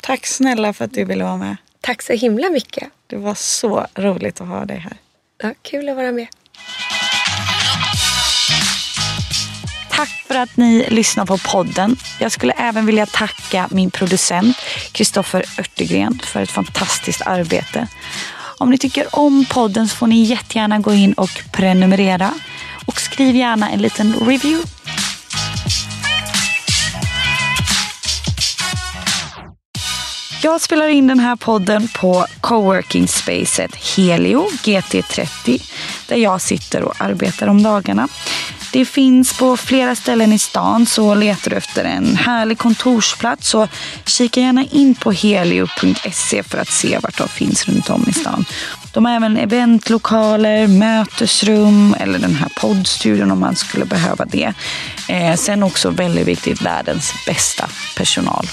Tack 0.00 0.26
snälla 0.26 0.72
för 0.72 0.84
att 0.84 0.94
du 0.94 1.04
ville 1.04 1.24
vara 1.24 1.36
med. 1.36 1.56
Tack 1.80 2.02
så 2.02 2.12
himla 2.12 2.50
mycket. 2.50 2.88
Det 3.06 3.16
var 3.16 3.34
så 3.34 3.86
roligt 3.94 4.40
att 4.40 4.48
ha 4.48 4.64
dig 4.64 4.76
här. 4.76 4.96
Ja, 5.42 5.54
kul 5.62 5.88
att 5.88 5.96
vara 5.96 6.12
med. 6.12 6.26
Tack 10.00 10.24
för 10.28 10.34
att 10.34 10.56
ni 10.56 10.86
lyssnar 10.88 11.26
på 11.26 11.38
podden. 11.38 11.96
Jag 12.18 12.32
skulle 12.32 12.52
även 12.52 12.86
vilja 12.86 13.06
tacka 13.06 13.68
min 13.70 13.90
producent 13.90 14.56
Kristoffer 14.92 15.44
Örtegren 15.58 16.20
för 16.24 16.42
ett 16.42 16.50
fantastiskt 16.50 17.22
arbete. 17.26 17.88
Om 18.58 18.70
ni 18.70 18.78
tycker 18.78 19.18
om 19.18 19.44
podden 19.50 19.88
så 19.88 19.96
får 19.96 20.06
ni 20.06 20.22
jättegärna 20.22 20.78
gå 20.78 20.92
in 20.92 21.12
och 21.12 21.42
prenumerera. 21.52 22.34
Och 22.86 23.00
skriv 23.00 23.36
gärna 23.36 23.70
en 23.70 23.82
liten 23.82 24.14
review. 24.14 24.70
Jag 30.42 30.60
spelar 30.60 30.88
in 30.88 31.06
den 31.06 31.20
här 31.20 31.36
podden 31.36 31.88
på 31.88 32.26
coworking 32.40 33.08
spacet 33.08 33.74
Helio 33.96 34.48
GT30 34.50 35.62
där 36.08 36.16
jag 36.16 36.40
sitter 36.40 36.82
och 36.82 36.94
arbetar 36.98 37.46
om 37.46 37.62
dagarna. 37.62 38.08
Det 38.72 38.84
finns 38.84 39.38
på 39.38 39.56
flera 39.56 39.94
ställen 39.94 40.32
i 40.32 40.38
stan 40.38 40.86
så 40.86 41.14
letar 41.14 41.50
du 41.50 41.56
efter 41.56 41.84
en 41.84 42.16
härlig 42.16 42.58
kontorsplats 42.58 43.48
så 43.48 43.68
kika 44.06 44.40
gärna 44.40 44.64
in 44.64 44.94
på 44.94 45.12
helio.se 45.12 46.42
för 46.42 46.58
att 46.58 46.68
se 46.68 46.98
vart 46.98 47.18
de 47.18 47.28
finns 47.28 47.68
runt 47.68 47.90
om 47.90 48.06
i 48.08 48.12
stan. 48.12 48.44
De 48.92 49.04
har 49.04 49.12
även 49.12 49.36
eventlokaler, 49.36 50.66
mötesrum 50.66 51.94
eller 52.00 52.18
den 52.18 52.34
här 52.34 52.48
poddstudion 52.60 53.30
om 53.30 53.40
man 53.40 53.56
skulle 53.56 53.84
behöva 53.84 54.24
det. 54.24 54.52
Eh, 55.08 55.34
sen 55.34 55.62
också 55.62 55.90
väldigt 55.90 56.28
viktigt, 56.28 56.62
världens 56.62 57.12
bästa 57.26 57.68
personal. 57.96 58.46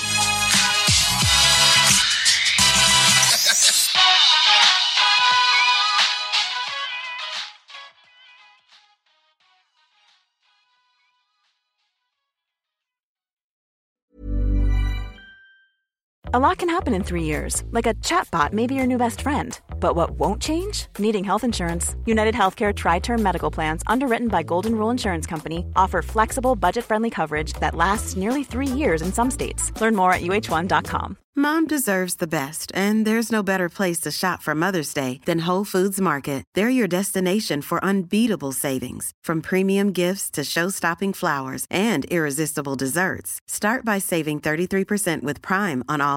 A 16.33 16.39
lot 16.39 16.57
can 16.57 16.67
happen 16.67 16.93
in 16.93 17.03
three 17.05 17.23
years, 17.23 17.63
like 17.71 17.85
a 17.85 17.93
chatbot 17.93 18.51
may 18.51 18.67
be 18.67 18.75
your 18.75 18.85
new 18.85 18.97
best 18.97 19.21
friend. 19.21 19.57
But 19.79 19.95
what 19.95 20.19
won't 20.19 20.41
change? 20.41 20.87
Needing 20.99 21.23
health 21.23 21.45
insurance. 21.45 21.95
United 22.05 22.35
Healthcare 22.35 22.75
Tri 22.75 22.99
Term 22.99 23.23
Medical 23.23 23.49
Plans, 23.49 23.81
underwritten 23.87 24.27
by 24.27 24.43
Golden 24.43 24.75
Rule 24.75 24.89
Insurance 24.89 25.25
Company, 25.25 25.65
offer 25.77 26.01
flexible, 26.01 26.57
budget 26.57 26.83
friendly 26.83 27.09
coverage 27.09 27.53
that 27.61 27.75
lasts 27.75 28.17
nearly 28.17 28.43
three 28.43 28.67
years 28.67 29.01
in 29.01 29.13
some 29.13 29.31
states. 29.31 29.71
Learn 29.79 29.95
more 29.95 30.11
at 30.11 30.21
uh1.com. 30.21 31.17
Mom 31.39 31.67
deserves 31.67 32.15
the 32.15 32.25
best, 32.27 32.71
and 32.73 33.05
there's 33.05 33.31
no 33.31 33.43
better 33.43 33.69
place 33.69 33.99
to 33.99 34.09
shop 34.09 34.41
for 34.41 34.55
Mother's 34.55 34.91
Day 34.91 35.21
than 35.25 35.45
Whole 35.45 35.63
Foods 35.63 36.01
Market. 36.01 36.43
They're 36.55 36.67
your 36.67 36.87
destination 36.87 37.61
for 37.61 37.83
unbeatable 37.83 38.53
savings, 38.53 39.11
from 39.23 39.41
premium 39.41 39.91
gifts 39.91 40.31
to 40.31 40.43
show 40.43 40.69
stopping 40.69 41.13
flowers 41.13 41.67
and 41.69 42.05
irresistible 42.05 42.73
desserts. 42.73 43.39
Start 43.47 43.85
by 43.85 43.99
saving 43.99 44.39
33% 44.39 45.21
with 45.21 45.43
Prime 45.43 45.83
on 45.87 46.01
all 46.01 46.16